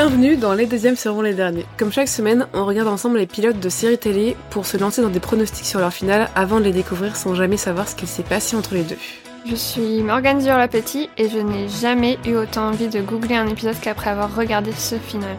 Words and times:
Bienvenue 0.00 0.36
dans 0.36 0.54
Les 0.54 0.66
deuxièmes 0.66 0.94
seront 0.94 1.22
les 1.22 1.34
derniers. 1.34 1.66
Comme 1.76 1.90
chaque 1.90 2.06
semaine, 2.06 2.46
on 2.54 2.64
regarde 2.64 2.86
ensemble 2.86 3.18
les 3.18 3.26
pilotes 3.26 3.58
de 3.58 3.68
séries 3.68 3.98
télé 3.98 4.36
pour 4.50 4.64
se 4.64 4.76
lancer 4.76 5.02
dans 5.02 5.08
des 5.08 5.18
pronostics 5.18 5.66
sur 5.66 5.80
leur 5.80 5.92
finale 5.92 6.30
avant 6.36 6.60
de 6.60 6.64
les 6.66 6.70
découvrir 6.70 7.16
sans 7.16 7.34
jamais 7.34 7.56
savoir 7.56 7.88
ce 7.88 7.96
qu'il 7.96 8.06
s'est 8.06 8.22
passé 8.22 8.54
entre 8.54 8.74
les 8.74 8.84
deux. 8.84 8.96
Je 9.44 9.56
suis 9.56 10.00
Morgane 10.04 10.38
Dior-Lapetit 10.38 11.10
et 11.18 11.28
je 11.28 11.38
n'ai 11.38 11.68
jamais 11.68 12.16
eu 12.24 12.36
autant 12.36 12.68
envie 12.68 12.86
de 12.86 13.00
googler 13.00 13.34
un 13.34 13.48
épisode 13.48 13.74
qu'après 13.80 14.10
avoir 14.10 14.36
regardé 14.36 14.70
ce 14.70 14.94
final. 14.94 15.36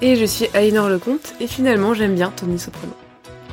Et 0.00 0.14
je 0.14 0.24
suis 0.24 0.46
Alinor 0.54 0.88
Lecomte 0.88 1.34
et 1.40 1.48
finalement 1.48 1.92
j'aime 1.92 2.14
bien 2.14 2.30
Tony 2.36 2.60
Soprano. 2.60 2.92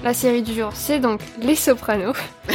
La 0.03 0.13
série 0.13 0.43
du 0.43 0.53
jour, 0.53 0.69
c'est 0.75 0.99
donc 0.99 1.21
Les 1.41 1.55
Sopranos. 1.55 2.13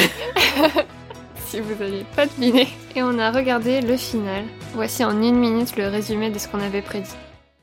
si 1.49 1.59
vous 1.59 1.75
n'avez 1.75 2.05
pas 2.15 2.27
deviné. 2.27 2.69
Et 2.95 3.03
on 3.03 3.19
a 3.19 3.33
regardé 3.33 3.81
le 3.81 3.97
final. 3.97 4.45
Voici 4.73 5.05
en 5.05 5.21
une 5.21 5.41
minute 5.41 5.77
le 5.77 5.89
résumé 5.89 6.31
de 6.31 6.39
ce 6.39 6.47
qu'on 6.47 6.61
avait 6.61 6.83
prédit. 6.83 7.11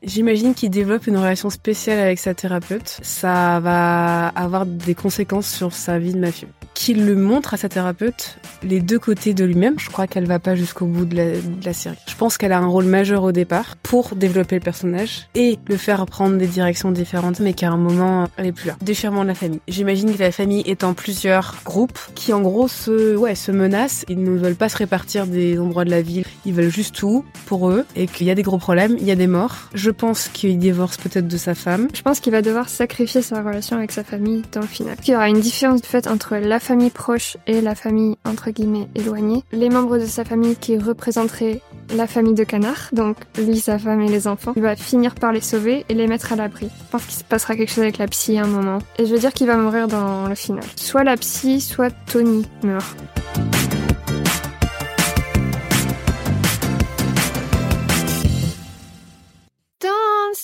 J'imagine 0.02 0.52
qu'il 0.54 0.70
développe 0.70 1.06
une 1.06 1.16
relation 1.16 1.48
spéciale 1.48 1.98
avec 1.98 2.18
sa 2.18 2.34
thérapeute. 2.34 2.98
Ça 3.02 3.60
va 3.60 4.28
avoir 4.28 4.66
des 4.66 4.94
conséquences 4.94 5.48
sur 5.48 5.72
sa 5.72 5.98
vie 5.98 6.12
de 6.12 6.18
mafieux. 6.18 6.48
Qu'il 6.74 7.06
le 7.06 7.16
montre 7.16 7.54
à 7.54 7.56
sa 7.56 7.70
thérapeute 7.70 8.36
les 8.62 8.80
deux 8.80 8.98
côtés 8.98 9.32
de 9.32 9.44
lui-même. 9.44 9.78
Je 9.78 9.88
crois 9.88 10.06
qu'elle 10.06 10.26
va 10.26 10.38
pas 10.38 10.54
jusqu'au 10.54 10.84
bout 10.84 11.06
de 11.06 11.40
la, 11.64 11.72
série. 11.72 11.96
Je 12.06 12.14
pense 12.14 12.36
qu'elle 12.36 12.52
a 12.52 12.58
un 12.58 12.66
rôle 12.66 12.84
majeur 12.84 13.22
au 13.22 13.32
départ 13.32 13.76
pour 13.82 14.14
développer 14.14 14.56
le 14.56 14.60
personnage 14.60 15.28
et 15.34 15.58
le 15.66 15.78
faire 15.78 16.04
prendre 16.04 16.36
des 16.36 16.46
directions 16.46 16.92
différentes, 16.92 17.40
mais 17.40 17.54
qu'à 17.54 17.70
un 17.70 17.78
moment, 17.78 18.28
elle 18.36 18.46
est 18.46 18.52
plus 18.52 18.68
là. 18.68 18.76
Déchirement 18.82 19.22
de 19.22 19.28
la 19.28 19.34
famille. 19.34 19.60
J'imagine 19.66 20.14
que 20.14 20.20
la 20.20 20.32
famille 20.32 20.62
est 20.66 20.84
en 20.84 20.92
plusieurs 20.92 21.56
groupes 21.64 21.98
qui, 22.14 22.34
en 22.34 22.42
gros, 22.42 22.68
se, 22.68 23.16
ouais, 23.16 23.34
se 23.34 23.50
menacent. 23.50 24.04
Ils 24.10 24.22
ne 24.22 24.36
veulent 24.36 24.56
pas 24.56 24.68
se 24.68 24.76
répartir 24.76 25.26
des 25.26 25.58
endroits 25.58 25.86
de 25.86 25.90
la 25.90 26.02
ville. 26.02 26.26
Ils 26.44 26.52
veulent 26.52 26.70
juste 26.70 26.94
tout 26.94 27.24
pour 27.46 27.70
eux 27.70 27.86
et 27.96 28.06
qu'il 28.06 28.26
y 28.26 28.30
a 28.30 28.34
des 28.34 28.42
gros 28.42 28.58
problèmes, 28.58 28.96
il 29.00 29.06
y 29.06 29.10
a 29.10 29.16
des 29.16 29.26
morts. 29.26 29.70
Pense 29.96 30.28
qu'il 30.28 30.58
divorce 30.58 30.96
peut-être 30.96 31.28
de 31.28 31.36
sa 31.36 31.54
femme. 31.54 31.88
Je 31.94 32.02
pense 32.02 32.20
qu'il 32.20 32.32
va 32.32 32.42
devoir 32.42 32.68
sacrifier 32.68 33.22
sa 33.22 33.42
relation 33.42 33.76
avec 33.76 33.92
sa 33.92 34.04
famille 34.04 34.42
dans 34.52 34.60
le 34.60 34.66
final. 34.66 34.96
Il 35.06 35.10
y 35.10 35.14
aura 35.14 35.28
une 35.28 35.40
différence 35.40 35.80
de 35.80 35.86
fait 35.86 36.06
entre 36.06 36.36
la 36.36 36.60
famille 36.60 36.90
proche 36.90 37.36
et 37.46 37.60
la 37.60 37.74
famille 37.74 38.16
entre 38.24 38.50
guillemets 38.50 38.88
éloignée. 38.94 39.42
Les 39.52 39.68
membres 39.68 39.98
de 39.98 40.06
sa 40.06 40.24
famille 40.24 40.56
qui 40.56 40.78
représenteraient 40.78 41.60
la 41.94 42.06
famille 42.06 42.34
de 42.34 42.44
Canard, 42.44 42.88
donc 42.92 43.16
lui, 43.38 43.60
sa 43.60 43.78
femme 43.78 44.00
et 44.00 44.08
les 44.08 44.26
enfants, 44.26 44.52
il 44.56 44.62
va 44.62 44.76
finir 44.76 45.14
par 45.14 45.32
les 45.32 45.40
sauver 45.40 45.84
et 45.88 45.94
les 45.94 46.06
mettre 46.06 46.32
à 46.32 46.36
l'abri. 46.36 46.68
Je 46.68 46.90
pense 46.90 47.04
qu'il 47.04 47.14
se 47.14 47.24
passera 47.24 47.56
quelque 47.56 47.70
chose 47.70 47.84
avec 47.84 47.98
la 47.98 48.08
psy 48.08 48.38
à 48.38 48.44
un 48.44 48.48
moment. 48.48 48.78
Et 48.98 49.06
je 49.06 49.12
veux 49.12 49.20
dire 49.20 49.32
qu'il 49.32 49.46
va 49.46 49.56
mourir 49.56 49.88
dans 49.88 50.28
le 50.28 50.34
final. 50.34 50.64
Soit 50.76 51.04
la 51.04 51.16
psy, 51.16 51.60
soit 51.60 51.90
Tony 52.06 52.46
meurt. 52.62 52.96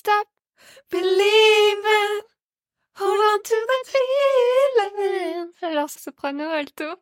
Stop 0.02 0.26
believing. 0.90 2.22
Hold 2.98 3.20
on 3.30 3.42
to 3.42 3.56
that 3.70 3.84
feeling. 3.92 5.52
Alors, 5.62 5.90
soprano, 5.90 6.50
alto. 6.50 6.96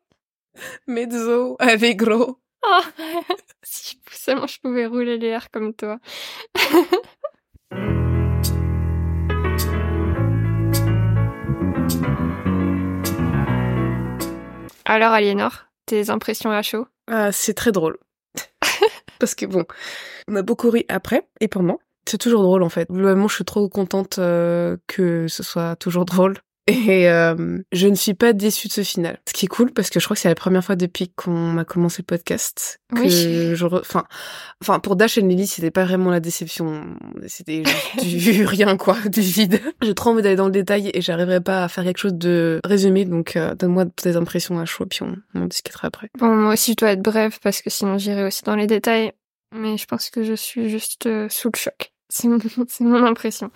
Mezzo 0.87 1.57
avec 1.59 1.97
gros. 1.97 2.37
Oh, 2.63 2.83
si 3.63 3.99
seulement 4.11 4.47
je 4.47 4.61
pouvais 4.61 4.87
rouler 4.87 5.17
les 5.17 5.29
airs 5.29 5.51
comme 5.51 5.73
toi. 5.75 5.99
Alors, 14.85 15.13
Aliénor, 15.13 15.67
tes 15.87 16.11
impressions 16.11 16.51
à 16.51 16.63
chaud? 16.63 16.87
Ah, 17.07 17.33
C'est 17.33 17.55
très 17.55 17.73
drôle. 17.73 17.97
Parce 19.19 19.35
que 19.35 19.47
bon, 19.47 19.65
on 20.29 20.37
a 20.37 20.43
beaucoup 20.43 20.69
ri 20.71 20.85
après 20.89 21.27
et 21.41 21.49
pendant. 21.49 21.79
C'est 22.11 22.19
toujours 22.19 22.43
drôle 22.43 22.63
en 22.65 22.69
fait. 22.69 22.89
Globalement, 22.91 23.29
je 23.29 23.37
suis 23.37 23.45
trop 23.45 23.69
contente 23.69 24.19
euh, 24.19 24.77
que 24.89 25.29
ce 25.29 25.43
soit 25.45 25.77
toujours 25.77 26.05
drôle. 26.05 26.35
Et 26.67 27.09
euh, 27.09 27.59
je 27.73 27.89
ne 27.89 27.95
suis 27.97 28.15
pas 28.15 28.33
déçue 28.33 28.69
de 28.69 28.73
ce 28.73 28.83
final. 28.83 29.19
Ce 29.27 29.33
qui 29.33 29.47
est 29.47 29.49
cool 29.49 29.73
parce 29.73 29.91
que 29.91 29.99
je 29.99 30.05
crois 30.05 30.15
que 30.15 30.21
c'est 30.21 30.29
la 30.29 30.35
première 30.37 30.65
fois 30.65 30.77
depuis 30.77 31.09
qu'on 31.09 31.57
a 31.59 31.65
commencé 31.65 32.03
le 32.03 32.07
podcast 32.07 32.79
que 32.95 33.01
Oui. 33.01 33.11
je 33.57 33.65
re- 33.67 33.81
enfin 33.81 34.05
enfin 34.63 34.79
pour 34.79 34.95
Dash 34.95 35.19
et 35.19 35.21
Lily, 35.23 35.47
c'était 35.49 35.71
pas 35.73 35.85
vraiment 35.85 36.11
la 36.11 36.21
déception, 36.21 36.85
c'était 37.27 37.63
du 38.03 38.45
rien 38.47 38.77
quoi, 38.77 38.97
du 39.07 39.21
vide. 39.21 39.61
J'ai 39.83 39.95
trop 39.95 40.11
envie 40.11 40.23
d'aller 40.23 40.37
dans 40.37 40.47
le 40.47 40.53
détail 40.53 40.91
et 40.95 41.01
j'arriverai 41.01 41.41
pas 41.41 41.65
à 41.65 41.69
faire 41.69 41.83
quelque 41.83 41.99
chose 41.99 42.15
de 42.15 42.61
résumé 42.65 43.05
donc 43.05 43.37
euh, 43.37 43.55
donne-moi 43.57 43.87
tes 43.87 44.15
impressions 44.17 44.59
à 44.61 44.65
chaud 44.65 44.87
puis 44.87 45.03
on, 45.03 45.17
on 45.35 45.43
en 45.43 45.47
discutera 45.47 45.89
après. 45.89 46.09
Bon, 46.19 46.35
moi 46.37 46.53
aussi, 46.53 46.73
je 46.73 46.77
dois 46.77 46.93
être 46.93 47.03
bref 47.03 47.41
parce 47.43 47.63
que 47.63 47.71
sinon 47.71 47.99
j'irai 47.99 48.25
aussi 48.25 48.43
dans 48.45 48.55
les 48.57 48.67
détails. 48.67 49.13
Mais 49.53 49.77
je 49.77 49.87
pense 49.87 50.11
que 50.11 50.23
je 50.23 50.35
suis 50.35 50.69
juste 50.69 51.09
sous 51.29 51.51
le 51.53 51.59
choc. 51.59 51.93
C'est 52.13 52.27
mon, 52.27 53.05
impression. 53.05 53.53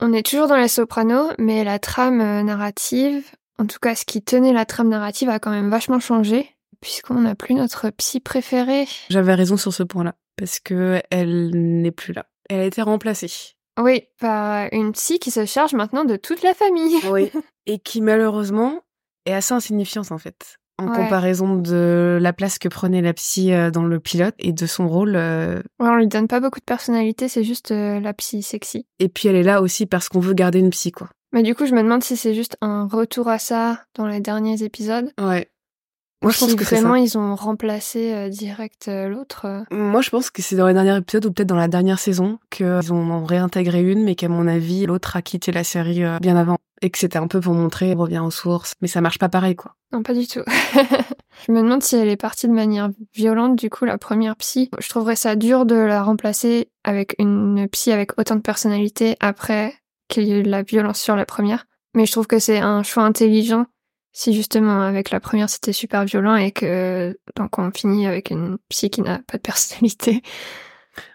On 0.00 0.12
est 0.12 0.26
toujours 0.26 0.48
dans 0.48 0.56
les 0.56 0.66
sopranos, 0.66 1.30
mais 1.38 1.62
la 1.62 1.78
trame 1.78 2.20
euh, 2.20 2.42
narrative, 2.42 3.24
en 3.58 3.66
tout 3.66 3.78
cas 3.80 3.94
ce 3.94 4.04
qui 4.04 4.22
tenait 4.22 4.52
la 4.52 4.64
trame 4.64 4.88
narrative, 4.88 5.28
a 5.28 5.38
quand 5.38 5.52
même 5.52 5.70
vachement 5.70 6.00
changé, 6.00 6.50
puisqu'on 6.80 7.20
n'a 7.20 7.36
plus 7.36 7.54
notre 7.54 7.90
psy 7.90 8.18
préféré. 8.18 8.86
J'avais 9.08 9.34
raison 9.34 9.56
sur 9.56 9.72
ce 9.72 9.84
point-là 9.84 10.16
parce 10.36 10.58
que 10.58 11.00
elle 11.10 11.50
n'est 11.54 11.92
plus 11.92 12.12
là. 12.12 12.26
Elle 12.50 12.60
a 12.60 12.64
été 12.64 12.82
remplacée. 12.82 13.54
Oui, 13.80 14.02
par 14.18 14.68
une 14.72 14.92
psy 14.92 15.20
qui 15.20 15.30
se 15.30 15.46
charge 15.46 15.74
maintenant 15.74 16.04
de 16.04 16.16
toute 16.16 16.42
la 16.42 16.54
famille. 16.54 16.96
Oui. 17.08 17.30
Et 17.66 17.78
qui 17.78 18.00
malheureusement 18.00 18.82
est 19.26 19.32
assez 19.32 19.54
insignifiante 19.54 20.10
en 20.10 20.18
fait. 20.18 20.58
En 20.76 20.88
Ouais. 20.88 20.96
comparaison 21.04 21.54
de 21.56 22.18
la 22.20 22.32
place 22.32 22.58
que 22.58 22.66
prenait 22.68 23.00
la 23.00 23.12
psy 23.12 23.52
euh, 23.52 23.70
dans 23.70 23.84
le 23.84 24.00
pilote 24.00 24.34
et 24.40 24.52
de 24.52 24.66
son 24.66 24.88
rôle. 24.88 25.14
euh, 25.14 25.58
Ouais, 25.78 25.88
on 25.88 25.94
lui 25.96 26.08
donne 26.08 26.26
pas 26.26 26.40
beaucoup 26.40 26.58
de 26.58 26.64
personnalité, 26.64 27.28
c'est 27.28 27.44
juste 27.44 27.70
euh, 27.70 28.00
la 28.00 28.12
psy 28.12 28.42
sexy. 28.42 28.84
Et 28.98 29.08
puis 29.08 29.28
elle 29.28 29.36
est 29.36 29.44
là 29.44 29.62
aussi 29.62 29.86
parce 29.86 30.08
qu'on 30.08 30.18
veut 30.20 30.34
garder 30.34 30.58
une 30.58 30.70
psy 30.70 30.90
quoi. 30.90 31.08
Mais 31.32 31.42
du 31.44 31.54
coup, 31.54 31.66
je 31.66 31.74
me 31.74 31.82
demande 31.82 32.02
si 32.02 32.16
c'est 32.16 32.34
juste 32.34 32.56
un 32.60 32.86
retour 32.88 33.28
à 33.28 33.38
ça 33.38 33.82
dans 33.94 34.06
les 34.08 34.20
derniers 34.20 34.62
épisodes. 34.64 35.12
Ouais. 35.20 35.48
Moi 36.22 36.32
je 36.32 36.38
si 36.38 36.44
pense 36.46 36.54
que 36.54 36.64
c'est 36.64 36.76
vraiment 36.80 36.94
ça. 36.94 37.00
ils 37.00 37.18
ont 37.18 37.34
remplacé 37.36 38.12
euh, 38.14 38.28
direct 38.30 38.88
l'autre. 38.88 39.64
Moi 39.70 40.00
je 40.00 40.10
pense 40.10 40.30
que 40.30 40.42
c'est 40.42 40.56
dans 40.56 40.66
les 40.66 40.72
derniers 40.74 40.96
épisodes 40.96 41.26
ou 41.26 41.32
peut-être 41.32 41.48
dans 41.48 41.54
la 41.54 41.68
dernière 41.68 41.98
saison 41.98 42.38
qu'ils 42.50 42.90
en 42.92 43.10
ont 43.10 43.24
réintégré 43.24 43.82
une 43.82 44.02
mais 44.04 44.14
qu'à 44.14 44.28
mon 44.28 44.48
avis 44.48 44.86
l'autre 44.86 45.16
a 45.16 45.22
quitté 45.22 45.52
la 45.52 45.64
série 45.64 46.02
bien 46.20 46.36
avant. 46.36 46.56
Et 46.82 46.90
que 46.90 46.98
c'était 46.98 47.18
un 47.18 47.28
peu 47.28 47.40
pour 47.40 47.54
montrer 47.54 47.94
on 47.94 48.02
revient 48.02 48.20
aux 48.20 48.30
sources. 48.30 48.74
Mais 48.80 48.88
ça 48.88 49.00
marche 49.00 49.18
pas 49.18 49.28
pareil 49.28 49.56
quoi. 49.56 49.74
Non, 49.92 50.02
pas 50.02 50.14
du 50.14 50.26
tout. 50.26 50.42
je 51.46 51.52
me 51.52 51.62
demande 51.62 51.82
si 51.82 51.96
elle 51.96 52.08
est 52.08 52.16
partie 52.16 52.48
de 52.48 52.52
manière 52.52 52.90
violente, 53.14 53.56
du 53.56 53.70
coup, 53.70 53.84
la 53.84 53.96
première 53.96 54.36
psy. 54.36 54.70
Je 54.78 54.88
trouverais 54.88 55.16
ça 55.16 55.36
dur 55.36 55.66
de 55.66 55.76
la 55.76 56.02
remplacer 56.02 56.68
avec 56.82 57.14
une 57.18 57.68
psy 57.68 57.92
avec 57.92 58.18
autant 58.18 58.36
de 58.36 58.40
personnalité 58.40 59.16
après 59.20 59.74
qu'il 60.08 60.24
y 60.24 60.32
ait 60.32 60.40
eu 60.40 60.42
de 60.42 60.50
la 60.50 60.62
violence 60.62 61.00
sur 61.00 61.16
la 61.16 61.24
première. 61.24 61.66
Mais 61.94 62.06
je 62.06 62.12
trouve 62.12 62.26
que 62.26 62.40
c'est 62.40 62.58
un 62.58 62.82
choix 62.82 63.04
intelligent 63.04 63.66
si 64.14 64.32
justement 64.32 64.80
avec 64.80 65.10
la 65.10 65.20
première 65.20 65.50
c'était 65.50 65.72
super 65.72 66.04
violent 66.04 66.36
et 66.36 66.52
que 66.52 67.18
donc 67.36 67.58
on 67.58 67.70
finit 67.72 68.06
avec 68.06 68.30
une 68.30 68.58
psy 68.68 68.88
qui 68.88 69.02
n'a 69.02 69.18
pas 69.26 69.36
de 69.36 69.42
personnalité. 69.42 70.22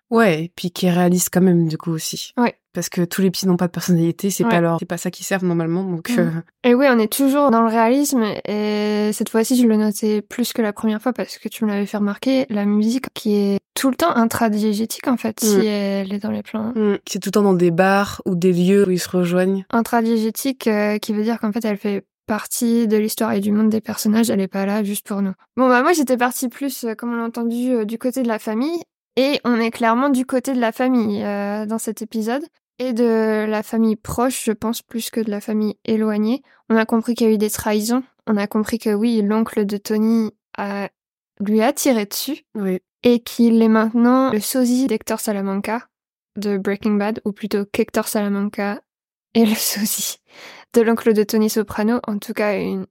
Ouais, 0.10 0.46
et 0.46 0.52
puis 0.56 0.72
qui 0.72 0.86
est 0.88 0.92
réaliste 0.92 1.30
quand 1.32 1.42
même 1.42 1.68
du 1.68 1.78
coup 1.78 1.92
aussi. 1.92 2.34
Ouais. 2.38 2.56
Parce 2.74 2.90
que 2.90 3.04
tous 3.04 3.22
les 3.22 3.32
petits 3.32 3.48
n'ont 3.48 3.58
pas 3.58 3.66
de 3.68 3.72
personnalité, 3.72 4.30
c'est 4.30 4.44
Ouais. 4.44 4.50
pas 4.50 4.62
leur, 4.62 4.78
c'est 4.80 4.86
pas 4.86 4.98
ça 4.98 5.10
qui 5.12 5.24
servent 5.24 5.46
normalement. 5.46 5.84
Donc 5.84 6.10
Mm. 6.10 6.20
euh, 6.20 6.30
Et 6.64 6.76
oui, 6.76 6.86
on 6.90 7.00
est 7.00 7.12
toujours 7.12 7.50
dans 7.52 7.62
le 7.62 7.68
réalisme 7.70 8.24
et 8.48 9.12
cette 9.14 9.30
fois-ci, 9.30 9.56
je 9.60 9.66
le 9.68 9.76
notais 9.76 10.22
plus 10.22 10.54
que 10.54 10.62
la 10.62 10.72
première 10.74 11.02
fois 11.02 11.14
parce 11.14 11.38
que 11.38 11.50
tu 11.50 11.66
me 11.66 11.70
l'avais 11.70 11.86
fait 11.86 11.98
remarquer, 11.98 12.46
la 12.50 12.66
musique 12.66 13.06
qui 13.14 13.36
est 13.36 13.60
tout 13.76 13.90
le 13.90 13.96
temps 13.96 14.16
intradiégétique 14.16 15.08
en 15.08 15.18
fait, 15.18 15.42
Mm. 15.42 15.46
si 15.46 15.66
elle 15.66 16.14
est 16.14 16.20
dans 16.20 16.32
les 16.32 16.44
plans. 16.44 16.74
mm, 16.76 16.98
c'est 17.08 17.20
tout 17.20 17.28
le 17.28 17.32
temps 17.32 17.42
dans 17.44 17.54
des 17.54 17.72
bars 17.72 18.22
ou 18.26 18.36
des 18.36 18.54
lieux 18.54 18.88
où 18.88 18.92
ils 18.92 19.00
se 19.00 19.10
rejoignent. 19.10 19.66
Intradiégétique 19.72 20.68
euh, 20.68 20.98
qui 21.00 21.14
veut 21.14 21.24
dire 21.24 21.40
qu'en 21.40 21.52
fait, 21.52 21.66
elle 21.66 21.78
fait 21.78 22.06
partie 22.28 22.88
de 22.88 22.96
l'histoire 22.96 23.34
et 23.34 23.40
du 23.40 23.52
monde 23.52 23.70
des 23.70 23.82
personnages, 23.82 24.30
elle 24.30 24.40
est 24.40 24.48
pas 24.48 24.66
là 24.68 24.84
juste 24.84 25.08
pour 25.08 25.22
nous. 25.24 25.34
Bon 25.58 25.68
bah 25.68 25.82
moi 25.82 25.94
j'étais 25.94 26.16
partie 26.16 26.48
plus, 26.48 26.84
euh, 26.84 26.94
comme 26.94 27.12
on 27.12 27.16
l'a 27.16 27.24
entendu, 27.24 27.72
euh, 27.72 27.86
du 27.86 27.98
côté 27.98 28.22
de 28.22 28.28
la 28.28 28.38
famille 28.38 28.80
et 29.20 29.42
on 29.44 29.60
est 29.60 29.70
clairement 29.70 30.08
du 30.08 30.26
côté 30.26 30.54
de 30.54 30.62
la 30.62 30.72
famille 30.72 31.22
euh, 31.26 31.66
dans 31.66 31.78
cet 31.78 32.02
épisode. 32.02 32.46
Et 32.82 32.94
de 32.94 33.46
la 33.46 33.64
famille 33.64 33.98
proche, 33.98 34.46
je 34.46 34.54
pense, 34.54 34.82
plus 34.82 35.10
que 35.10 35.20
de 35.20 35.30
la 35.30 35.42
famille 35.42 35.76
éloignée. 35.84 36.42
On 36.70 36.78
a 36.78 36.86
compris 36.86 37.16
qu'il 37.16 37.28
y 37.28 37.30
a 37.30 37.34
eu 37.34 37.38
des 37.38 37.50
trahisons. 37.50 38.02
On 38.28 38.38
a 38.38 38.48
compris 38.48 38.80
que 38.80 38.94
oui, 38.94 39.22
l'oncle 39.22 39.66
de 39.66 39.76
Tony 39.76 40.32
a, 40.58 40.88
lui 41.42 41.62
a 41.62 41.74
tiré 41.74 42.06
dessus. 42.06 42.46
Oui. 42.56 42.80
Et 43.04 43.20
qu'il 43.20 43.62
est 43.62 43.68
maintenant 43.68 44.32
le 44.32 44.40
sosie 44.40 44.88
d'Hector 44.88 45.20
Salamanca 45.20 45.90
de 46.38 46.58
Breaking 46.58 46.94
Bad, 46.94 47.20
ou 47.26 47.34
plutôt 47.34 47.66
qu'Hector 47.66 48.08
Salamanca 48.08 48.80
est 49.34 49.44
le 49.44 49.56
sosie 49.56 50.20
de 50.74 50.80
l'oncle 50.80 51.14
de 51.14 51.24
Tony 51.24 51.50
Soprano. 51.50 52.00
En 52.08 52.20
tout 52.20 52.34
cas, 52.34 52.58
une 52.58 52.86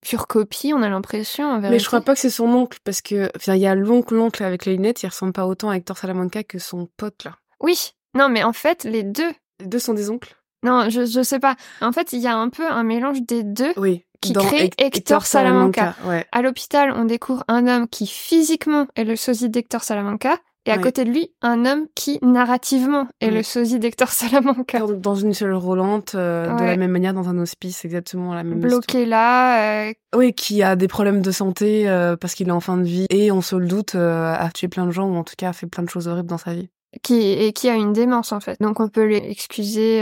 pure 0.00 0.26
copie, 0.26 0.72
on 0.74 0.82
a 0.82 0.88
l'impression. 0.88 1.60
Mais 1.60 1.78
je 1.78 1.86
crois 1.86 2.00
pas 2.00 2.14
que 2.14 2.20
c'est 2.20 2.30
son 2.30 2.48
oncle 2.48 2.78
parce 2.84 3.00
que 3.02 3.30
il 3.46 3.56
y 3.56 3.66
a 3.66 3.74
l'oncle 3.74 4.14
l'oncle 4.14 4.42
avec 4.44 4.64
les 4.64 4.72
lunettes, 4.76 5.02
il 5.02 5.08
ressemble 5.08 5.32
pas 5.32 5.46
autant 5.46 5.70
à 5.70 5.76
Hector 5.76 5.98
Salamanca 5.98 6.42
que 6.44 6.58
son 6.58 6.88
pote 6.96 7.24
là. 7.24 7.32
Oui, 7.60 7.92
non, 8.14 8.28
mais 8.28 8.44
en 8.44 8.52
fait, 8.52 8.84
les 8.84 9.02
deux. 9.02 9.32
Les 9.60 9.66
deux 9.66 9.78
sont 9.78 9.94
des 9.94 10.10
oncles. 10.10 10.36
Non, 10.62 10.90
je, 10.90 11.06
je 11.06 11.22
sais 11.22 11.38
pas. 11.38 11.56
En 11.80 11.92
fait, 11.92 12.12
il 12.12 12.20
y 12.20 12.26
a 12.26 12.36
un 12.36 12.48
peu 12.50 12.66
un 12.66 12.82
mélange 12.82 13.22
des 13.22 13.42
deux. 13.42 13.72
Oui, 13.76 14.04
qui 14.20 14.32
crée 14.32 14.66
Hec- 14.66 14.74
Hector 14.78 15.24
Salamanca. 15.26 15.94
Ouais. 16.04 16.26
À 16.32 16.42
l'hôpital, 16.42 16.92
on 16.94 17.04
découvre 17.04 17.44
un 17.48 17.66
homme 17.66 17.88
qui 17.88 18.06
physiquement 18.06 18.86
est 18.96 19.04
le 19.04 19.16
sosie 19.16 19.48
d'Hector 19.48 19.82
Salamanca, 19.82 20.36
et 20.66 20.70
à 20.72 20.76
Ouais. 20.76 20.82
côté 20.82 21.04
de 21.04 21.10
lui, 21.10 21.30
un 21.42 21.64
homme 21.64 21.86
qui 21.94 22.18
narrativement 22.22 23.06
est 23.20 23.26
Ouais. 23.28 23.32
le 23.36 23.42
sosie 23.42 23.78
d'Hector 23.78 24.08
Salamanca. 24.10 24.80
Dans- 24.98 25.14
une 25.14 25.32
seule 25.32 25.54
roulante, 25.54 26.14
euh, 26.14 26.54
de 26.56 26.64
la 26.64 26.76
même 26.76 26.90
manière 26.90 27.14
dans 27.14 27.28
un 27.28 27.38
hospice, 27.38 27.84
exactement 27.84 28.34
la 28.34 28.44
même 28.44 28.60
Bloqué 28.60 29.06
là, 29.06 29.88
euh. 29.88 29.92
Oui, 30.14 30.32
qui 30.34 30.62
a 30.62 30.76
des 30.76 30.88
problèmes 30.88 31.22
de 31.22 31.30
santé 31.30 31.88
euh, 31.88 32.16
parce 32.16 32.34
qu'il 32.34 32.48
est 32.48 32.52
en 32.52 32.60
fin 32.60 32.76
de 32.76 32.84
vie 32.84 33.06
et 33.10 33.30
on 33.32 33.40
se 33.40 33.56
le 33.56 33.66
doute 33.66 33.94
a 33.94 34.48
tué 34.54 34.68
plein 34.68 34.86
de 34.86 34.90
gens 34.90 35.08
ou 35.08 35.16
en 35.16 35.24
tout 35.24 35.34
cas 35.38 35.50
a 35.50 35.52
fait 35.52 35.66
plein 35.66 35.82
de 35.82 35.88
choses 35.88 36.08
horribles 36.08 36.28
dans 36.28 36.38
sa 36.38 36.52
vie. 36.54 36.68
qui 37.02 37.32
et 37.32 37.52
qui 37.52 37.68
a 37.68 37.74
une 37.74 37.92
démence 37.92 38.32
en 38.32 38.40
fait. 38.40 38.56
Donc 38.60 38.80
on 38.80 38.88
peut 38.88 39.04
lui 39.04 39.16
excuser, 39.16 40.00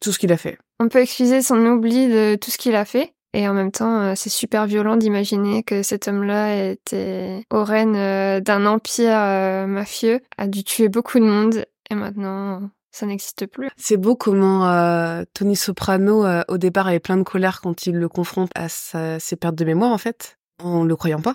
Tout 0.00 0.12
ce 0.12 0.18
qu'il 0.18 0.32
a 0.32 0.36
fait. 0.36 0.58
on 0.80 0.88
peut 0.88 0.98
excuser 1.00 1.40
son 1.40 1.56
oubli 1.66 2.08
de 2.08 2.34
tout 2.36 2.50
ce 2.50 2.58
qu'il 2.58 2.74
a 2.74 2.84
fait. 2.84 3.13
Et 3.36 3.48
en 3.48 3.52
même 3.52 3.72
temps, 3.72 4.00
euh, 4.00 4.12
c'est 4.14 4.30
super 4.30 4.64
violent 4.66 4.96
d'imaginer 4.96 5.64
que 5.64 5.82
cet 5.82 6.06
homme-là 6.08 6.70
était 6.70 7.44
au 7.52 7.64
règne 7.64 7.96
euh, 7.96 8.40
d'un 8.40 8.64
empire 8.64 9.18
euh, 9.18 9.66
mafieux, 9.66 10.20
a 10.38 10.46
dû 10.46 10.62
tuer 10.62 10.88
beaucoup 10.88 11.18
de 11.18 11.24
monde, 11.24 11.64
et 11.90 11.94
maintenant, 11.96 12.70
ça 12.92 13.06
n'existe 13.06 13.46
plus. 13.46 13.70
C'est 13.76 13.96
beau 13.96 14.14
comment 14.14 14.68
euh, 14.70 15.24
Tony 15.34 15.56
Soprano, 15.56 16.24
euh, 16.24 16.42
au 16.46 16.58
départ, 16.58 16.86
avait 16.86 17.00
plein 17.00 17.16
de 17.16 17.24
colère 17.24 17.60
quand 17.60 17.86
il 17.88 17.96
le 17.96 18.08
confronte 18.08 18.50
à 18.54 18.68
sa- 18.68 19.18
ses 19.18 19.34
pertes 19.34 19.56
de 19.56 19.64
mémoire, 19.64 19.90
en 19.90 19.98
fait, 19.98 20.38
en 20.62 20.84
le 20.84 20.94
croyant 20.94 21.20
pas. 21.20 21.34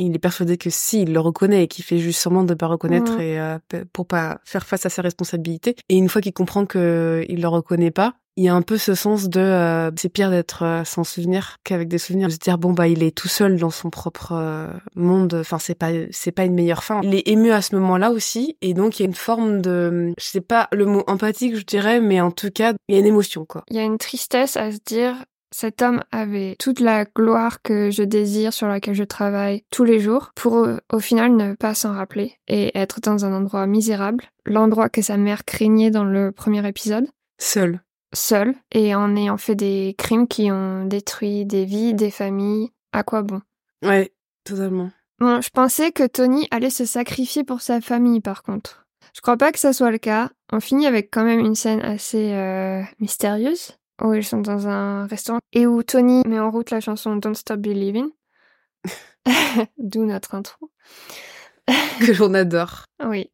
Il 0.00 0.14
est 0.14 0.20
persuadé 0.20 0.56
que 0.58 0.70
si, 0.70 1.02
il 1.02 1.12
le 1.12 1.18
reconnaît 1.20 1.64
et 1.64 1.66
qu'il 1.68 1.84
fait 1.84 1.98
juste 1.98 2.20
semblant 2.20 2.44
de 2.44 2.54
pas 2.54 2.66
reconnaître 2.68 3.18
et 3.20 3.40
euh, 3.40 3.58
pour 3.92 4.06
pas 4.06 4.38
faire 4.44 4.64
face 4.64 4.86
à 4.86 4.90
ses 4.90 5.00
responsabilités. 5.00 5.74
Et 5.88 5.96
une 5.96 6.08
fois 6.08 6.20
qu'il 6.20 6.32
comprend 6.32 6.66
que 6.66 7.24
il 7.28 7.40
le 7.42 7.48
reconnaît 7.48 7.90
pas, 7.90 8.14
il 8.38 8.44
y 8.44 8.48
a 8.48 8.54
un 8.54 8.62
peu 8.62 8.78
ce 8.78 8.94
sens 8.94 9.28
de 9.28 9.40
euh, 9.40 9.90
c'est 9.96 10.08
pire 10.08 10.30
d'être 10.30 10.62
euh, 10.62 10.84
sans 10.84 11.02
souvenir 11.02 11.56
qu'avec 11.64 11.88
des 11.88 11.98
souvenirs. 11.98 12.28
De 12.28 12.32
se 12.32 12.38
dire 12.38 12.56
bon 12.56 12.72
bah 12.72 12.86
il 12.86 13.02
est 13.02 13.10
tout 13.10 13.26
seul 13.26 13.58
dans 13.58 13.70
son 13.70 13.90
propre 13.90 14.30
euh, 14.32 14.68
monde. 14.94 15.34
Enfin 15.34 15.58
c'est 15.58 15.74
pas 15.74 15.88
c'est 16.12 16.30
pas 16.30 16.44
une 16.44 16.54
meilleure 16.54 16.84
fin. 16.84 17.00
Il 17.02 17.16
est 17.16 17.26
ému 17.26 17.50
à 17.50 17.62
ce 17.62 17.74
moment-là 17.74 18.12
aussi 18.12 18.56
et 18.62 18.74
donc 18.74 18.98
il 18.98 19.02
y 19.02 19.06
a 19.06 19.08
une 19.08 19.14
forme 19.14 19.60
de 19.60 20.14
je 20.16 20.24
sais 20.24 20.40
pas 20.40 20.68
le 20.70 20.86
mot 20.86 21.02
empathique 21.08 21.56
je 21.56 21.64
dirais 21.64 22.00
mais 22.00 22.20
en 22.20 22.30
tout 22.30 22.50
cas 22.52 22.74
il 22.88 22.94
y 22.94 22.98
a 22.98 23.00
une 23.00 23.06
émotion 23.06 23.44
quoi. 23.44 23.64
Il 23.70 23.76
y 23.76 23.80
a 23.80 23.82
une 23.82 23.98
tristesse 23.98 24.56
à 24.56 24.70
se 24.70 24.78
dire, 24.86 25.16
cet 25.50 25.82
homme 25.82 26.04
avait 26.12 26.54
toute 26.60 26.78
la 26.78 27.06
gloire 27.06 27.60
que 27.60 27.90
je 27.90 28.04
désire, 28.04 28.52
sur 28.52 28.68
laquelle 28.68 28.94
je 28.94 29.02
travaille 29.02 29.64
tous 29.72 29.82
les 29.82 29.98
jours, 29.98 30.30
pour 30.36 30.68
au 30.92 31.00
final 31.00 31.34
ne 31.34 31.54
pas 31.54 31.74
s'en 31.74 31.92
rappeler 31.92 32.34
et 32.46 32.78
être 32.78 33.00
dans 33.00 33.24
un 33.24 33.32
endroit 33.32 33.66
misérable, 33.66 34.24
l'endroit 34.46 34.88
que 34.88 35.02
sa 35.02 35.16
mère 35.16 35.44
craignait 35.44 35.90
dans 35.90 36.04
le 36.04 36.30
premier 36.30 36.66
épisode. 36.68 37.08
Seul. 37.38 37.80
Seul 38.12 38.54
et 38.72 38.94
en 38.94 39.16
ayant 39.16 39.36
fait 39.36 39.54
des 39.54 39.94
crimes 39.98 40.28
qui 40.28 40.50
ont 40.50 40.84
détruit 40.84 41.44
des 41.44 41.64
vies, 41.64 41.94
des 41.94 42.10
familles. 42.10 42.70
À 42.92 43.02
quoi 43.02 43.22
bon? 43.22 43.42
Ouais 43.82 44.12
totalement. 44.48 44.90
Bon, 45.18 45.40
je 45.40 45.50
pensais 45.50 45.92
que 45.92 46.06
Tony 46.06 46.46
allait 46.50 46.70
se 46.70 46.84
sacrifier 46.84 47.44
pour 47.44 47.60
sa 47.60 47.80
famille, 47.80 48.20
par 48.20 48.42
contre. 48.42 48.86
Je 49.14 49.20
crois 49.20 49.36
pas 49.36 49.52
que 49.52 49.58
ça 49.58 49.72
soit 49.72 49.90
le 49.90 49.98
cas. 49.98 50.30
On 50.52 50.60
finit 50.60 50.86
avec 50.86 51.10
quand 51.10 51.24
même 51.24 51.40
une 51.40 51.54
scène 51.54 51.80
assez 51.80 52.32
euh, 52.32 52.82
mystérieuse 53.00 53.76
où 54.02 54.14
ils 54.14 54.24
sont 54.24 54.40
dans 54.40 54.68
un 54.68 55.06
restaurant 55.06 55.40
et 55.52 55.66
où 55.66 55.82
Tony 55.82 56.22
met 56.26 56.38
en 56.38 56.50
route 56.50 56.70
la 56.70 56.80
chanson 56.80 57.16
Don't 57.16 57.34
Stop 57.34 57.58
Believing. 57.58 58.08
D'où 59.78 60.04
notre 60.04 60.34
intro. 60.34 60.70
que 61.66 62.12
l'on 62.18 62.34
adore. 62.34 62.84
Oui. 63.04 63.30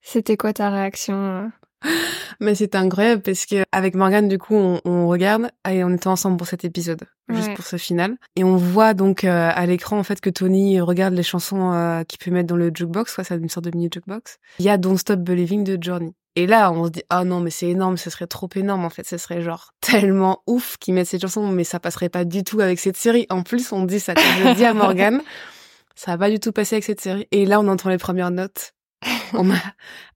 C'était 0.00 0.38
quoi 0.38 0.54
ta 0.54 0.70
réaction 0.70 1.14
euh? 1.14 1.48
Mais 2.40 2.54
c'est 2.54 2.74
incroyable 2.74 3.22
parce 3.22 3.46
que 3.46 3.64
avec 3.72 3.94
Morgane, 3.94 4.28
du 4.28 4.38
coup, 4.38 4.54
on, 4.54 4.80
on 4.84 5.08
regarde 5.08 5.50
et 5.68 5.84
on 5.84 5.90
était 5.90 6.08
ensemble 6.08 6.36
pour 6.38 6.46
cet 6.46 6.64
épisode, 6.64 7.02
juste 7.28 7.54
pour 7.54 7.66
ce 7.66 7.76
final. 7.76 8.16
Et 8.36 8.44
on 8.44 8.56
voit 8.56 8.94
donc 8.94 9.24
euh, 9.24 9.50
à 9.54 9.66
l'écran 9.66 9.98
en 9.98 10.02
fait 10.02 10.20
que 10.20 10.30
Tony 10.30 10.80
regarde 10.80 11.14
les 11.14 11.22
chansons 11.22 11.72
euh, 11.72 12.02
qu'il 12.04 12.18
peut 12.18 12.30
mettre 12.30 12.48
dans 12.48 12.56
le 12.56 12.70
jukebox, 12.72 13.14
quoi, 13.14 13.24
c'est 13.24 13.36
une 13.36 13.48
sorte 13.48 13.66
de 13.66 13.70
mini 13.76 13.90
jukebox. 13.92 14.38
Il 14.58 14.64
y 14.64 14.70
a 14.70 14.78
Don't 14.78 14.96
Stop 14.96 15.20
Believing 15.20 15.64
de 15.64 15.78
Journey. 15.80 16.14
Et 16.36 16.46
là, 16.46 16.72
on 16.72 16.86
se 16.86 16.90
dit 16.90 17.02
ah 17.10 17.24
non 17.24 17.40
mais 17.40 17.50
c'est 17.50 17.68
énorme, 17.68 17.96
ce 17.96 18.08
serait 18.08 18.26
trop 18.26 18.48
énorme 18.54 18.84
en 18.84 18.90
fait, 18.90 19.06
ce 19.06 19.18
serait 19.18 19.42
genre 19.42 19.72
tellement 19.80 20.42
ouf 20.46 20.76
qu'ils 20.78 20.94
mettent 20.94 21.08
cette 21.08 21.22
chanson, 21.22 21.46
mais 21.48 21.64
ça 21.64 21.80
passerait 21.80 22.08
pas 22.08 22.24
du 22.24 22.44
tout 22.44 22.60
avec 22.60 22.78
cette 22.78 22.96
série. 22.96 23.26
En 23.28 23.42
plus, 23.42 23.72
on 23.72 23.84
dit 23.84 24.00
ça, 24.00 24.14
je 24.16 24.54
dis 24.54 24.64
à 24.64 24.72
Morgane, 24.74 25.20
ça 25.94 26.12
va 26.12 26.18
pas 26.18 26.30
du 26.30 26.40
tout 26.40 26.52
passer 26.52 26.76
avec 26.76 26.84
cette 26.84 27.00
série. 27.00 27.26
Et 27.32 27.44
là, 27.44 27.60
on 27.60 27.68
entend 27.68 27.90
les 27.90 27.98
premières 27.98 28.30
notes. 28.30 28.72
On 29.40 29.44
m'a 29.44 29.56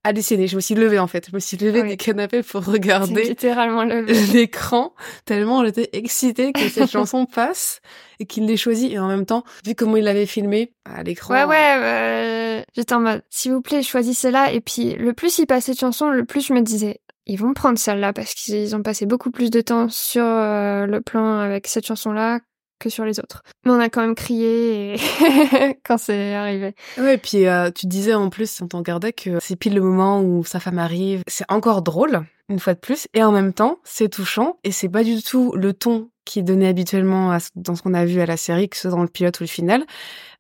halluciné. 0.03 0.47
Je 0.47 0.57
me 0.57 0.61
suis 0.61 0.75
levée 0.75 0.99
en 0.99 1.07
fait. 1.07 1.29
Je 1.31 1.35
me 1.35 1.41
suis 1.41 1.57
levée 1.57 1.83
Oui. 1.83 1.91
du 1.91 1.97
canapé 1.97 2.43
pour 2.43 2.65
regarder 2.65 3.23
littéralement 3.29 3.85
le 3.85 4.03
l'écran 4.33 4.95
tellement 5.25 5.65
j'étais 5.65 5.89
excitée 5.93 6.53
que 6.53 6.69
cette 6.69 6.91
chanson 6.91 7.27
passe 7.27 7.81
et 8.21 8.27
qu'il 8.27 8.47
l'ait 8.47 8.57
choisie 8.57 8.93
et 8.93 8.99
en 8.99 9.09
même 9.09 9.27
temps 9.27 9.45
vu 9.67 9.75
comment 9.75 9.97
il 9.97 10.05
l'avait 10.05 10.27
filmé 10.27 10.73
à 10.85 11.03
l'écran 11.03 11.35
Ouais, 11.35 11.45
ouais, 11.45 11.77
euh, 11.79 12.63
j'étais 12.75 12.95
en 12.95 13.01
mode, 13.01 13.23
s'il 13.31 13.53
vous 13.53 13.63
plaît, 13.63 13.83
choisissez-la. 13.83 14.53
Et 14.53 14.61
puis, 14.61 14.95
le 14.95 15.13
plus 15.13 15.39
il 15.39 15.47
passait 15.47 15.73
de 15.73 15.79
chansons, 15.79 16.11
le 16.11 16.25
plus 16.25 16.47
je 16.47 16.53
me 16.53 16.61
disais, 16.61 17.01
ils 17.27 17.39
vont 17.39 17.55
prendre 17.55 17.79
celle-là 17.79 18.13
parce 18.13 18.35
qu'ils 18.35 18.77
ont 18.77 18.83
passé 18.83 19.07
beaucoup 19.07 19.31
plus 19.31 19.51
de 19.51 19.61
temps 19.63 19.89
sur 19.89 20.25
euh, 20.25 20.87
le 20.87 21.01
plan 21.01 21.39
avec 21.39 21.67
cette 21.67 21.87
chanson-là 21.87 22.41
que 22.79 22.89
sur 22.89 23.05
les 23.05 23.19
autres. 23.21 23.43
Mais 23.65 23.73
on 23.73 23.81
a 23.81 23.89
quand 23.89 24.01
même 24.03 24.15
crié 24.15 24.95
et... 24.95 24.99
quand 25.85 25.99
c'est 25.99 26.35
arrivé. 26.35 26.75
ouais 26.99 27.15
et 27.15 27.19
puis 27.19 27.47
euh, 27.47 27.71
tu 27.71 27.87
disais 27.87 28.15
en 28.15 28.31
plus 28.31 28.61
on 28.63 28.69
t'en 28.69 28.79
regardait 28.79 29.13
que 29.13 29.39
c'est 29.41 29.57
pile 29.57 29.75
le 29.75 29.81
moment 29.83 30.21
où 30.21 30.45
sa 30.45 30.61
femme 30.61 30.79
arrive 30.79 31.23
c'est 31.27 31.51
encore 31.51 31.83
drôle 31.83 32.25
une 32.49 32.59
fois 32.59 32.75
de 32.75 32.79
plus 32.81 33.07
et 33.15 33.23
en 33.23 33.33
même 33.33 33.53
temps 33.53 33.79
c'est 33.85 34.09
touchant 34.09 34.59
et 34.65 34.73
c'est 34.73 34.89
pas 34.89 35.03
du 35.05 35.23
tout 35.23 35.53
le 35.57 35.73
ton 35.73 36.11
qui 36.25 36.39
est 36.39 36.43
donné 36.43 36.69
habituellement 36.69 37.33
à 37.33 37.39
dans 37.55 37.75
ce 37.75 37.83
qu'on 37.83 37.95
a 37.95 38.05
vu 38.05 38.21
à 38.21 38.27
la 38.27 38.37
série 38.37 38.69
que 38.69 38.77
ce 38.77 38.83
soit 38.83 38.91
dans 38.91 39.03
le 39.03 39.09
pilote 39.09 39.39
ou 39.41 39.43
le 39.45 39.49
final 39.49 39.85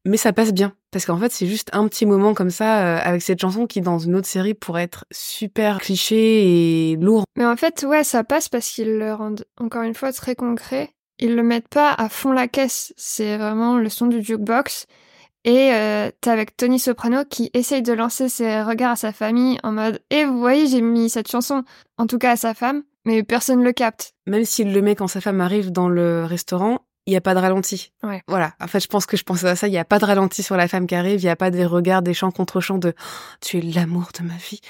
mais 0.04 0.16
ça 0.19 0.32
passe 0.32 0.52
bien 0.52 0.75
parce 0.90 1.06
qu'en 1.06 1.16
fait 1.19 1.32
c'est 1.32 1.46
juste 1.46 1.70
un 1.72 1.88
petit 1.88 2.04
moment 2.04 2.34
comme 2.34 2.50
ça 2.50 2.84
euh, 2.84 3.00
avec 3.02 3.22
cette 3.22 3.40
chanson 3.40 3.66
qui 3.66 3.80
dans 3.80 3.98
une 3.98 4.16
autre 4.16 4.26
série 4.26 4.54
pourrait 4.54 4.82
être 4.82 5.04
super 5.12 5.78
cliché 5.80 6.90
et 6.92 6.96
lourd 6.96 7.25
Mais 7.37 7.46
en 7.46 7.56
fait, 7.56 7.84
ouais, 7.88 8.04
ça 8.04 8.22
passe 8.25 8.48
parce 8.48 8.69
qu'ils 8.70 8.98
le 8.98 9.12
rendent, 9.14 9.44
encore 9.58 9.82
une 9.82 9.94
fois, 9.94 10.12
très 10.12 10.34
concret. 10.34 10.90
Ils 11.19 11.37
le 11.37 11.43
mettent 11.43 11.69
pas 11.69 11.93
à 11.93 12.08
fond 12.08 12.32
la 12.32 12.49
caisse. 12.49 12.93
C'est 12.96 13.37
vraiment 13.37 13.76
le 13.76 13.88
son 13.88 14.06
du 14.06 14.22
jukebox. 14.22 14.87
Et 15.44 15.75
euh, 15.75 16.11
t'es 16.20 16.31
avec 16.31 16.56
Tony 16.56 16.78
Soprano 16.78 17.25
qui 17.28 17.50
essaye 17.52 17.82
de 17.82 17.93
lancer 17.93 18.28
ses 18.31 18.62
regards 18.62 18.93
à 18.93 18.96
sa 18.96 19.12
famille 19.12 19.58
en 19.62 19.72
mode 19.72 20.02
«Et 20.11 20.25
vous 20.25 20.38
voyez, 20.38 20.66
j'ai 20.66 20.81
mis 20.81 21.11
cette 21.11 21.31
chanson, 21.31 21.64
en 21.99 22.06
tout 22.06 22.16
cas 22.19 22.32
à 22.32 22.37
sa 22.37 22.55
femme, 22.55 22.82
mais 23.05 23.23
personne 23.23 23.62
le 23.62 23.73
capte. 23.73 24.14
même 24.26 24.47
s'il 24.47 24.73
le 24.73 24.80
met 24.80 24.94
quand 24.94 25.06
sa 25.06 25.21
femme 25.21 25.42
arrive 25.42 25.71
dans 25.71 25.88
le 25.88 26.25
restaurant, 26.25 26.87
il 27.06 27.11
n'y 27.11 27.16
a 27.16 27.20
pas 27.20 27.34
de 27.34 27.40
ralenti. 27.40 27.92
Ouais. 28.02 28.23
Voilà. 28.28 28.54
En 28.61 28.66
fait, 28.66 28.80
je 28.80 28.88
pense 28.88 29.04
que 29.06 29.16
je 29.16 29.25
pensais 29.25 29.49
à 29.49 29.56
ça. 29.56 29.68
Il 29.68 29.73
n'y 29.73 29.78
a 29.78 29.84
pas 29.84 29.99
de 29.99 30.04
ralenti 30.04 30.42
sur 30.42 30.56
la 30.56 30.68
femme 30.68 30.87
qui 30.87 30.94
arrive. 30.94 31.20
Il 31.20 31.25
n'y 31.25 31.30
a 31.30 31.37
pas 31.37 31.50
des 31.50 31.66
regards, 31.66 32.02
des 32.02 32.14
chants 32.14 32.30
contre 32.30 32.61
chants 32.61 32.78
de 32.78 32.94
Oh, 32.96 33.37
tu 33.40 33.58
es 33.58 33.61
l'amour 33.61 34.08
de 34.18 34.25
ma 34.25 34.37
vie. 34.37 34.61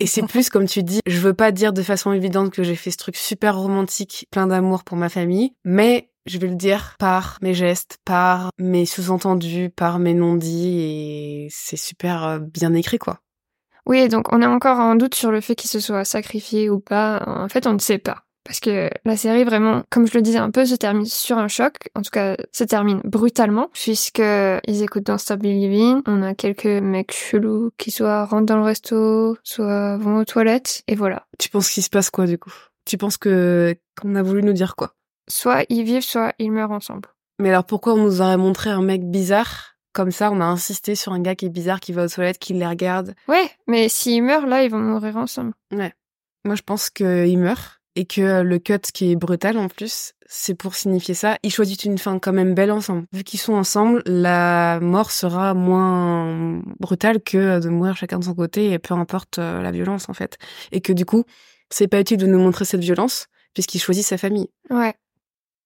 Et 0.00 0.06
c'est 0.06 0.22
plus 0.26 0.50
comme 0.50 0.66
tu 0.66 0.82
dis. 0.82 1.00
Je 1.06 1.18
veux 1.18 1.34
pas 1.34 1.52
dire 1.52 1.72
de 1.72 1.82
façon 1.82 2.12
évidente 2.12 2.52
que 2.52 2.62
j'ai 2.62 2.76
fait 2.76 2.90
ce 2.90 2.98
truc 2.98 3.16
super 3.16 3.56
romantique, 3.56 4.26
plein 4.30 4.46
d'amour 4.46 4.84
pour 4.84 4.96
ma 4.96 5.08
famille, 5.08 5.54
mais 5.64 6.10
je 6.26 6.38
vais 6.38 6.48
le 6.48 6.56
dire 6.56 6.94
par 6.98 7.38
mes 7.40 7.54
gestes, 7.54 7.98
par 8.04 8.50
mes 8.58 8.84
sous-entendus, 8.84 9.70
par 9.70 9.98
mes 9.98 10.14
non-dits, 10.14 10.80
et 10.80 11.48
c'est 11.50 11.76
super 11.76 12.24
euh, 12.24 12.38
bien 12.38 12.74
écrit, 12.74 12.98
quoi. 12.98 13.20
Oui, 13.86 14.08
donc 14.08 14.30
on 14.32 14.42
est 14.42 14.46
encore 14.46 14.78
en 14.78 14.94
doute 14.94 15.14
sur 15.14 15.30
le 15.30 15.40
fait 15.40 15.54
qu'il 15.54 15.70
se 15.70 15.80
soit 15.80 16.04
sacrifié 16.04 16.68
ou 16.68 16.78
pas. 16.78 17.24
En 17.26 17.48
fait, 17.48 17.66
on 17.66 17.72
ne 17.72 17.78
sait 17.78 17.98
pas. 17.98 18.24
Parce 18.48 18.60
que 18.60 18.88
la 19.04 19.14
série, 19.18 19.44
vraiment, 19.44 19.82
comme 19.90 20.06
je 20.06 20.14
le 20.14 20.22
disais 20.22 20.38
un 20.38 20.50
peu, 20.50 20.64
se 20.64 20.74
termine 20.74 21.04
sur 21.04 21.36
un 21.36 21.48
choc. 21.48 21.90
En 21.94 22.00
tout 22.00 22.08
cas, 22.10 22.34
se 22.50 22.64
termine 22.64 23.02
brutalement, 23.04 23.68
puisque 23.74 24.20
ils 24.20 24.82
écoutent 24.82 25.04
dans 25.04 25.18
Stop 25.18 25.40
Believing. 25.40 26.00
On 26.06 26.22
a 26.22 26.34
quelques 26.34 26.64
mecs 26.64 27.12
chelous 27.12 27.72
qui 27.76 27.90
soit 27.90 28.24
rentrent 28.24 28.46
dans 28.46 28.56
le 28.56 28.62
resto, 28.62 29.36
soit 29.44 29.98
vont 29.98 30.16
aux 30.16 30.24
toilettes, 30.24 30.82
et 30.88 30.94
voilà. 30.94 31.26
Tu 31.38 31.50
penses 31.50 31.68
qu'il 31.68 31.82
se 31.82 31.90
passe 31.90 32.08
quoi, 32.08 32.26
du 32.26 32.38
coup? 32.38 32.54
Tu 32.86 32.96
penses 32.96 33.18
que 33.18 33.76
qu'on 34.00 34.14
a 34.14 34.22
voulu 34.22 34.42
nous 34.42 34.54
dire 34.54 34.76
quoi? 34.76 34.94
Soit 35.28 35.66
ils 35.68 35.84
vivent, 35.84 36.00
soit 36.00 36.32
ils 36.38 36.50
meurent 36.50 36.72
ensemble. 36.72 37.10
Mais 37.38 37.50
alors 37.50 37.64
pourquoi 37.64 37.92
on 37.92 38.02
nous 38.02 38.22
aurait 38.22 38.38
montré 38.38 38.70
un 38.70 38.80
mec 38.80 39.04
bizarre? 39.04 39.74
Comme 39.92 40.10
ça 40.10 40.30
On 40.30 40.40
a 40.40 40.46
insisté 40.46 40.94
sur 40.94 41.12
un 41.12 41.20
gars 41.20 41.34
qui 41.34 41.44
est 41.44 41.50
bizarre, 41.50 41.80
qui 41.80 41.92
va 41.92 42.04
aux 42.04 42.08
toilettes, 42.08 42.38
qui 42.38 42.54
les 42.54 42.66
regarde. 42.66 43.14
Ouais, 43.28 43.50
mais 43.66 43.90
s'ils 43.90 44.22
meurent, 44.22 44.46
là, 44.46 44.62
ils 44.62 44.70
vont 44.70 44.78
mourir 44.78 45.18
ensemble. 45.18 45.52
Moi, 45.70 46.54
je 46.54 46.62
pense 46.62 46.88
qu'il 46.88 47.38
meurt 47.38 47.77
et 47.98 48.04
que 48.04 48.42
le 48.42 48.60
cut 48.60 48.78
qui 48.94 49.10
est 49.10 49.16
brutal 49.16 49.58
en 49.58 49.66
plus, 49.66 50.12
c'est 50.24 50.54
pour 50.54 50.76
signifier 50.76 51.14
ça. 51.14 51.36
Ils 51.42 51.50
choisissent 51.50 51.82
une 51.82 51.98
fin 51.98 52.20
quand 52.20 52.32
même 52.32 52.54
belle 52.54 52.70
ensemble. 52.70 53.06
Vu 53.12 53.24
qu'ils 53.24 53.40
sont 53.40 53.54
ensemble, 53.54 54.04
la 54.06 54.78
mort 54.80 55.10
sera 55.10 55.52
moins 55.52 56.62
brutale 56.78 57.20
que 57.20 57.58
de 57.58 57.68
mourir 57.68 57.96
chacun 57.96 58.20
de 58.20 58.24
son 58.24 58.34
côté 58.34 58.70
et 58.70 58.78
peu 58.78 58.94
importe 58.94 59.40
euh, 59.40 59.62
la 59.62 59.72
violence 59.72 60.08
en 60.08 60.12
fait. 60.12 60.38
Et 60.70 60.80
que 60.80 60.92
du 60.92 61.04
coup, 61.04 61.24
c'est 61.70 61.88
pas 61.88 61.98
utile 61.98 62.18
de 62.18 62.26
nous 62.26 62.38
montrer 62.38 62.64
cette 62.64 62.82
violence 62.82 63.26
puisqu'il 63.52 63.80
choisit 63.80 64.06
sa 64.06 64.16
famille. 64.16 64.48
Ouais. 64.70 64.94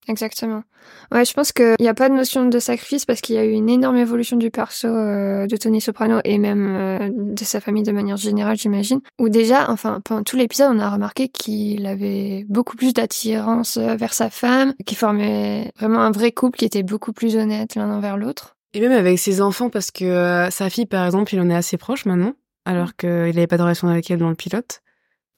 Exactement. 0.08 0.64
Ouais, 1.12 1.24
je 1.24 1.32
pense 1.32 1.52
qu'il 1.52 1.76
n'y 1.78 1.88
a 1.88 1.94
pas 1.94 2.08
de 2.08 2.14
notion 2.14 2.46
de 2.46 2.58
sacrifice 2.58 3.04
parce 3.04 3.20
qu'il 3.20 3.36
y 3.36 3.38
a 3.38 3.44
eu 3.44 3.52
une 3.52 3.68
énorme 3.68 3.96
évolution 3.96 4.36
du 4.36 4.50
perso 4.50 4.88
euh, 4.88 5.46
de 5.46 5.56
Tony 5.56 5.80
Soprano 5.80 6.18
et 6.24 6.38
même 6.38 6.76
euh, 6.76 7.10
de 7.12 7.44
sa 7.44 7.60
famille 7.60 7.84
de 7.84 7.92
manière 7.92 8.16
générale, 8.16 8.56
j'imagine. 8.56 9.00
Où 9.20 9.28
déjà, 9.28 9.70
enfin, 9.70 10.00
pendant 10.04 10.24
tout 10.24 10.36
l'épisode, 10.36 10.74
on 10.74 10.80
a 10.80 10.90
remarqué 10.90 11.28
qu'il 11.28 11.86
avait 11.86 12.44
beaucoup 12.48 12.76
plus 12.76 12.92
d'attirance 12.92 13.76
euh, 13.76 13.94
vers 13.94 14.12
sa 14.12 14.28
femme, 14.28 14.74
qu'il 14.84 14.98
formait 14.98 15.70
vraiment 15.78 16.00
un 16.00 16.10
vrai 16.10 16.32
couple 16.32 16.58
qui 16.58 16.64
était 16.64 16.82
beaucoup 16.82 17.12
plus 17.12 17.36
honnête 17.36 17.76
l'un 17.76 17.90
envers 17.90 18.16
l'autre. 18.16 18.56
Et 18.74 18.80
même 18.80 18.92
avec 18.92 19.18
ses 19.20 19.40
enfants, 19.40 19.70
parce 19.70 19.90
que 19.90 20.48
sa 20.50 20.70
fille, 20.70 20.86
par 20.86 21.04
exemple, 21.04 21.34
il 21.34 21.40
en 21.40 21.50
est 21.50 21.54
assez 21.54 21.76
proche 21.76 22.06
maintenant, 22.06 22.32
alors 22.64 22.88
mm. 22.88 22.92
qu'il 22.98 23.08
n'avait 23.10 23.46
pas 23.46 23.58
de 23.58 23.62
relation 23.62 23.86
avec 23.86 24.10
elle 24.10 24.18
dans 24.18 24.30
le 24.30 24.34
pilote. 24.34 24.80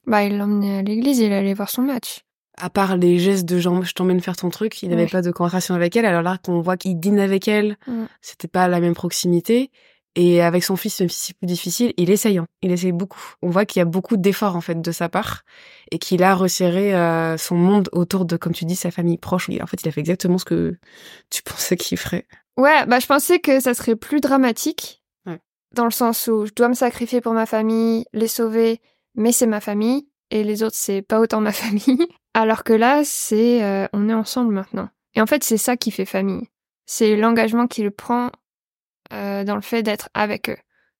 Bah, 0.06 0.22
il 0.22 0.38
l'emmenait 0.38 0.78
à 0.78 0.82
l'église, 0.82 1.18
il 1.18 1.32
allait 1.32 1.54
voir 1.54 1.68
son 1.68 1.82
match 1.82 2.23
à 2.56 2.70
part 2.70 2.96
les 2.96 3.18
gestes 3.18 3.44
de 3.44 3.58
genre 3.58 3.84
je 3.84 3.92
t'emmène 3.92 4.20
faire 4.20 4.36
ton 4.36 4.50
truc, 4.50 4.82
il 4.82 4.90
n'avait 4.90 5.06
pas 5.06 5.22
de 5.22 5.30
conversation 5.30 5.74
avec 5.74 5.96
elle. 5.96 6.06
Alors 6.06 6.22
là, 6.22 6.38
qu'on 6.42 6.60
voit 6.60 6.76
qu'il 6.76 6.98
dîne 6.98 7.18
avec 7.18 7.48
elle, 7.48 7.76
c'était 8.20 8.48
pas 8.48 8.68
la 8.68 8.80
même 8.80 8.94
proximité. 8.94 9.70
Et 10.16 10.42
avec 10.42 10.62
son 10.62 10.76
fils, 10.76 11.00
même 11.00 11.08
si 11.08 11.18
c'est 11.18 11.36
plus 11.36 11.46
difficile, 11.46 11.92
il 11.96 12.08
essaye. 12.08 12.38
Hein. 12.38 12.46
Il 12.62 12.70
essaye 12.70 12.92
beaucoup. 12.92 13.20
On 13.42 13.50
voit 13.50 13.64
qu'il 13.64 13.80
y 13.80 13.82
a 13.82 13.84
beaucoup 13.84 14.16
d'efforts 14.16 14.54
en 14.54 14.60
fait 14.60 14.80
de 14.80 14.92
sa 14.92 15.08
part 15.08 15.42
et 15.90 15.98
qu'il 15.98 16.22
a 16.22 16.36
resserré 16.36 16.94
euh, 16.94 17.36
son 17.36 17.56
monde 17.56 17.88
autour 17.90 18.24
de, 18.24 18.36
comme 18.36 18.52
tu 18.52 18.64
dis, 18.64 18.76
sa 18.76 18.92
famille 18.92 19.18
proche. 19.18 19.50
En 19.60 19.66
fait, 19.66 19.82
il 19.82 19.88
a 19.88 19.90
fait 19.90 20.00
exactement 20.00 20.38
ce 20.38 20.44
que 20.44 20.78
tu 21.30 21.42
pensais 21.44 21.76
qu'il 21.76 21.98
ferait. 21.98 22.28
Ouais, 22.56 22.86
bah 22.86 23.00
je 23.00 23.06
pensais 23.06 23.40
que 23.40 23.58
ça 23.58 23.74
serait 23.74 23.96
plus 23.96 24.20
dramatique, 24.20 25.02
dans 25.74 25.84
le 25.84 25.90
sens 25.90 26.28
où 26.28 26.46
je 26.46 26.52
dois 26.52 26.68
me 26.68 26.74
sacrifier 26.74 27.20
pour 27.20 27.32
ma 27.32 27.46
famille, 27.46 28.06
les 28.12 28.28
sauver, 28.28 28.80
mais 29.16 29.32
c'est 29.32 29.46
ma 29.46 29.60
famille 29.60 30.06
et 30.30 30.44
les 30.44 30.62
autres 30.62 30.76
c'est 30.76 31.02
pas 31.02 31.20
autant 31.20 31.40
ma 31.40 31.52
famille. 31.52 32.06
Alors 32.34 32.64
que 32.64 32.72
là, 32.72 33.02
c'est 33.04 33.62
euh, 33.62 33.86
on 33.92 34.08
est 34.08 34.14
ensemble 34.14 34.52
maintenant. 34.52 34.88
Et 35.14 35.20
en 35.20 35.26
fait, 35.26 35.44
c'est 35.44 35.56
ça 35.56 35.76
qui 35.76 35.92
fait 35.92 36.04
famille. 36.04 36.48
C'est 36.84 37.16
l'engagement 37.16 37.68
qu'il 37.68 37.90
prend 37.92 38.30
euh, 39.12 39.44
dans 39.44 39.54
le 39.54 39.62
fait 39.62 39.84
d'être 39.84 40.08
avec 40.14 40.50
eux. 40.50 40.56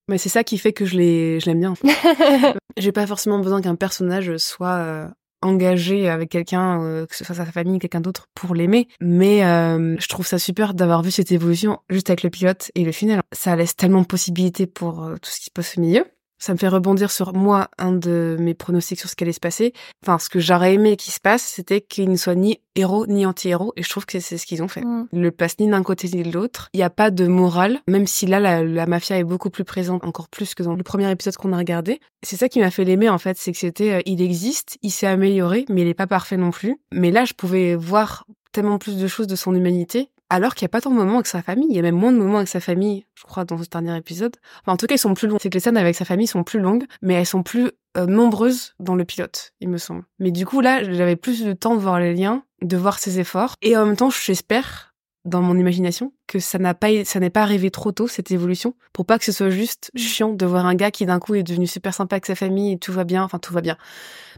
Mais 0.07 0.17
c'est 0.17 0.29
ça 0.29 0.45
qui 0.45 0.59
fait 0.59 0.73
que 0.73 0.85
je 0.85 0.97
l'aime 0.97 1.61
bien. 1.61 1.75
J'ai 2.77 2.93
pas 2.93 3.07
forcément 3.07 3.41
besoin 3.41 3.61
qu'un 3.61 3.75
personnage 3.75 4.37
soit 4.37 4.77
euh, 4.77 5.09
engagé 5.43 6.09
avec 6.09 6.31
quelqu'un, 6.31 7.07
que 7.07 7.17
ce 7.17 7.25
soit 7.25 7.35
sa 7.35 7.47
famille, 7.47 7.79
quelqu'un 7.79 8.01
d'autre, 8.01 8.29
pour 8.35 8.55
l'aimer. 8.55 8.87
Mais 9.01 9.41
je 9.41 10.09
trouve 10.09 10.27
ça 10.27 10.39
super 10.39 10.75
d'avoir 10.75 11.03
vu 11.03 11.11
cette 11.11 11.33
évolution 11.33 11.81
juste 11.89 12.11
avec 12.11 12.23
le 12.23 12.31
pilote 12.31 12.71
et 12.75 12.85
le 12.85 12.93
final. 12.93 13.23
Ça 13.33 13.57
laisse 13.57 13.77
tellement 13.77 14.03
de 14.03 14.07
possibilités 14.07 14.67
pour 14.67 15.11
tout 15.23 15.31
ce 15.31 15.39
qui 15.39 15.47
se 15.47 15.51
passe 15.51 15.79
au 15.79 15.81
milieu. 15.81 16.05
Ça 16.45 16.53
me 16.53 16.59
fait 16.59 16.69
rebondir 16.69 17.11
sur 17.11 17.33
moi, 17.33 17.71
un 17.79 17.93
de 17.93 18.37
mes 18.39 18.53
pronostics 18.53 19.01
sur 19.01 19.09
ce 19.09 19.17
qui 19.17 19.25
allait 19.25 19.33
se 19.33 19.41
passer. 19.41 19.73
Enfin, 20.03 20.19
ce 20.19 20.29
que 20.29 20.41
j'aurais 20.41 20.75
aimé 20.75 20.99
qu'il 20.99 21.11
se 21.11 21.19
passe, 21.19 21.41
c'était 21.43 21.81
qu'il 21.81 22.11
ne 22.11 22.17
soit 22.17 22.35
ni 22.35 22.61
héros 22.75 23.07
ni 23.07 23.25
anti-héros. 23.25 23.73
Et 23.77 23.83
je 23.83 23.89
trouve 23.89 24.05
que 24.05 24.21
c'est 24.21 24.37
ce 24.37 24.45
qu'ils 24.45 24.63
ont 24.63 24.69
fait. 24.69 24.83
Mm. 24.83 25.09
Ils 25.15 25.23
le 25.23 25.31
passent 25.31 25.59
ni 25.59 25.71
d'un 25.71 25.83
côté 25.83 26.07
ni 26.13 26.23
de 26.23 26.31
l'autre. 26.31 26.69
Il 26.75 26.77
n'y 26.77 26.83
a 26.83 26.91
pas 26.91 27.11
de 27.11 27.27
morale, 27.27 27.81
même 27.89 28.07
si 28.07 28.27
là, 28.27 28.41
la, 28.41 28.87
mafia 28.87 29.17
est 29.17 29.25
beaucoup 29.25 29.49
plus 29.49 29.65
présente, 29.65 30.05
encore 30.05 30.29
plus 30.29 30.55
que 30.55 30.63
dans 30.63 30.77
le 30.77 30.83
premier 30.83 31.11
épisode 31.11 31.35
qu'on 31.37 31.55
a 31.55 31.57
regardé. 31.57 31.99
C'est 32.23 32.37
ça 32.37 32.51
qui 32.51 32.61
m'a 32.61 32.71
fait 32.71 32.85
l'aimer, 32.85 33.09
en 33.09 33.17
fait. 33.17 33.39
C'est 33.39 33.53
que 33.53 33.59
c'était, 33.59 33.95
euh, 33.95 34.01
il 34.05 34.21
existe, 34.21 34.77
il 34.83 34.91
s'est 34.91 35.07
amélioré, 35.07 35.65
mais 35.71 35.81
il 35.81 35.87
n'est 35.87 35.95
pas 35.95 36.07
parfait 36.07 36.37
non 36.37 36.51
plus. 36.51 36.77
Mais 36.93 37.11
là, 37.11 37.25
je 37.25 37.33
pouvais 37.33 37.75
voir 37.75 38.27
tellement 38.53 38.77
plus 38.77 38.99
de 38.99 39.07
choses 39.07 39.29
de 39.29 39.37
son 39.37 39.55
humanité 39.55 40.11
alors 40.35 40.55
qu'il 40.55 40.65
n'y 40.65 40.71
a 40.71 40.71
pas 40.71 40.81
tant 40.81 40.91
de 40.91 40.97
moments 40.97 41.15
avec 41.15 41.27
sa 41.27 41.43
famille. 41.43 41.69
Il 41.71 41.77
y 41.77 41.79
a 41.79 41.83
même 41.83 41.95
moins 41.95 42.13
de 42.13 42.19
moments 42.19 42.39
avec 42.39 42.49
sa 42.49 42.61
famille, 42.61 43.07
je 43.15 43.23
crois, 43.23 43.45
dans 43.45 43.57
ce 43.57 43.69
dernier 43.69 43.97
épisode. 43.97 44.37
en 44.67 44.77
tout 44.77 44.87
cas, 44.87 44.97
ils 44.97 44.99
sont 44.99 45.15
plus 45.15 45.29
longs. 45.29 45.39
C'est 45.41 45.49
que 45.49 45.55
les 45.55 45.61
scènes 45.61 45.77
avec 45.77 45.95
sa 45.95 46.05
famille 46.05 46.27
sont 46.27 46.43
plus 46.43 46.61
longues, 46.61 46.85
mais 47.03 47.15
elles 47.15 47.27
sont 47.27 47.43
plus 47.43 47.71
euh, 47.97 48.07
nombreuses 48.07 48.75
dans 48.81 48.97
le 48.97 49.05
pilote, 49.05 49.53
il 49.61 49.69
me 49.69 49.79
semble. 49.79 50.05
Mais 50.19 50.33
du 50.33 50.45
coup, 50.45 50.61
là, 50.61 50.83
j'avais 50.83 51.17
plus 51.17 51.45
de 51.45 51.53
temps 51.53 51.77
de 51.77 51.81
voir 51.81 52.01
les 52.01 52.15
liens, 52.15 52.43
de 52.63 52.77
voir 52.77 52.99
ses 52.99 53.21
efforts. 53.21 53.55
Et 53.63 53.77
en 53.77 53.87
même 53.87 53.97
temps, 53.97 54.11
j'espère, 54.11 54.95
dans 55.25 55.41
mon 55.41 55.57
imagination, 55.57 56.13
que 56.27 56.41
ça 56.41 56.59
n'a 56.59 56.75
pas, 56.75 57.05
ça 57.05 57.21
n'est 57.21 57.31
pas 57.31 57.43
arrivé 57.43 57.71
trop 57.71 57.93
tôt, 57.93 58.09
cette 58.09 58.33
évolution, 58.33 58.75
pour 58.93 59.07
pas 59.07 59.19
que 59.19 59.25
ce 59.25 59.33
soit 59.33 59.51
juste 59.51 59.93
chiant 59.95 60.33
de 60.33 60.47
voir 60.47 60.67
un 60.67 60.75
gars 60.75 60.91
qui 60.91 61.07
d'un 61.07 61.21
coup 61.21 61.37
est 61.37 61.45
devenu 61.45 61.69
super 61.69 61.95
sympa 61.95 62.17
avec 62.17 62.27
sa 62.27 62.35
famille 62.35 62.73
et 62.73 62.79
tout 62.79 62.93
va 62.93 63.05
bien, 63.05 63.23
enfin 63.23 63.39
tout 63.39 63.55
va 63.55 63.61
bien. 63.61 63.77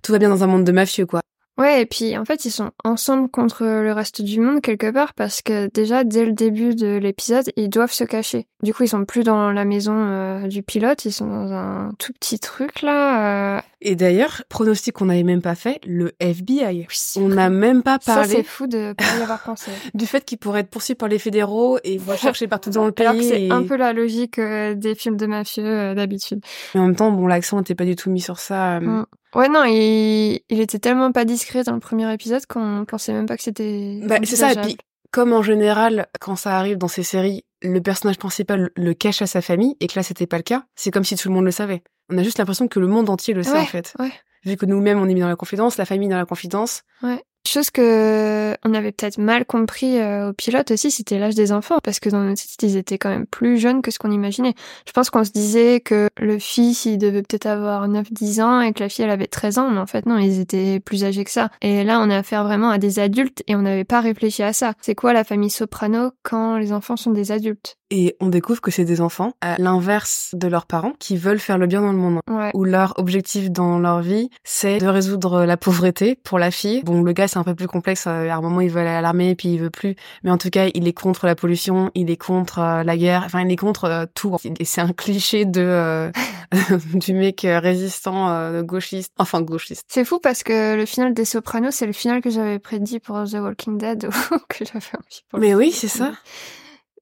Tout 0.02 0.12
va 0.12 0.18
bien 0.18 0.28
dans 0.28 0.44
un 0.44 0.46
monde 0.46 0.64
de 0.64 0.72
mafieux, 0.72 1.06
quoi. 1.06 1.20
Ouais, 1.58 1.80
et 1.80 1.86
puis 1.86 2.18
en 2.18 2.24
fait, 2.26 2.44
ils 2.44 2.50
sont 2.50 2.70
ensemble 2.84 3.30
contre 3.30 3.64
le 3.64 3.92
reste 3.92 4.20
du 4.20 4.40
monde 4.40 4.60
quelque 4.60 4.90
part 4.90 5.14
parce 5.14 5.40
que 5.40 5.68
déjà 5.68 6.04
dès 6.04 6.26
le 6.26 6.32
début 6.32 6.74
de 6.74 6.96
l'épisode, 6.96 7.50
ils 7.56 7.70
doivent 7.70 7.92
se 7.92 8.04
cacher. 8.04 8.46
Du 8.62 8.74
coup, 8.74 8.82
ils 8.82 8.88
sont 8.88 9.06
plus 9.06 9.24
dans 9.24 9.52
la 9.52 9.64
maison 9.64 9.94
euh, 9.96 10.48
du 10.48 10.62
pilote, 10.62 11.06
ils 11.06 11.12
sont 11.12 11.26
dans 11.26 11.52
un 11.52 11.92
tout 11.98 12.12
petit 12.12 12.38
truc 12.38 12.82
là. 12.82 13.56
Euh. 13.56 13.60
Et 13.82 13.94
d'ailleurs, 13.94 14.42
pronostic 14.48 14.94
qu'on 14.94 15.06
n'avait 15.06 15.22
même 15.22 15.42
pas 15.42 15.54
fait, 15.54 15.80
le 15.86 16.12
FBI. 16.18 16.86
on 17.16 17.28
n'a 17.28 17.50
même 17.50 17.82
pas 17.82 17.98
parlé. 17.98 18.28
Ça 18.28 18.36
c'est 18.36 18.42
fou 18.42 18.66
de 18.66 18.94
pas 18.94 19.18
y 19.18 19.22
avoir 19.22 19.42
pensé. 19.42 19.70
du 19.94 20.06
fait 20.06 20.24
qu'il 20.24 20.38
pourrait 20.38 20.60
être 20.60 20.70
poursuivi 20.70 20.96
par 20.96 21.08
les 21.08 21.18
fédéraux 21.18 21.78
et 21.84 21.98
recherché 21.98 22.48
partout 22.48 22.70
dans 22.70 22.86
le 22.86 22.92
pays. 22.92 23.28
c'est 23.28 23.50
un 23.50 23.64
peu 23.64 23.76
la 23.76 23.92
logique 23.92 24.38
euh, 24.38 24.74
des 24.74 24.94
films 24.94 25.18
de 25.18 25.26
mafieux 25.26 25.94
d'habitude. 25.94 26.40
Mais 26.74 26.80
en 26.80 26.86
même 26.86 26.96
temps, 26.96 27.12
bon, 27.12 27.26
l'accent 27.26 27.58
n'était 27.58 27.74
pas 27.74 27.84
du 27.84 27.96
tout 27.96 28.10
mis 28.10 28.20
sur 28.20 28.38
ça. 28.38 28.80
Mm. 28.80 29.04
Ouais, 29.34 29.50
non, 29.50 29.64
il, 29.66 30.40
il 30.48 30.60
était 30.60 30.78
tellement 30.78 31.12
pas 31.12 31.26
discret 31.26 31.62
dans 31.62 31.74
le 31.74 31.80
premier 31.80 32.10
épisode 32.12 32.46
qu'on 32.46 32.86
pensait 32.88 33.12
même 33.12 33.26
pas 33.26 33.36
que 33.36 33.42
c'était. 33.42 34.00
Bah, 34.04 34.16
c'est 34.24 34.36
ça, 34.36 34.52
et 34.52 34.56
puis, 34.56 34.78
comme 35.10 35.34
en 35.34 35.42
général, 35.42 36.06
quand 36.20 36.36
ça 36.36 36.56
arrive 36.56 36.78
dans 36.78 36.88
ces 36.88 37.02
séries, 37.02 37.44
le 37.62 37.80
personnage 37.80 38.18
principal 38.18 38.70
le 38.74 38.94
cache 38.94 39.20
à 39.20 39.26
sa 39.26 39.42
famille, 39.42 39.76
et 39.80 39.86
que 39.86 39.98
là, 39.98 40.02
c'était 40.02 40.26
pas 40.26 40.38
le 40.38 40.42
cas, 40.42 40.64
c'est 40.74 40.90
comme 40.90 41.04
si 41.04 41.16
tout 41.16 41.28
le 41.28 41.34
monde 41.34 41.44
le 41.44 41.50
savait. 41.50 41.82
On 42.08 42.18
a 42.18 42.22
juste 42.22 42.38
l'impression 42.38 42.68
que 42.68 42.78
le 42.78 42.86
monde 42.86 43.10
entier 43.10 43.34
le 43.34 43.42
sait, 43.42 43.58
en 43.58 43.66
fait. 43.66 43.94
Ouais. 43.98 44.12
Vu 44.44 44.56
que 44.56 44.66
nous-mêmes, 44.66 45.00
on 45.00 45.08
est 45.08 45.14
mis 45.14 45.20
dans 45.20 45.28
la 45.28 45.36
confidence, 45.36 45.76
la 45.76 45.84
famille 45.84 46.08
dans 46.08 46.16
la 46.16 46.26
confidence. 46.26 46.82
Ouais. 47.02 47.22
Chose 47.46 47.70
que 47.70 48.56
on 48.64 48.74
avait 48.74 48.90
peut-être 48.90 49.18
mal 49.18 49.44
compris 49.44 50.00
euh, 50.00 50.30
au 50.30 50.32
pilote 50.32 50.72
aussi, 50.72 50.90
c'était 50.90 51.18
l'âge 51.18 51.36
des 51.36 51.52
enfants, 51.52 51.78
parce 51.82 52.00
que 52.00 52.08
dans 52.08 52.20
notre 52.20 52.40
site, 52.40 52.60
ils 52.64 52.76
étaient 52.76 52.98
quand 52.98 53.08
même 53.08 53.26
plus 53.26 53.58
jeunes 53.58 53.82
que 53.82 53.92
ce 53.92 54.00
qu'on 54.00 54.10
imaginait. 54.10 54.54
Je 54.86 54.92
pense 54.92 55.10
qu'on 55.10 55.22
se 55.22 55.30
disait 55.30 55.80
que 55.80 56.08
le 56.18 56.38
fils, 56.40 56.86
il 56.86 56.98
devait 56.98 57.22
peut-être 57.22 57.46
avoir 57.46 57.88
9-10 57.88 58.42
ans 58.42 58.60
et 58.60 58.72
que 58.72 58.80
la 58.80 58.88
fille, 58.88 59.04
elle 59.04 59.12
avait 59.12 59.28
13 59.28 59.58
ans, 59.58 59.70
mais 59.70 59.78
en 59.78 59.86
fait 59.86 60.06
non, 60.06 60.18
ils 60.18 60.40
étaient 60.40 60.80
plus 60.80 61.04
âgés 61.04 61.24
que 61.24 61.30
ça. 61.30 61.50
Et 61.62 61.84
là, 61.84 62.00
on 62.00 62.10
a 62.10 62.16
affaire 62.16 62.42
vraiment 62.42 62.70
à 62.70 62.78
des 62.78 62.98
adultes 62.98 63.44
et 63.46 63.54
on 63.54 63.62
n'avait 63.62 63.84
pas 63.84 64.00
réfléchi 64.00 64.42
à 64.42 64.52
ça. 64.52 64.72
C'est 64.80 64.96
quoi 64.96 65.12
la 65.12 65.22
famille 65.22 65.50
soprano 65.50 66.10
quand 66.24 66.56
les 66.56 66.72
enfants 66.72 66.96
sont 66.96 67.12
des 67.12 67.30
adultes? 67.30 67.76
Et 67.90 68.16
on 68.20 68.28
découvre 68.28 68.60
que 68.60 68.72
c'est 68.72 68.84
des 68.84 69.00
enfants, 69.00 69.34
à 69.40 69.56
l'inverse 69.58 70.34
de 70.34 70.48
leurs 70.48 70.66
parents, 70.66 70.94
qui 70.98 71.16
veulent 71.16 71.38
faire 71.38 71.56
le 71.56 71.68
bien 71.68 71.80
dans 71.80 71.92
le 71.92 71.98
monde. 71.98 72.18
Ouais. 72.28 72.50
Où 72.54 72.64
leur 72.64 72.98
objectif 72.98 73.50
dans 73.50 73.78
leur 73.78 74.00
vie, 74.00 74.28
c'est 74.42 74.78
de 74.78 74.88
résoudre 74.88 75.44
la 75.44 75.56
pauvreté 75.56 76.18
pour 76.24 76.40
la 76.40 76.50
fille. 76.50 76.82
Bon, 76.82 77.02
le 77.02 77.12
gars, 77.12 77.28
c'est 77.36 77.40
un 77.40 77.44
peu 77.44 77.54
plus 77.54 77.68
complexe. 77.68 78.06
Euh, 78.06 78.30
à 78.30 78.36
un 78.36 78.40
moment, 78.40 78.62
il 78.62 78.70
veut 78.70 78.80
aller 78.80 78.88
à 78.88 79.02
l'armée, 79.02 79.34
puis 79.34 79.52
il 79.52 79.60
veut 79.60 79.68
plus. 79.68 79.94
Mais 80.24 80.30
en 80.30 80.38
tout 80.38 80.48
cas, 80.48 80.68
il 80.72 80.88
est 80.88 80.94
contre 80.94 81.26
la 81.26 81.34
pollution, 81.34 81.90
il 81.94 82.10
est 82.10 82.16
contre 82.16 82.60
euh, 82.60 82.82
la 82.82 82.96
guerre. 82.96 83.24
Enfin, 83.26 83.42
il 83.42 83.52
est 83.52 83.56
contre 83.56 83.84
euh, 83.84 84.06
tout. 84.14 84.34
Et 84.58 84.64
c'est 84.64 84.80
un 84.80 84.92
cliché 84.94 85.44
de 85.44 86.10
du 86.94 87.12
mec 87.12 87.46
résistant 87.46 88.62
gauchiste. 88.62 89.12
Enfin, 89.18 89.42
gauchiste. 89.42 89.84
C'est 89.88 90.04
fou 90.04 90.18
parce 90.18 90.42
que 90.42 90.76
le 90.76 90.86
final 90.86 91.12
des 91.12 91.26
Sopranos, 91.26 91.72
c'est 91.72 91.86
le 91.86 91.92
final 91.92 92.22
que 92.22 92.30
j'avais 92.30 92.58
prédit 92.58 93.00
pour 93.00 93.22
The 93.24 93.34
Walking 93.34 93.76
Dead, 93.76 94.08
que 94.48 94.64
j'avais 94.64 94.96
envie 94.96 95.22
pour 95.28 95.38
Mais 95.38 95.54
oui, 95.54 95.72
c'est 95.72 95.88
ça. 95.88 96.12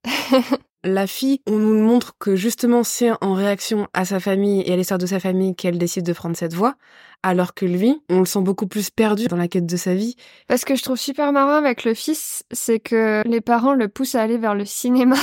la 0.84 1.06
fille, 1.06 1.40
on 1.46 1.58
nous 1.58 1.82
montre 1.82 2.16
que 2.18 2.36
justement 2.36 2.84
c'est 2.84 3.10
en 3.20 3.32
réaction 3.32 3.88
à 3.94 4.04
sa 4.04 4.20
famille 4.20 4.62
et 4.66 4.72
à 4.72 4.76
l'histoire 4.76 4.98
de 4.98 5.06
sa 5.06 5.18
famille 5.18 5.56
qu'elle 5.56 5.78
décide 5.78 6.04
de 6.04 6.12
prendre 6.12 6.36
cette 6.36 6.54
voie, 6.54 6.74
alors 7.22 7.54
que 7.54 7.64
lui, 7.64 8.00
on 8.10 8.20
le 8.20 8.26
sent 8.26 8.42
beaucoup 8.42 8.66
plus 8.66 8.90
perdu 8.90 9.26
dans 9.26 9.36
la 9.36 9.48
quête 9.48 9.66
de 9.66 9.76
sa 9.76 9.94
vie. 9.94 10.14
Parce 10.46 10.64
que 10.64 10.76
je 10.76 10.82
trouve 10.82 10.98
super 10.98 11.32
marrant 11.32 11.56
avec 11.56 11.84
le 11.84 11.94
fils, 11.94 12.44
c'est 12.52 12.80
que 12.80 13.22
les 13.26 13.40
parents 13.40 13.74
le 13.74 13.88
poussent 13.88 14.14
à 14.14 14.22
aller 14.22 14.38
vers 14.38 14.54
le 14.54 14.66
cinéma. 14.66 15.16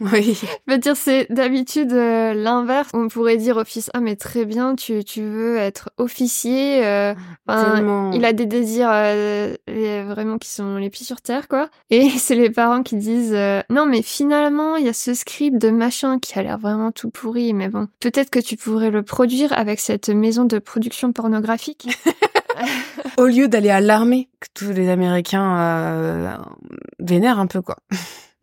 Oui. 0.00 0.38
Je 0.66 0.72
veux 0.72 0.78
dire, 0.78 0.96
c'est 0.96 1.26
d'habitude 1.30 1.92
euh, 1.92 2.32
l'inverse. 2.34 2.88
On 2.94 3.08
pourrait 3.08 3.36
dire 3.36 3.56
au 3.58 3.64
fils, 3.64 3.90
ah 3.94 4.00
mais 4.00 4.16
très 4.16 4.44
bien, 4.44 4.74
tu, 4.74 5.04
tu 5.04 5.22
veux 5.22 5.58
être 5.58 5.90
officier. 5.98 6.84
Euh, 6.84 7.14
il 7.48 8.24
a 8.24 8.32
des 8.32 8.46
désirs 8.46 8.90
euh, 8.90 9.54
vraiment 9.68 10.38
qui 10.38 10.48
sont 10.48 10.76
les 10.76 10.90
pieds 10.90 11.04
sur 11.04 11.20
terre, 11.20 11.48
quoi. 11.48 11.68
Et 11.90 12.08
c'est 12.16 12.34
les 12.34 12.50
parents 12.50 12.82
qui 12.82 12.96
disent, 12.96 13.36
non 13.70 13.86
mais 13.86 14.02
finalement, 14.02 14.76
il 14.76 14.86
y 14.86 14.88
a 14.88 14.94
ce 14.94 15.14
script 15.14 15.58
de 15.58 15.70
machin 15.70 16.18
qui 16.18 16.38
a 16.38 16.42
l'air 16.42 16.58
vraiment 16.58 16.90
tout 16.90 17.10
pourri, 17.10 17.52
mais 17.52 17.68
bon, 17.68 17.88
peut-être 18.00 18.30
que 18.30 18.40
tu 18.40 18.56
pourrais 18.56 18.90
le 18.90 19.02
produire 19.02 19.52
avec 19.52 19.78
cette 19.78 20.08
maison 20.08 20.44
de 20.44 20.58
production 20.58 21.12
pornographique. 21.12 21.88
Au 23.16 23.26
lieu 23.26 23.48
d'aller 23.48 23.70
à 23.70 23.80
l'armée, 23.80 24.28
que 24.40 24.48
tous 24.54 24.72
les 24.72 24.88
Américains 24.88 26.38
vénèrent 26.98 27.38
un 27.38 27.46
peu, 27.46 27.62
quoi. 27.62 27.76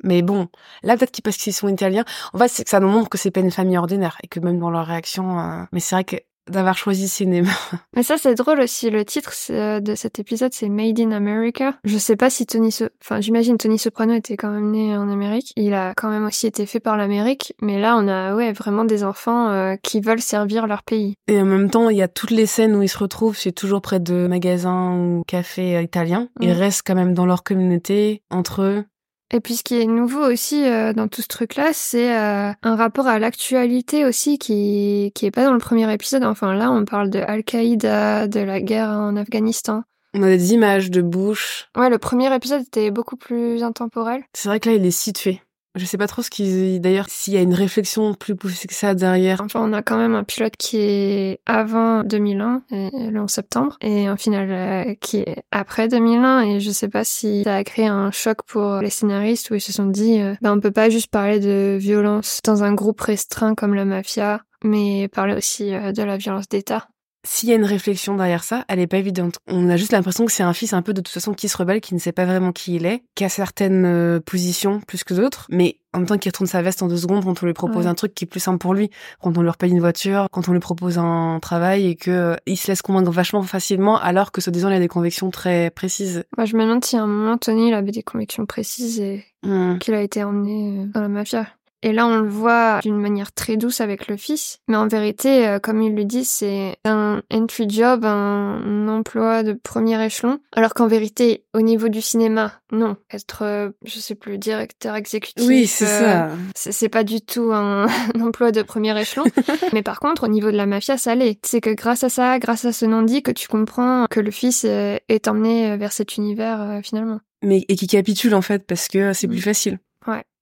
Mais 0.03 0.21
bon, 0.21 0.47
là 0.83 0.97
peut-être 0.97 1.21
parce 1.21 1.37
qu'ils 1.37 1.53
sont 1.53 1.67
italiens, 1.67 2.05
en 2.33 2.37
fait 2.37 2.47
c'est 2.47 2.63
que 2.63 2.69
ça 2.69 2.79
nous 2.79 2.89
montre 2.89 3.09
que 3.09 3.17
c'est 3.17 3.31
pas 3.31 3.41
une 3.41 3.51
famille 3.51 3.77
ordinaire 3.77 4.17
et 4.23 4.27
que 4.27 4.39
même 4.39 4.59
dans 4.59 4.69
leur 4.69 4.85
réaction, 4.85 5.39
euh, 5.39 5.63
mais 5.71 5.79
c'est 5.79 5.95
vrai 5.95 6.03
que 6.03 6.17
d'avoir 6.49 6.77
choisi 6.77 7.07
cinéma. 7.07 7.51
Mais 7.95 8.03
ça, 8.03 8.17
c'est 8.17 8.35
drôle 8.35 8.59
aussi. 8.59 8.89
Le 8.89 9.05
titre 9.05 9.33
euh, 9.49 9.79
de 9.79 9.95
cet 9.95 10.19
épisode, 10.19 10.53
c'est 10.53 10.69
Made 10.69 10.99
in 10.99 11.11
America. 11.11 11.75
Je 11.83 11.97
sais 11.97 12.15
pas 12.15 12.29
si 12.29 12.45
Tony, 12.45 12.71
so 12.71 12.85
enfin, 13.01 13.21
j'imagine 13.21 13.57
Tony 13.57 13.77
Soprano 13.77 14.13
était 14.13 14.37
quand 14.37 14.49
même 14.49 14.71
né 14.71 14.97
en 14.97 15.09
Amérique. 15.09 15.53
Il 15.55 15.73
a 15.73 15.93
quand 15.95 16.09
même 16.09 16.25
aussi 16.25 16.47
été 16.47 16.65
fait 16.65 16.79
par 16.79 16.97
l'Amérique. 16.97 17.53
Mais 17.61 17.79
là, 17.79 17.97
on 17.97 18.07
a, 18.07 18.35
ouais, 18.35 18.51
vraiment 18.51 18.85
des 18.85 19.03
enfants 19.03 19.49
euh, 19.49 19.75
qui 19.81 20.01
veulent 20.01 20.21
servir 20.21 20.67
leur 20.67 20.83
pays. 20.83 21.15
Et 21.27 21.39
en 21.39 21.45
même 21.45 21.69
temps, 21.69 21.89
il 21.89 21.97
y 21.97 22.01
a 22.01 22.07
toutes 22.07 22.31
les 22.31 22.45
scènes 22.45 22.75
où 22.75 22.81
ils 22.81 22.89
se 22.89 22.97
retrouvent, 22.97 23.37
c'est 23.37 23.51
toujours 23.51 23.81
près 23.81 23.99
de 23.99 24.27
magasins 24.27 24.95
ou 24.95 25.23
cafés 25.27 25.81
italiens. 25.81 26.29
Ils 26.39 26.49
mm. 26.49 26.57
restent 26.57 26.83
quand 26.85 26.95
même 26.95 27.13
dans 27.13 27.25
leur 27.25 27.43
communauté, 27.43 28.23
entre 28.29 28.63
eux. 28.63 28.85
Et 29.31 29.39
puis 29.41 29.55
ce 29.55 29.63
qui 29.63 29.79
est 29.79 29.85
nouveau 29.85 30.25
aussi 30.25 30.65
euh, 30.65 30.93
dans 30.93 31.07
tout 31.07 31.21
ce 31.21 31.27
truc-là, 31.27 31.69
c'est 31.73 32.15
euh, 32.17 32.51
un 32.63 32.75
rapport 32.75 33.07
à 33.07 33.19
l'actualité 33.19 34.05
aussi 34.05 34.39
qui 34.39 35.11
qui 35.13 35.25
est 35.27 35.31
pas 35.31 35.45
dans 35.45 35.53
le 35.53 35.59
premier 35.59 35.91
épisode. 35.93 36.23
Enfin 36.23 36.55
là, 36.55 36.71
on 36.71 36.83
parle 36.85 37.09
de 37.09 37.19
Al-Qaïda, 37.19 38.27
de 38.27 38.39
la 38.39 38.59
guerre 38.59 38.89
en 38.89 39.15
Afghanistan. 39.15 39.83
On 40.15 40.23
a 40.23 40.27
des 40.27 40.53
images 40.53 40.89
de 40.89 41.03
Bush. 41.03 41.69
Ouais, 41.77 41.89
le 41.89 41.99
premier 41.99 42.33
épisode 42.33 42.61
était 42.61 42.89
beaucoup 42.89 43.15
plus 43.15 43.61
intemporel. 43.61 44.23
C'est 44.33 44.49
vrai 44.49 44.59
que 44.59 44.69
là, 44.69 44.75
il 44.75 44.85
est 44.85 44.91
situé. 44.91 45.41
Je 45.79 45.85
sais 45.85 45.97
pas 45.97 46.07
trop 46.07 46.21
ce 46.21 46.29
qu'ils. 46.29 46.81
D'ailleurs, 46.81 47.05
s'il 47.09 47.33
y 47.33 47.37
a 47.37 47.41
une 47.41 47.53
réflexion 47.53 48.13
plus 48.13 48.35
poussée 48.35 48.67
que 48.67 48.73
ça 48.73 48.93
derrière. 48.93 49.41
Enfin, 49.41 49.61
on 49.63 49.73
a 49.73 49.81
quand 49.81 49.97
même 49.97 50.13
un 50.13 50.23
pilote 50.23 50.55
qui 50.57 50.77
est 50.77 51.39
avant 51.45 52.03
2001, 52.03 52.63
le 52.71 53.19
11 53.19 53.29
septembre, 53.29 53.77
et 53.81 54.07
un 54.07 54.17
final 54.17 54.51
euh, 54.51 54.95
qui 54.99 55.19
est 55.19 55.43
après 55.51 55.87
2001. 55.87 56.41
Et 56.41 56.59
je 56.59 56.69
sais 56.69 56.89
pas 56.89 57.03
si 57.03 57.43
ça 57.43 57.55
a 57.55 57.63
créé 57.63 57.87
un 57.87 58.11
choc 58.11 58.43
pour 58.45 58.79
les 58.81 58.89
scénaristes 58.89 59.49
où 59.51 59.55
ils 59.55 59.61
se 59.61 59.71
sont 59.71 59.85
dit, 59.85 60.19
euh, 60.19 60.35
bah, 60.41 60.51
on 60.53 60.59
peut 60.59 60.71
pas 60.71 60.89
juste 60.89 61.07
parler 61.07 61.39
de 61.39 61.77
violence 61.79 62.41
dans 62.43 62.63
un 62.63 62.73
groupe 62.73 62.99
restreint 62.99 63.55
comme 63.55 63.73
la 63.73 63.85
mafia, 63.85 64.41
mais 64.63 65.07
parler 65.07 65.35
aussi 65.35 65.73
euh, 65.73 65.93
de 65.93 66.03
la 66.03 66.17
violence 66.17 66.49
d'État 66.49 66.89
s'il 67.25 67.49
y 67.49 67.51
a 67.51 67.55
une 67.55 67.65
réflexion 67.65 68.15
derrière 68.15 68.43
ça, 68.43 68.63
elle 68.67 68.79
est 68.79 68.87
pas 68.87 68.97
évidente. 68.97 69.39
On 69.47 69.69
a 69.69 69.75
juste 69.75 69.91
l'impression 69.91 70.25
que 70.25 70.31
c'est 70.31 70.43
un 70.43 70.53
fils 70.53 70.73
un 70.73 70.81
peu 70.81 70.93
de 70.93 71.01
toute 71.01 71.13
façon 71.13 71.33
qui 71.33 71.49
se 71.49 71.57
rebelle, 71.57 71.81
qui 71.81 71.93
ne 71.93 71.99
sait 71.99 72.11
pas 72.11 72.25
vraiment 72.25 72.51
qui 72.51 72.75
il 72.75 72.85
est, 72.85 73.03
qui 73.15 73.25
a 73.25 73.29
certaines 73.29 73.85
euh, 73.85 74.19
positions 74.19 74.79
plus 74.87 75.03
que 75.03 75.13
d'autres, 75.13 75.45
mais 75.49 75.77
en 75.93 75.99
même 75.99 76.07
temps 76.07 76.17
qui 76.17 76.29
retourne 76.29 76.47
sa 76.47 76.61
veste 76.61 76.81
en 76.81 76.87
deux 76.87 76.97
secondes 76.97 77.23
quand 77.23 77.41
on 77.41 77.45
lui 77.45 77.53
propose 77.53 77.87
un 77.87 77.95
truc 77.95 78.13
qui 78.13 78.25
est 78.25 78.27
plus 78.27 78.39
simple 78.39 78.59
pour 78.59 78.73
lui, 78.73 78.89
quand 79.21 79.37
on 79.37 79.41
lui 79.41 79.49
repaye 79.49 79.71
une 79.71 79.79
voiture, 79.79 80.27
quand 80.31 80.47
on 80.47 80.53
lui 80.53 80.59
propose 80.59 80.97
un 80.97 81.39
travail 81.41 81.87
et 81.87 81.95
que 81.95 82.11
euh, 82.11 82.35
il 82.45 82.57
se 82.57 82.67
laisse 82.67 82.81
convaincre 82.81 83.11
vachement 83.11 83.41
facilement 83.41 83.99
alors 83.99 84.31
que 84.31 84.39
ce 84.39 84.49
disant 84.49 84.69
il 84.69 84.75
a 84.75 84.79
des 84.79 84.87
convictions 84.87 85.29
très 85.31 85.71
précises. 85.71 86.23
Moi, 86.37 86.45
je 86.45 86.55
me 86.55 86.63
demande 86.63 86.85
si 86.85 86.95
à 86.95 87.03
un 87.03 87.07
moment 87.07 87.37
Tony 87.37 87.69
il 87.69 87.73
avait 87.73 87.91
des 87.91 88.03
convictions 88.03 88.45
précises 88.45 88.99
et 88.99 89.25
mmh. 89.43 89.79
qu'il 89.79 89.93
a 89.93 90.01
été 90.01 90.23
emmené 90.23 90.83
euh, 90.83 90.85
dans 90.93 91.01
la 91.01 91.09
mafia. 91.09 91.47
Et 91.81 91.93
là, 91.93 92.07
on 92.07 92.17
le 92.17 92.27
voit 92.27 92.79
d'une 92.81 92.99
manière 92.99 93.31
très 93.31 93.55
douce 93.55 93.79
avec 93.79 94.07
le 94.07 94.17
fils. 94.17 94.59
Mais 94.67 94.75
en 94.75 94.87
vérité, 94.87 95.47
euh, 95.47 95.59
comme 95.59 95.81
il 95.81 95.95
le 95.95 96.03
dit, 96.03 96.25
c'est 96.25 96.77
un 96.83 97.21
entry 97.31 97.69
job, 97.69 98.03
un 98.03 98.87
emploi 98.89 99.43
de 99.43 99.53
premier 99.53 100.03
échelon. 100.03 100.39
Alors 100.55 100.73
qu'en 100.73 100.87
vérité, 100.87 101.45
au 101.53 101.61
niveau 101.61 101.87
du 101.87 102.01
cinéma, 102.01 102.53
non. 102.71 102.97
Être, 103.13 103.43
euh, 103.43 103.69
je 103.85 103.99
sais 103.99 104.15
plus, 104.15 104.37
directeur 104.37 104.95
exécutif. 104.95 105.47
Oui, 105.47 105.67
c'est 105.67 105.85
euh, 105.85 106.29
ça. 106.55 106.71
C'est 106.71 106.89
pas 106.89 107.05
du 107.05 107.21
tout 107.21 107.51
un, 107.53 107.87
emploi 108.19 108.51
de 108.51 108.61
premier 108.61 108.99
échelon. 108.99 109.23
Mais 109.73 109.81
par 109.81 110.01
contre, 110.01 110.25
au 110.25 110.29
niveau 110.29 110.51
de 110.51 110.57
la 110.57 110.65
mafia, 110.65 110.97
ça 110.97 111.15
l'est. 111.15 111.39
C'est 111.45 111.61
que 111.61 111.69
grâce 111.69 112.03
à 112.03 112.09
ça, 112.09 112.39
grâce 112.39 112.65
à 112.65 112.73
ce 112.73 112.85
non-dit, 112.85 113.23
que 113.23 113.31
tu 113.31 113.47
comprends 113.47 114.05
que 114.09 114.19
le 114.19 114.31
fils 114.31 114.65
est 114.65 115.27
emmené 115.27 115.77
vers 115.77 115.93
cet 115.93 116.17
univers 116.17 116.81
finalement. 116.83 117.19
Mais, 117.41 117.63
et 117.69 117.77
qui 117.77 117.87
capitule 117.87 118.35
en 118.35 118.41
fait, 118.41 118.65
parce 118.67 118.89
que 118.89 119.13
c'est 119.13 119.27
plus 119.27 119.37
mm. 119.37 119.41
facile. 119.41 119.79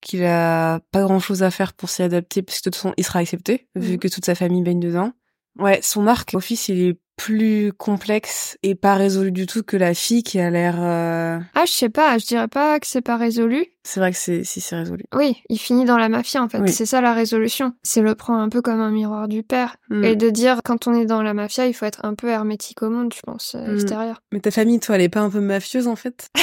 Qu'il 0.02 0.24
a 0.26 0.80
pas 0.92 1.02
grand 1.02 1.20
chose 1.20 1.44
à 1.44 1.52
faire 1.52 1.74
pour 1.74 1.90
s'y 1.90 2.04
adapter 2.04 2.42
puisque 2.42 2.66
de 2.66 2.70
toute 2.70 2.76
façon 2.76 2.94
il 2.98 3.04
sera 3.04 3.20
accepté 3.20 3.68
vu 3.76 3.94
mhm. 3.94 3.98
que 4.00 4.08
toute 4.08 4.26
sa 4.26 4.36
famille 4.36 4.62
baigne 4.62 4.80
dedans. 4.80 5.12
Ouais, 5.60 5.80
son 5.82 6.06
arc 6.06 6.34
au 6.36 6.40
fils 6.40 6.68
il 6.68 6.82
est 6.82 7.00
plus 7.18 7.74
complexe 7.74 8.58
et 8.62 8.76
pas 8.76 8.94
résolu 8.94 9.32
du 9.32 9.48
tout 9.48 9.64
que 9.64 9.76
la 9.76 9.94
fille 9.94 10.24
qui 10.24 10.40
a 10.40 10.50
l'air. 10.52 10.76
Euh, 10.80 11.40
ah, 11.56 11.64
je 11.66 11.72
sais 11.72 11.90
pas, 11.90 12.18
je 12.20 12.28
dirais 12.28 12.48
pas 12.48 12.80
que 12.80 12.86
c'est 12.86 13.02
pas 13.02 13.18
résolu. 13.18 13.66
C'est 13.84 14.00
vrai 14.00 14.12
que 14.12 14.18
c'est 14.18 14.44
si 14.44 14.62
c'est 14.62 14.76
résolu. 14.76 15.04
Oui, 15.16 15.42
il 15.50 15.58
finit 15.58 15.84
dans 15.84 15.98
la 15.98 16.10
mafia 16.10 16.44
en 16.44 16.48
fait. 16.48 16.66
C'est 16.68 16.86
ça 16.86 17.02
la 17.02 17.14
résolution. 17.14 17.74
C'est 17.82 18.02
le 18.02 18.14
prendre 18.14 18.40
un 18.40 18.50
peu 18.50 18.62
comme 18.62 18.80
un 18.80 18.92
miroir 18.92 19.28
du 19.28 19.42
père 19.42 19.78
mm. 19.90 20.04
et 20.04 20.16
de 20.16 20.30
dire 20.30 20.60
quand 20.64 20.88
on 20.88 20.94
est 20.94 21.06
dans 21.06 21.24
la 21.24 21.34
mafia, 21.34 21.66
il 21.66 21.74
faut 21.74 21.86
être 21.86 22.06
un 22.06 22.14
peu 22.14 22.30
hermétique 22.30 22.84
au 22.84 22.90
monde, 22.90 23.12
je 23.14 23.22
pense, 23.22 23.56
euh, 23.56 23.68
mm. 23.68 23.74
extérieur. 23.74 24.22
Mais 24.32 24.40
ta 24.40 24.52
famille, 24.52 24.80
toi, 24.80 24.96
elle 24.96 25.02
est 25.02 25.10
pas 25.10 25.22
un 25.22 25.32
peu 25.32 25.42
mafieuse 25.42 25.88
en 25.88 25.96
fait? 25.96 26.30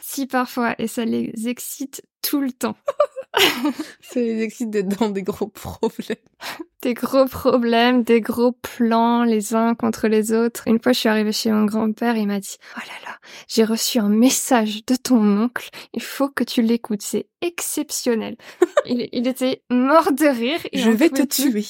Si 0.00 0.26
parfois, 0.26 0.74
et 0.78 0.86
ça 0.86 1.04
les 1.04 1.32
excite 1.46 2.02
tout 2.28 2.40
le 2.40 2.52
temps. 2.52 2.76
ça 4.00 4.20
les 4.20 4.42
excite 4.42 4.70
d'être 4.70 4.98
dans 4.98 5.10
des 5.10 5.22
gros 5.22 5.48
problèmes. 5.48 6.16
Des 6.82 6.94
gros 6.94 7.26
problèmes, 7.26 8.02
des 8.02 8.20
gros 8.20 8.52
plans 8.52 9.24
les 9.24 9.54
uns 9.54 9.74
contre 9.74 10.08
les 10.08 10.32
autres. 10.32 10.64
Une 10.66 10.80
fois, 10.80 10.92
je 10.92 11.00
suis 11.00 11.08
arrivée 11.08 11.32
chez 11.32 11.50
mon 11.50 11.64
grand-père, 11.64 12.16
il 12.16 12.26
m'a 12.26 12.40
dit 12.40 12.56
"Oh 12.76 12.80
là 12.80 13.10
là, 13.10 13.16
j'ai 13.48 13.64
reçu 13.64 13.98
un 13.98 14.08
message 14.08 14.84
de 14.86 14.94
ton 14.96 15.42
oncle. 15.42 15.70
Il 15.94 16.02
faut 16.02 16.28
que 16.28 16.44
tu 16.44 16.62
l'écoutes. 16.62 17.02
C'est 17.02 17.26
exceptionnel." 17.42 18.36
il, 18.86 19.26
était 19.26 19.62
mort 19.70 20.12
de 20.12 20.26
rire. 20.26 20.60
je 20.72 20.90
vais 20.90 21.10
te 21.10 21.22
tuer. 21.22 21.64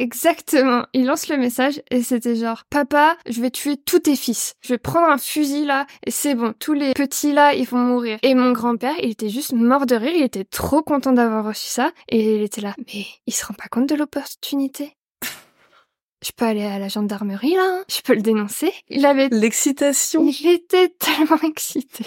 Exactement. 0.00 0.86
Il 0.94 1.04
lance 1.04 1.28
le 1.28 1.36
message 1.36 1.82
et 1.90 2.02
c'était 2.02 2.34
genre 2.34 2.64
"Papa, 2.70 3.18
je 3.28 3.42
vais 3.42 3.50
tuer 3.50 3.76
tous 3.76 4.00
tes 4.00 4.16
fils. 4.16 4.54
Je 4.62 4.72
vais 4.72 4.78
prendre 4.78 5.06
un 5.06 5.18
fusil 5.18 5.66
là 5.66 5.86
et 6.06 6.10
c'est 6.10 6.34
bon. 6.34 6.54
Tous 6.58 6.72
les 6.72 6.94
petits 6.94 7.34
là, 7.34 7.52
ils 7.52 7.66
vont 7.66 7.76
mourir." 7.78 8.18
Et 8.22 8.34
mon 8.34 8.52
grand-père, 8.52 8.94
il 9.02 9.10
était 9.10 9.28
juste 9.28 9.52
mort 9.52 9.84
de 9.84 9.94
rire. 9.94 10.12
Il 10.16 10.22
était 10.22 10.44
trop 10.44 10.82
content 10.82 11.12
d'avoir 11.12 11.44
reçu 11.44 11.68
ça 11.68 11.92
et 12.08 12.36
il 12.36 12.42
était 12.42 12.62
là 12.62 12.74
"Mais 12.78 13.04
il 13.26 13.34
se 13.34 13.44
rend 13.44 13.52
pas 13.52 13.68
compte 13.70 13.90
de 13.90 13.94
l'opportunité 13.94 14.96
je 16.24 16.30
peux 16.34 16.46
aller 16.46 16.64
à 16.64 16.78
la 16.78 16.88
gendarmerie 16.88 17.54
là, 17.54 17.80
hein. 17.80 17.84
je 17.90 18.00
peux 18.00 18.14
le 18.14 18.22
dénoncer. 18.22 18.72
Il 18.88 19.04
avait 19.04 19.28
l'excitation. 19.30 20.26
Il 20.26 20.48
était 20.48 20.88
tellement 20.88 21.40
excité. 21.42 22.06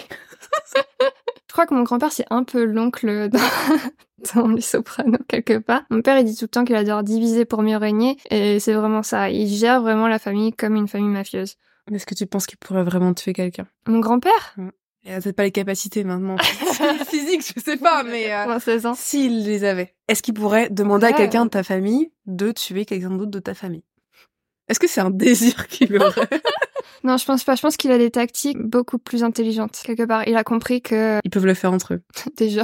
Je 1.54 1.56
crois 1.56 1.66
que 1.66 1.74
mon 1.74 1.84
grand-père 1.84 2.10
c'est 2.10 2.26
un 2.30 2.42
peu 2.42 2.64
l'oncle 2.64 3.28
dans... 3.32 3.38
dans 4.34 4.48
les 4.48 4.60
sopranos 4.60 5.20
quelque 5.28 5.58
part. 5.58 5.82
Mon 5.88 6.02
père 6.02 6.18
il 6.18 6.24
dit 6.24 6.34
tout 6.34 6.46
le 6.46 6.48
temps 6.48 6.64
qu'il 6.64 6.74
adore 6.74 7.04
diviser 7.04 7.44
pour 7.44 7.62
mieux 7.62 7.76
régner 7.76 8.16
et 8.28 8.58
c'est 8.58 8.72
vraiment 8.72 9.04
ça. 9.04 9.30
Il 9.30 9.46
gère 9.46 9.80
vraiment 9.80 10.08
la 10.08 10.18
famille 10.18 10.52
comme 10.52 10.74
une 10.74 10.88
famille 10.88 11.10
mafieuse. 11.10 11.54
Est-ce 11.92 12.06
que 12.06 12.16
tu 12.16 12.26
penses 12.26 12.48
qu'il 12.48 12.58
pourrait 12.58 12.82
vraiment 12.82 13.14
tuer 13.14 13.34
quelqu'un? 13.34 13.68
Mon 13.86 14.00
grand-père? 14.00 14.56
Il 15.04 15.12
a 15.12 15.20
peut-être 15.20 15.36
pas 15.36 15.44
les 15.44 15.52
capacités 15.52 16.02
maintenant. 16.02 16.38
Physique, 17.06 17.46
je 17.54 17.62
sais 17.62 17.76
pas, 17.76 18.02
mais 18.02 18.34
euh, 18.34 18.58
s'il 18.96 19.44
les 19.44 19.62
avait, 19.62 19.94
est-ce 20.08 20.24
qu'il 20.24 20.34
pourrait 20.34 20.70
demander 20.70 21.06
à 21.06 21.12
quelqu'un 21.12 21.44
de 21.44 21.50
ta 21.50 21.62
famille 21.62 22.10
de 22.26 22.50
tuer 22.50 22.84
quelqu'un 22.84 23.10
d'autre 23.10 23.30
de 23.30 23.38
ta 23.38 23.54
famille? 23.54 23.84
Est-ce 24.68 24.80
que 24.80 24.88
c'est 24.88 25.00
un 25.00 25.10
désir 25.10 25.68
qu'il 25.68 25.96
aurait 26.00 26.28
Non, 27.02 27.18
je 27.18 27.24
pense 27.26 27.44
pas. 27.44 27.54
Je 27.54 27.60
pense 27.60 27.76
qu'il 27.76 27.92
a 27.92 27.98
des 27.98 28.10
tactiques 28.10 28.58
beaucoup 28.58 28.98
plus 28.98 29.24
intelligentes. 29.24 29.78
Quelque 29.84 30.04
part, 30.04 30.26
il 30.26 30.36
a 30.36 30.44
compris 30.44 30.80
que... 30.80 31.18
Ils 31.22 31.30
peuvent 31.30 31.44
le 31.44 31.52
faire 31.52 31.72
entre 31.72 31.94
eux. 31.94 32.02
Déjà. 32.36 32.62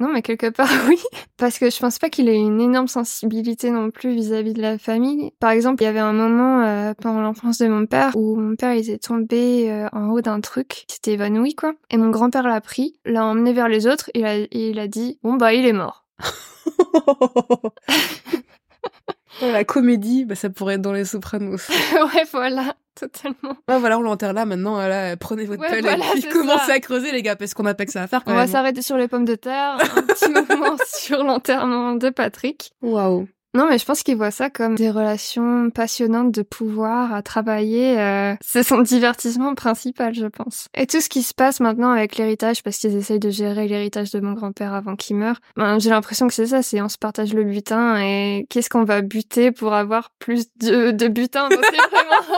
non, 0.00 0.12
mais 0.12 0.20
quelque 0.22 0.50
part, 0.50 0.70
oui. 0.88 0.98
Parce 1.36 1.58
que 1.58 1.70
je 1.70 1.78
pense 1.78 1.98
pas 1.98 2.10
qu'il 2.10 2.28
ait 2.28 2.36
une 2.36 2.60
énorme 2.60 2.88
sensibilité 2.88 3.70
non 3.70 3.90
plus 3.90 4.12
vis-à-vis 4.14 4.52
de 4.52 4.62
la 4.62 4.78
famille. 4.78 5.30
Par 5.38 5.50
exemple, 5.50 5.82
il 5.82 5.86
y 5.86 5.88
avait 5.88 6.00
un 6.00 6.12
moment 6.12 6.62
euh, 6.62 6.92
pendant 7.00 7.20
l'enfance 7.20 7.58
de 7.58 7.68
mon 7.68 7.86
père 7.86 8.16
où 8.16 8.34
mon 8.36 8.56
père 8.56 8.74
il 8.74 8.80
était 8.80 8.98
tombé 8.98 9.70
euh, 9.70 9.88
en 9.92 10.08
haut 10.10 10.20
d'un 10.20 10.40
truc, 10.40 10.84
il 10.88 10.94
s'était 10.94 11.12
évanoui 11.12 11.54
quoi. 11.54 11.74
Et 11.90 11.98
mon 11.98 12.10
grand-père 12.10 12.48
l'a 12.48 12.60
pris, 12.60 12.98
l'a 13.04 13.24
emmené 13.24 13.52
vers 13.52 13.68
les 13.68 13.86
autres 13.86 14.10
et, 14.14 14.22
et 14.22 14.70
il 14.70 14.78
a 14.80 14.88
dit 14.88 15.18
bon 15.22 15.34
bah 15.34 15.52
il 15.52 15.66
est 15.66 15.72
mort. 15.72 16.04
La 19.40 19.64
comédie, 19.64 20.24
bah, 20.24 20.34
ça 20.34 20.50
pourrait 20.50 20.74
être 20.74 20.82
dans 20.82 20.92
les 20.92 21.04
Sopranos. 21.04 21.68
ouais, 21.68 22.24
voilà, 22.32 22.74
totalement. 22.94 23.56
Ouais, 23.68 23.78
voilà, 23.78 23.98
on 23.98 24.02
l'enterre 24.02 24.32
là 24.32 24.44
maintenant. 24.44 24.74
Voilà, 24.74 25.16
prenez 25.16 25.44
votre 25.44 25.62
pelle 25.62 25.86
et 25.86 26.20
puis 26.20 26.28
commencez 26.30 26.72
à 26.72 26.80
creuser, 26.80 27.12
les 27.12 27.22
gars, 27.22 27.36
parce 27.36 27.54
qu'on 27.54 27.62
n'a 27.62 27.74
pas 27.74 27.86
que 27.86 27.92
ça 27.92 28.02
à 28.02 28.06
faire. 28.06 28.22
on 28.26 28.34
va 28.34 28.46
s'arrêter 28.46 28.82
sur 28.82 28.96
les 28.96 29.08
pommes 29.08 29.24
de 29.24 29.34
terre, 29.34 29.78
un 29.96 30.02
petit 30.02 30.30
moment 30.30 30.76
sur 30.86 31.24
l'enterrement 31.24 31.94
de 31.94 32.10
Patrick. 32.10 32.72
Waouh. 32.82 33.28
Non, 33.58 33.66
mais 33.68 33.76
je 33.78 33.84
pense 33.84 34.04
qu'il 34.04 34.14
voit 34.16 34.30
ça 34.30 34.50
comme 34.50 34.76
des 34.76 34.88
relations 34.88 35.68
passionnantes 35.70 36.30
de 36.30 36.42
pouvoir 36.42 37.12
à 37.12 37.22
travailler. 37.22 37.98
Euh, 37.98 38.36
c'est 38.40 38.62
son 38.62 38.82
divertissement 38.82 39.56
principal, 39.56 40.14
je 40.14 40.26
pense. 40.26 40.68
Et 40.76 40.86
tout 40.86 41.00
ce 41.00 41.08
qui 41.08 41.24
se 41.24 41.34
passe 41.34 41.58
maintenant 41.58 41.90
avec 41.90 42.14
l'héritage, 42.16 42.62
parce 42.62 42.78
qu'ils 42.78 42.94
essayent 42.94 43.18
de 43.18 43.30
gérer 43.30 43.66
l'héritage 43.66 44.12
de 44.12 44.20
mon 44.20 44.34
grand-père 44.34 44.74
avant 44.74 44.94
qu'il 44.94 45.16
meure, 45.16 45.40
ben, 45.56 45.80
j'ai 45.80 45.90
l'impression 45.90 46.28
que 46.28 46.34
c'est 46.34 46.46
ça, 46.46 46.62
c'est 46.62 46.80
on 46.80 46.88
se 46.88 46.98
partage 46.98 47.34
le 47.34 47.42
butin 47.42 47.96
et 48.00 48.46
qu'est-ce 48.48 48.70
qu'on 48.70 48.84
va 48.84 49.02
buter 49.02 49.50
pour 49.50 49.74
avoir 49.74 50.10
plus 50.20 50.46
de, 50.60 50.92
de 50.92 51.08
butin. 51.08 51.48
vraiment 51.48 51.64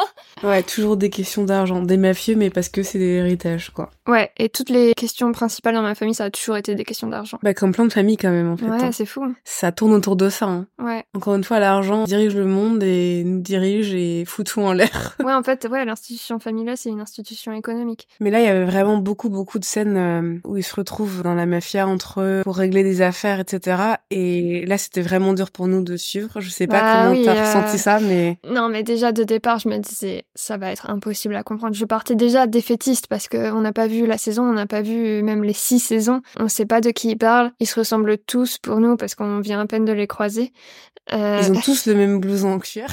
Ouais, 0.43 0.63
toujours 0.63 0.97
des 0.97 1.11
questions 1.11 1.45
d'argent, 1.45 1.83
des 1.83 1.99
mafieux, 1.99 2.35
mais 2.35 2.49
parce 2.49 2.71
que 2.71 2.83
c'est 2.83 2.99
des 2.99 3.17
héritages, 3.17 3.69
quoi. 3.75 3.91
Ouais, 4.09 4.31
et 4.39 4.49
toutes 4.49 4.71
les 4.71 4.95
questions 4.95 5.33
principales 5.33 5.75
dans 5.75 5.83
ma 5.83 5.95
famille, 5.95 6.15
ça 6.15 6.25
a 6.25 6.31
toujours 6.31 6.57
été 6.57 6.75
des 6.75 6.85
questions 6.85 7.09
d'argent. 7.09 7.39
Bah, 7.43 7.53
comme 7.53 7.73
plein 7.73 7.85
de 7.85 7.93
familles, 7.93 8.17
quand 8.17 8.31
même, 8.31 8.51
en 8.53 8.57
fait. 8.57 8.65
Ouais, 8.65 8.83
hein. 8.85 8.91
c'est 8.91 9.05
fou. 9.05 9.23
hein. 9.23 9.35
Ça 9.45 9.71
tourne 9.71 9.93
autour 9.93 10.17
de 10.17 10.31
ça. 10.31 10.47
hein. 10.47 10.67
Ouais. 10.79 11.05
Encore 11.17 11.35
une 11.35 11.43
fois, 11.43 11.59
l'argent 11.59 12.05
dirige 12.05 12.37
le 12.37 12.47
monde 12.47 12.85
et 12.85 13.25
nous 13.25 13.41
dirige 13.41 13.93
et 13.95 14.25
fout 14.25 14.47
tout 14.47 14.61
en 14.61 14.73
l'air. 14.73 15.17
Ouais, 15.31 15.35
en 15.35 15.43
fait, 15.43 15.67
ouais, 15.71 15.85
l'institution 15.85 16.39
familiale, 16.39 16.77
c'est 16.77 16.89
une 16.89 17.01
institution 17.01 17.53
économique. 17.53 18.09
Mais 18.21 18.31
là, 18.31 18.41
il 18.41 18.47
y 18.47 18.49
avait 18.49 18.65
vraiment 18.65 18.97
beaucoup, 18.97 19.29
beaucoup 19.29 19.59
de 19.59 19.65
scènes 19.65 19.97
euh, 19.97 20.39
où 20.45 20.57
ils 20.57 20.63
se 20.63 20.75
retrouvent 20.75 21.23
dans 21.23 21.35
la 21.35 21.47
mafia 21.47 21.87
entre 21.87 22.21
eux 22.21 22.41
pour 22.43 22.57
régler 22.57 22.83
des 22.83 23.03
affaires, 23.03 23.39
etc. 23.39 23.83
Et 24.11 24.65
là, 24.67 24.79
c'était 24.79 25.03
vraiment 25.03 25.35
dur 25.35 25.51
pour 25.51 25.69
nous 25.69 25.83
de 25.83 25.97
suivre. 25.97 26.41
Je 26.41 26.49
sais 26.49 26.67
pas 26.67 26.81
Bah 26.81 27.03
comment 27.03 27.13
oui, 27.13 27.25
t'as 27.25 27.37
euh, 27.37 27.45
ressenti 27.45 27.79
ça, 27.79 28.01
mais 28.01 28.39
Non, 28.49 28.69
mais 28.69 28.83
déjà 28.83 29.13
de 29.13 29.25
départ, 29.25 29.59
je 29.59 29.69
me 29.69 29.79
disais, 29.79 30.25
ça 30.35 30.57
va 30.57 30.73
être 30.73 30.89
impossible 30.91 31.37
à 31.37 31.43
comprendre. 31.43 31.75
Je 31.75 31.85
partais 31.85 32.15
déjà 32.15 32.47
défaitiste 32.47 33.07
parce 33.09 33.29
que 33.29 33.53
on 33.53 33.61
n'a 33.61 33.73
pas 33.73 33.87
vu 33.87 34.07
la 34.07 34.17
saison, 34.19 34.45
on 34.45 34.55
n'a 34.55 34.67
pas 34.67 34.83
vu 34.83 35.23
même 35.23 35.45
les 35.45 35.53
six 35.53 35.81
saisons. 35.81 36.23
On 36.39 36.49
sait 36.49 36.67
pas 36.67 36.81
de 36.81 36.91
qui 36.91 37.11
ils 37.11 37.19
parlent. 37.19 37.53
Ils 37.61 37.67
se 37.67 37.79
ressemblent 37.79 38.17
tous 38.19 38.59
pour 38.59 38.81
nous 38.81 38.97
parce 38.97 39.15
qu'on 39.15 39.41
vient 39.41 39.61
à 39.61 39.67
peine 39.67 39.85
de 39.85 39.93
les 39.93 40.07
croiser. 40.07 40.53
Euh, 41.13 41.41
ils 41.43 41.53
ont 41.53 41.61
tous 41.61 41.87
le 41.87 41.95
même 41.95 42.21
blouson 42.21 42.53
en 42.53 42.59
cuir. 42.59 42.87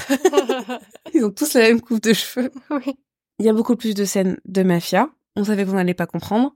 ils 1.14 1.24
ont 1.24 1.32
tous 1.32 1.54
la 1.54 1.62
même 1.62 1.82
coupe 1.82 2.02
de 2.02 2.14
cheveux. 2.14 2.52
oui. 2.72 2.98
Il 3.40 3.46
y 3.46 3.50
a 3.50 3.54
beaucoup 3.54 3.76
plus 3.76 3.94
de 3.94 4.06
scènes 4.06 4.38
de 4.46 4.64
mafia. 4.64 5.10
On 5.36 5.44
savait 5.44 5.66
qu'on 5.66 5.74
n'allait 5.74 5.94
pas 5.94 6.08
comprendre. 6.08 6.56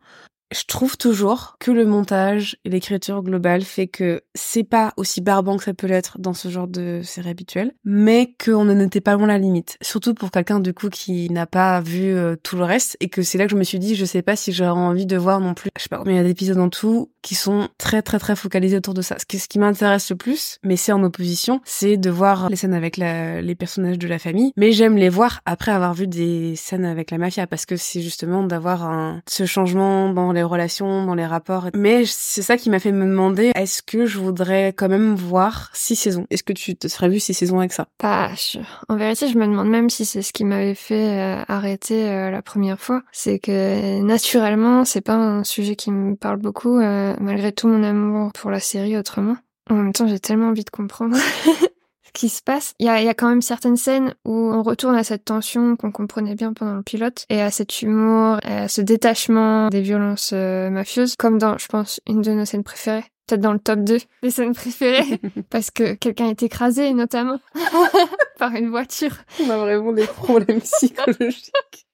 Je 0.51 0.63
trouve 0.65 0.97
toujours 0.97 1.55
que 1.59 1.71
le 1.71 1.85
montage 1.85 2.57
et 2.65 2.69
l'écriture 2.69 3.23
globale 3.23 3.61
fait 3.61 3.87
que 3.87 4.21
c'est 4.35 4.65
pas 4.65 4.93
aussi 4.97 5.21
barbant 5.21 5.55
que 5.57 5.63
ça 5.63 5.73
peut 5.73 5.87
l'être 5.87 6.17
dans 6.19 6.33
ce 6.33 6.49
genre 6.49 6.67
de 6.67 7.01
série 7.03 7.29
habituelle, 7.29 7.71
mais 7.85 8.35
qu'on 8.43 8.65
n'en 8.65 8.79
était 8.79 8.99
pas 8.99 9.15
loin 9.15 9.27
la 9.27 9.37
limite. 9.37 9.77
Surtout 9.81 10.13
pour 10.13 10.29
quelqu'un 10.29 10.59
du 10.59 10.73
coup 10.73 10.89
qui 10.89 11.29
n'a 11.29 11.45
pas 11.45 11.79
vu 11.79 12.13
euh, 12.13 12.35
tout 12.35 12.57
le 12.57 12.65
reste 12.65 12.97
et 12.99 13.07
que 13.07 13.21
c'est 13.21 13.37
là 13.37 13.45
que 13.45 13.51
je 13.51 13.55
me 13.55 13.63
suis 13.63 13.79
dit, 13.79 13.95
je 13.95 14.03
sais 14.03 14.21
pas 14.21 14.35
si 14.35 14.51
j'aurais 14.51 14.71
envie 14.71 15.05
de 15.05 15.15
voir 15.15 15.39
non 15.39 15.53
plus, 15.53 15.69
je 15.77 15.83
sais 15.83 15.89
pas 15.89 15.97
combien 15.97 16.15
il 16.15 16.17
y 16.17 16.19
a 16.19 16.23
d'épisodes 16.23 16.57
en 16.57 16.69
tout 16.69 17.11
qui 17.21 17.35
sont 17.35 17.69
très 17.77 18.01
très 18.01 18.19
très 18.19 18.35
focalisés 18.35 18.77
autour 18.77 18.93
de 18.93 19.01
ça. 19.01 19.15
Ce 19.19 19.47
qui, 19.47 19.59
m'intéresse 19.59 20.09
le 20.09 20.17
plus, 20.17 20.57
mais 20.63 20.75
c'est 20.75 20.91
en 20.91 21.03
opposition, 21.03 21.61
c'est 21.65 21.95
de 21.95 22.09
voir 22.09 22.49
les 22.49 22.55
scènes 22.55 22.73
avec 22.73 22.97
les 22.97 23.55
personnages 23.55 23.99
de 23.99 24.07
la 24.07 24.19
famille, 24.19 24.51
mais 24.57 24.71
j'aime 24.71 24.97
les 24.97 25.09
voir 25.09 25.41
après 25.45 25.71
avoir 25.71 25.93
vu 25.93 26.07
des 26.07 26.55
scènes 26.55 26.83
avec 26.83 27.11
la 27.11 27.19
mafia 27.19 27.47
parce 27.47 27.65
que 27.65 27.77
c'est 27.77 28.01
justement 28.01 28.43
d'avoir 28.43 28.83
un, 28.83 29.21
ce 29.27 29.45
changement 29.45 30.11
dans 30.11 30.31
les 30.31 30.40
relations, 30.43 31.05
dans 31.05 31.15
les 31.15 31.25
rapports. 31.25 31.67
Mais 31.75 32.03
c'est 32.05 32.41
ça 32.41 32.57
qui 32.57 32.69
m'a 32.69 32.79
fait 32.79 32.91
me 32.91 33.05
demander, 33.05 33.51
est-ce 33.55 33.81
que 33.81 34.05
je 34.05 34.19
voudrais 34.19 34.67
quand 34.75 34.89
même 34.89 35.15
voir 35.15 35.69
six 35.73 35.95
saisons? 35.95 36.25
Est-ce 36.29 36.43
que 36.43 36.53
tu 36.53 36.75
te 36.75 36.87
serais 36.87 37.09
vu 37.09 37.19
six 37.19 37.33
saisons 37.33 37.59
avec 37.59 37.73
ça? 37.73 37.87
Bah, 38.01 38.29
je- 38.35 38.59
en 38.89 38.95
vérité, 38.97 39.27
je 39.27 39.37
me 39.37 39.45
demande 39.45 39.69
même 39.69 39.89
si 39.89 40.05
c'est 40.05 40.21
ce 40.21 40.33
qui 40.33 40.43
m'avait 40.45 40.75
fait 40.75 41.19
euh, 41.19 41.43
arrêter 41.47 42.09
euh, 42.09 42.29
la 42.31 42.41
première 42.41 42.79
fois. 42.79 43.01
C'est 43.11 43.39
que 43.39 44.01
naturellement, 44.01 44.85
c'est 44.85 45.01
pas 45.01 45.15
un 45.15 45.43
sujet 45.43 45.75
qui 45.75 45.91
me 45.91 46.15
parle 46.15 46.37
beaucoup, 46.37 46.79
euh, 46.79 47.15
malgré 47.19 47.51
tout 47.51 47.67
mon 47.67 47.83
amour 47.83 48.31
pour 48.33 48.51
la 48.51 48.59
série 48.59 48.97
autrement. 48.97 49.35
En 49.69 49.75
même 49.75 49.93
temps, 49.93 50.07
j'ai 50.07 50.19
tellement 50.19 50.47
envie 50.49 50.63
de 50.65 50.69
comprendre 50.69 51.15
qui 52.13 52.29
se 52.29 52.41
passe. 52.41 52.73
Il 52.79 52.85
y 52.85 52.89
a, 52.89 52.99
il 53.01 53.05
y 53.05 53.09
a 53.09 53.13
quand 53.13 53.29
même 53.29 53.41
certaines 53.41 53.77
scènes 53.77 54.13
où 54.25 54.33
on 54.33 54.63
retourne 54.63 54.95
à 54.95 55.03
cette 55.03 55.25
tension 55.25 55.75
qu'on 55.75 55.91
comprenait 55.91 56.35
bien 56.35 56.53
pendant 56.53 56.75
le 56.75 56.83
pilote 56.83 57.25
et 57.29 57.41
à 57.41 57.51
cet 57.51 57.81
humour, 57.81 58.39
et 58.47 58.53
à 58.53 58.67
ce 58.67 58.81
détachement 58.81 59.69
des 59.69 59.81
violences 59.81 60.31
euh, 60.33 60.69
mafieuses, 60.69 61.15
comme 61.15 61.37
dans, 61.37 61.57
je 61.57 61.67
pense, 61.67 61.99
une 62.07 62.21
de 62.21 62.31
nos 62.31 62.45
scènes 62.45 62.63
préférées. 62.63 63.05
Peut-être 63.27 63.41
dans 63.41 63.53
le 63.53 63.59
top 63.59 63.79
2 63.79 63.99
des 64.23 64.31
scènes 64.31 64.53
préférées, 64.53 65.19
parce 65.49 65.71
que 65.71 65.93
quelqu'un 65.93 66.27
est 66.27 66.43
écrasé, 66.43 66.93
notamment, 66.93 67.39
par 68.37 68.53
une 68.55 68.69
voiture. 68.69 69.15
On 69.43 69.49
a 69.49 69.57
vraiment 69.57 69.93
des 69.93 70.07
problèmes 70.07 70.61
psychologiques. 70.61 71.87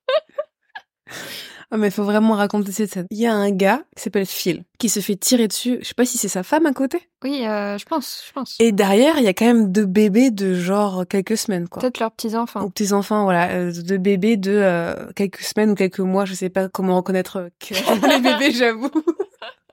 Ah 1.69 1.77
mais 1.77 1.91
faut 1.91 2.03
vraiment 2.03 2.35
raconter 2.35 2.71
cette 2.71 2.93
scène. 2.93 3.07
Il 3.11 3.17
y 3.17 3.25
a 3.25 3.33
un 3.33 3.51
gars 3.51 3.83
qui 3.95 4.03
s'appelle 4.03 4.25
Phil 4.25 4.63
qui 4.77 4.89
se 4.89 4.99
fait 4.99 5.15
tirer 5.15 5.47
dessus. 5.47 5.79
Je 5.81 5.87
sais 5.87 5.93
pas 5.93 6.05
si 6.05 6.17
c'est 6.17 6.27
sa 6.27 6.43
femme 6.43 6.65
à 6.65 6.71
côté. 6.71 6.99
Oui, 7.23 7.45
euh, 7.45 7.77
je 7.77 7.85
pense, 7.85 8.23
je 8.27 8.31
pense. 8.31 8.55
Et 8.59 8.71
derrière, 8.71 9.17
il 9.17 9.23
y 9.23 9.27
a 9.27 9.33
quand 9.33 9.45
même 9.45 9.71
deux 9.71 9.85
bébés 9.85 10.31
de 10.31 10.53
genre 10.53 11.05
quelques 11.07 11.37
semaines 11.37 11.67
quoi. 11.67 11.81
Peut-être 11.81 11.99
leurs 11.99 12.11
petits-enfants. 12.11 12.63
Ou 12.63 12.69
petits 12.69 12.93
enfants, 12.93 13.23
voilà, 13.23 13.49
euh, 13.49 13.73
deux 13.73 13.97
bébés 13.97 14.37
de 14.37 14.51
euh, 14.53 15.11
quelques 15.15 15.41
semaines 15.41 15.71
ou 15.71 15.75
quelques 15.75 15.99
mois. 15.99 16.25
Je 16.25 16.35
sais 16.35 16.49
pas 16.49 16.69
comment 16.69 16.95
reconnaître 16.95 17.49
que 17.59 17.73
les 18.07 18.19
bébés, 18.21 18.51
j'avoue. 18.51 18.91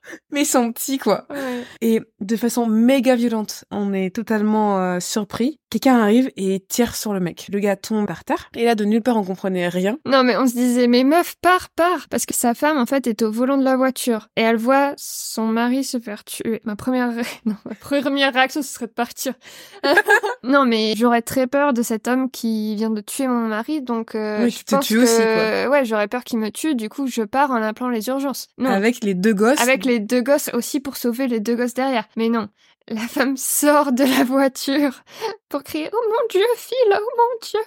Mais 0.30 0.42
ils 0.42 0.46
sont 0.46 0.72
petits 0.72 0.98
quoi. 0.98 1.26
Ouais. 1.30 1.64
Et 1.80 2.00
de 2.20 2.36
façon 2.36 2.66
méga 2.66 3.16
violente, 3.16 3.64
on 3.70 3.92
est 3.92 4.14
totalement 4.14 4.78
euh, 4.80 5.00
surpris. 5.00 5.58
Quelqu'un 5.70 5.98
arrive 5.98 6.30
et 6.36 6.60
tire 6.68 6.94
sur 6.94 7.12
le 7.14 7.18
mec. 7.18 7.48
Le 7.52 7.58
gars 7.58 7.74
tombe 7.74 8.06
par 8.06 8.22
terre. 8.22 8.48
Et 8.54 8.64
là, 8.64 8.76
de 8.76 8.84
nulle 8.84 9.02
part, 9.02 9.16
on 9.16 9.24
comprenait 9.24 9.66
rien. 9.66 9.98
Non, 10.06 10.22
mais 10.22 10.36
on 10.36 10.46
se 10.46 10.52
disait, 10.52 10.86
mais 10.86 11.02
meuf, 11.02 11.34
pars, 11.42 11.68
pars 11.74 12.06
Parce 12.08 12.26
que 12.26 12.34
sa 12.34 12.54
femme, 12.54 12.78
en 12.78 12.86
fait, 12.86 13.08
est 13.08 13.22
au 13.22 13.32
volant 13.32 13.58
de 13.58 13.64
la 13.64 13.76
voiture. 13.76 14.28
Et 14.36 14.42
elle 14.42 14.54
voit 14.56 14.92
son 14.96 15.46
mari 15.46 15.82
se 15.82 15.98
faire 15.98 16.22
tuer. 16.22 16.60
Ma 16.62 16.76
première, 16.76 17.10
non, 17.44 17.56
ma 17.64 17.74
première 17.74 18.32
réaction, 18.32 18.62
ce 18.62 18.72
serait 18.72 18.86
de 18.86 18.92
partir. 18.92 19.34
non, 20.44 20.64
mais 20.64 20.94
j'aurais 20.96 21.22
très 21.22 21.48
peur 21.48 21.72
de 21.72 21.82
cet 21.82 22.06
homme 22.06 22.30
qui 22.30 22.76
vient 22.76 22.90
de 22.90 23.00
tuer 23.00 23.26
mon 23.26 23.48
mari, 23.48 23.82
donc 23.82 24.14
euh, 24.14 24.44
Oui, 24.44 24.50
je 24.50 24.62
pense 24.62 24.86
tue 24.86 24.94
que... 24.98 25.02
aussi, 25.02 25.16
quoi. 25.16 25.70
Ouais, 25.70 25.84
j'aurais 25.84 26.06
peur 26.08 26.22
qu'il 26.22 26.38
me 26.38 26.50
tue, 26.50 26.76
du 26.76 26.88
coup, 26.88 27.08
je 27.08 27.22
pars 27.22 27.50
en 27.50 27.60
appelant 27.62 27.88
les 27.88 28.06
urgences. 28.08 28.46
Non, 28.58 28.70
Avec 28.70 29.02
les 29.02 29.14
deux 29.14 29.34
gosses. 29.34 29.60
avec 29.60 29.84
les 29.84 29.93
deux 30.00 30.22
gosses 30.22 30.50
aussi 30.52 30.80
pour 30.80 30.96
sauver 30.96 31.26
les 31.26 31.40
deux 31.40 31.56
gosses 31.56 31.74
derrière. 31.74 32.06
Mais 32.16 32.28
non, 32.28 32.48
la 32.88 33.08
femme 33.08 33.36
sort 33.36 33.92
de 33.92 34.04
la 34.04 34.24
voiture 34.24 35.02
pour 35.48 35.62
crier 35.62 35.88
Oh 35.92 36.04
mon 36.08 36.28
Dieu, 36.30 36.44
Phil, 36.56 36.76
oh 36.92 37.08
mon 37.16 37.48
Dieu 37.48 37.60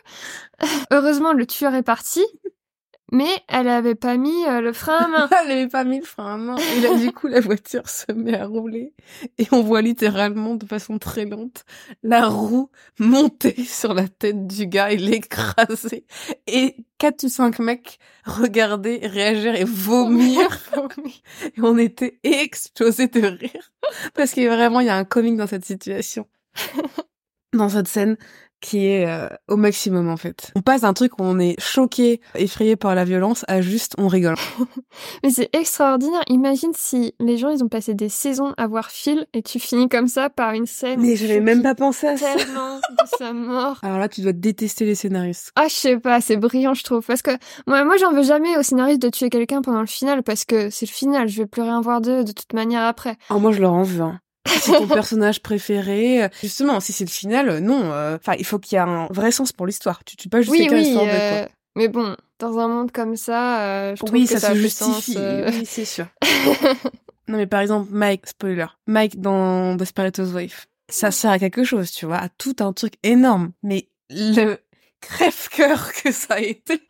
Heureusement, 0.92 1.34
le 1.34 1.46
tueur 1.46 1.74
est 1.76 1.84
parti, 1.84 2.24
mais 3.12 3.30
elle 3.48 3.70
avait 3.70 3.96
pas 3.96 4.18
mis 4.18 4.46
euh, 4.48 4.60
le 4.60 4.74
frein 4.74 4.98
à 4.98 5.08
main. 5.08 5.30
Elle 5.46 5.52
avait 5.52 5.68
pas 5.68 5.86
mis 5.86 6.00
le 6.00 6.06
frein 6.06 6.34
à 6.34 6.38
main. 6.38 6.56
Et 6.58 6.82
là, 6.82 6.94
du 6.96 7.12
coup, 7.12 7.28
la 7.28 7.40
voiture 7.40 7.88
se 7.88 8.12
met 8.12 8.36
à 8.36 8.46
rouler. 8.46 8.94
Et 9.38 9.48
on 9.52 9.62
voit 9.62 9.82
littéralement, 9.82 10.56
de 10.56 10.66
façon 10.66 11.00
très 11.00 11.26
lente, 11.26 11.64
la 12.04 12.28
roue 12.28 12.70
monter 13.00 13.64
sur 13.64 13.94
la 13.94 14.10
tête 14.10 14.46
du 14.46 14.68
gars 14.68 14.92
et 14.92 14.98
l'écraser. 14.98 16.06
Et 16.48 16.76
quatre 16.98 17.24
ou 17.24 17.30
cinq 17.30 17.60
mecs 17.60 17.98
regarder, 18.26 19.00
réagir 19.04 19.56
et 19.56 19.64
vomir. 19.64 20.60
Et 21.46 21.62
on 21.62 21.78
était 21.78 22.20
explosés 22.24 23.08
de 23.08 23.26
rire. 23.26 23.72
Parce 24.16 24.34
que 24.34 24.46
vraiment, 24.48 24.82
il 24.82 24.88
y 24.88 24.90
a 24.90 24.98
un 24.98 25.06
comique 25.06 25.38
dans 25.38 25.48
cette 25.48 25.66
situation. 25.66 26.28
Dans 27.54 27.70
cette 27.70 27.88
scène 27.88 28.18
qui 28.62 28.88
est 28.88 29.08
euh, 29.08 29.28
au 29.48 29.56
maximum 29.56 30.10
en 30.10 30.18
fait. 30.18 30.52
On 30.56 30.62
passe 30.62 30.82
d'un 30.82 30.94
truc 30.94 31.20
où 31.20 31.24
on 31.24 31.40
est 31.40 31.60
choqué, 31.60 32.22
effrayé 32.36 32.76
par 32.76 32.96
la 32.96 33.06
violence 33.06 33.46
à 33.48 33.62
juste 33.62 33.94
on 33.98 34.08
rigole. 34.08 34.36
Mais 35.24 35.30
c'est 35.30 35.50
extraordinaire. 35.54 36.22
Imagine 36.28 36.72
si 36.76 37.14
les 37.20 37.38
gens, 37.38 37.50
ils 37.50 37.64
ont 37.64 37.68
passé 37.68 37.94
des 37.94 38.10
saisons 38.10 38.54
à 38.58 38.68
voir 38.68 38.90
Phil 38.90 39.28
et 39.34 39.42
tu 39.42 39.60
finis 39.60 39.90
comme 39.90 40.08
ça 40.08 40.30
par 40.30 40.54
une 40.54 40.66
scène. 40.66 41.00
Mais 41.02 41.16
j'avais 41.16 41.40
même 41.40 41.62
pas 41.62 41.76
pensé 41.76 42.08
à 42.08 42.18
ça. 42.18 42.36
tellement 42.36 42.78
de 42.78 43.18
sa 43.18 43.34
mort. 43.34 43.80
Alors 43.84 44.00
là, 44.00 44.10
tu 44.10 44.22
dois 44.22 44.34
détester 44.34 44.86
les 44.86 44.96
scénaristes. 44.96 45.52
Ah, 45.56 45.68
je 45.68 45.74
sais 45.74 45.98
pas, 45.98 46.22
c'est 46.22 46.38
brillant, 46.38 46.74
je 46.74 46.84
trouve. 46.84 47.06
Parce 47.06 47.22
que 47.22 47.32
moi, 47.68 47.84
moi 47.84 47.98
j'en 47.98 48.12
veux 48.12 48.24
jamais 48.24 48.58
au 48.58 48.64
scénariste 48.64 49.02
de 49.02 49.10
tuer 49.10 49.30
quelqu'un 49.30 49.62
pendant 49.62 49.82
le 49.82 49.88
final, 49.88 50.24
parce 50.24 50.46
que 50.46 50.70
c'est 50.70 50.86
le 50.86 50.92
final, 50.92 51.28
je 51.28 51.42
vais 51.42 51.48
plus 51.48 51.62
rien 51.62 51.82
voir 51.82 52.02
d'eux 52.02 52.24
de 52.24 52.32
toute 52.32 52.54
manière 52.54 52.84
après. 52.84 53.16
Alors 53.30 53.42
moi, 53.42 53.52
je 53.52 53.62
leur 53.62 53.74
en 53.74 53.84
veux. 53.84 54.02
Hein. 54.02 54.20
C'est 54.48 54.72
ton 54.74 54.88
personnage 54.88 55.42
préféré. 55.42 56.30
Justement, 56.42 56.80
si 56.80 56.94
c'est 56.94 57.06
le 57.06 57.10
final, 57.10 57.60
non. 57.60 57.92
euh, 57.92 58.16
Enfin, 58.18 58.34
il 58.40 58.46
faut 58.46 58.60
qu'il 58.60 58.76
y 58.76 58.80
ait 58.80 58.84
un 58.84 59.08
vrai 59.12 59.32
sens 59.32 59.52
pour 59.52 59.66
l'histoire. 59.68 60.04
Tu 60.06 60.16
tues 60.16 60.30
pas 60.30 60.42
juste 60.42 60.52
oui, 60.52 60.68
oui, 60.72 60.96
euh, 60.98 61.42
quoi. 61.44 61.50
mais 61.76 61.88
bon, 61.88 62.16
dans 62.40 62.58
un 62.60 62.68
monde 62.68 62.92
comme 62.92 63.16
ça, 63.16 63.62
euh, 63.62 63.92
je 63.96 63.98
trouve 63.98 64.12
Oui, 64.14 64.24
que 64.26 64.32
ça, 64.34 64.40
ça, 64.40 64.50
se 64.50 64.56
justifie. 64.56 65.14
sens, 65.14 65.16
euh. 65.18 65.50
Oui, 65.52 65.64
c'est 65.66 65.86
sûr. 65.86 66.06
non, 67.28 67.38
mais 67.38 67.48
par 67.48 67.62
exemple, 67.62 67.90
Mike, 67.92 68.28
spoiler. 68.28 68.68
Mike 68.88 69.20
dans 69.20 69.76
Desperate 69.76 70.18
Housewives. 70.20 70.66
Ça 70.90 71.12
sert 71.12 71.32
à 71.32 71.40
quelque 71.40 71.64
chose, 71.64 71.92
tu 71.92 72.06
vois, 72.06 72.18
à 72.18 72.30
tout 72.30 72.56
un 72.60 72.72
truc 72.74 72.94
énorme. 73.04 73.52
Mais 73.64 73.90
le 74.10 74.58
crève-cœur 75.02 75.94
que 75.94 76.12
ça 76.12 76.36
a 76.36 76.40
été. 76.40 76.82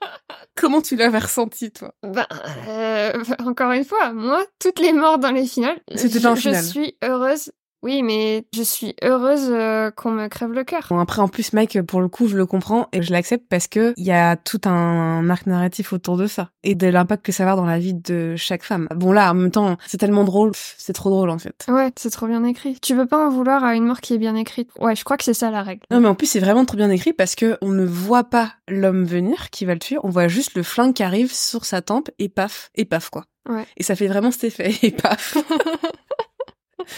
Comment 0.56 0.82
tu 0.82 0.96
l'avais 0.96 1.20
ressenti, 1.20 1.72
toi? 1.72 1.94
Ben, 2.04 2.26
euh, 2.68 3.24
encore 3.46 3.72
une 3.72 3.86
fois, 3.86 4.14
moi, 4.14 4.44
toutes 4.60 4.80
les 4.80 4.94
morts 4.94 5.20
dans 5.20 5.32
les 5.32 5.46
finales, 5.46 5.80
C'était 5.96 6.20
je, 6.20 6.62
suis 6.62 6.98
heureuse. 7.04 7.52
Oui, 7.84 8.02
mais 8.02 8.46
je 8.56 8.64
suis 8.64 8.96
heureuse 9.04 9.50
euh, 9.50 9.92
qu'on 9.92 10.12
me 10.12 10.28
crève 10.28 10.52
le 10.52 10.64
cœur. 10.64 10.88
Bon, 10.90 11.00
après, 11.00 11.22
en 11.22 11.28
plus, 11.28 11.54
Mike, 11.54 11.82
pour 11.84 12.02
le 12.02 12.08
coup, 12.08 12.28
je 12.28 12.36
le 12.36 12.46
comprends 12.46 12.88
et 12.92 13.02
je 13.02 13.12
l'accepte 13.12 13.46
parce 13.50 13.68
que 13.68 13.94
il 13.98 14.06
y 14.06 14.12
a 14.12 14.36
tout 14.36 14.62
un 14.66 15.30
arc 15.30 15.46
narratif 15.46 15.94
autour 15.94 16.18
de 16.18 16.28
ça 16.28 16.50
et 16.64 16.76
de 16.76 16.88
l'impact 16.88 17.26
que 17.26 17.32
ça 17.32 17.46
va 17.46 17.52
avoir 17.52 17.66
dans 17.66 17.72
la 17.72 17.80
vie 17.80 17.94
de 17.94 18.36
chaque 18.36 18.64
femme. 18.64 18.88
Bon, 18.96 19.12
là, 19.12 19.32
en 19.32 19.36
même 19.36 19.52
temps, 19.52 19.78
c'est 19.86 19.98
tellement 19.98 20.24
drôle, 20.24 20.52
c'est 20.78 20.94
trop 20.94 21.10
drôle, 21.10 21.30
en 21.30 21.38
fait. 21.38 21.66
Ouais, 21.68 21.92
c'est 21.96 22.10
trop 22.10 22.28
bien 22.28 22.44
écrit. 22.44 22.80
Tu 22.82 22.96
peux 22.96 23.06
pas 23.06 23.28
en 23.28 23.30
vouloir 23.30 23.64
à 23.64 23.76
une 23.76 23.86
mort 23.86 24.02
qui 24.02 24.14
est 24.14 24.18
bien 24.18 24.36
écrite? 24.36 24.70
Ouais, 24.80 24.96
je 24.96 25.04
crois 25.04 25.18
que 25.18 25.24
c'est 25.24 25.34
ça 25.34 25.52
la 25.52 25.62
règle. 25.62 25.82
Non, 25.92 26.00
mais 26.00 26.08
en 26.08 26.16
plus, 26.16 26.28
c'est 26.28 26.40
vraiment 26.40 26.66
trop 26.66 26.78
bien 26.78 26.90
écrit 26.90 27.14
parce 27.14 27.36
que 27.36 27.58
on 27.62 27.70
ne 27.70 27.86
voit 27.86 28.24
pas 28.24 28.54
l'homme 28.68 29.06
venir 29.06 29.50
qui 29.52 29.66
va 29.66 29.74
le 29.74 29.80
tuer, 29.80 29.98
on 30.04 30.10
voit 30.10 30.28
juste 30.28 30.56
le 30.56 30.64
flingue 30.64 30.94
qui 30.94 31.04
arrive 31.04 31.34
sur 31.34 31.66
sa 31.66 31.82
tempe 31.82 32.10
et 32.20 32.30
paf, 32.30 32.70
et 32.76 32.86
paf, 32.86 33.10
quoi. 33.10 33.26
Ouais. 33.48 33.66
Et 33.78 33.84
ça 33.84 33.96
fait 33.96 34.08
vraiment 34.08 34.32
cet 34.32 34.46
effet, 34.46 34.74
et 34.82 34.92
paf. 34.92 35.38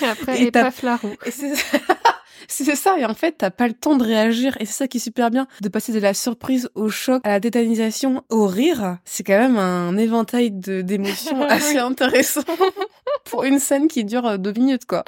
Et 0.01 0.05
après, 0.05 0.41
Et 0.41 0.51
paf 0.51 0.83
la 0.83 0.97
roue. 0.97 1.15
Et 1.25 1.31
c'est 1.31 1.53
C'est 2.47 2.75
ça, 2.75 2.97
et 2.97 3.05
en 3.05 3.13
fait, 3.13 3.35
t'as 3.37 3.51
pas 3.51 3.67
le 3.67 3.73
temps 3.73 3.95
de 3.95 4.03
réagir, 4.03 4.55
et 4.59 4.65
c'est 4.65 4.73
ça 4.73 4.87
qui 4.87 4.97
est 4.97 5.01
super 5.01 5.29
bien, 5.29 5.47
de 5.61 5.69
passer 5.69 5.91
de 5.91 5.99
la 5.99 6.13
surprise 6.13 6.69
au 6.73 6.89
choc, 6.89 7.21
à 7.23 7.29
la 7.29 7.39
tétanisation, 7.39 8.23
au 8.29 8.47
rire. 8.47 8.97
C'est 9.05 9.23
quand 9.23 9.37
même 9.37 9.57
un 9.57 9.97
éventail 9.97 10.51
d'émotions 10.51 11.43
assez 11.49 11.77
intéressant 11.77 12.41
pour 13.25 13.43
une 13.43 13.59
scène 13.59 13.87
qui 13.87 14.03
dure 14.03 14.25
euh, 14.25 14.37
deux 14.37 14.53
minutes, 14.53 14.85
quoi. 14.85 15.03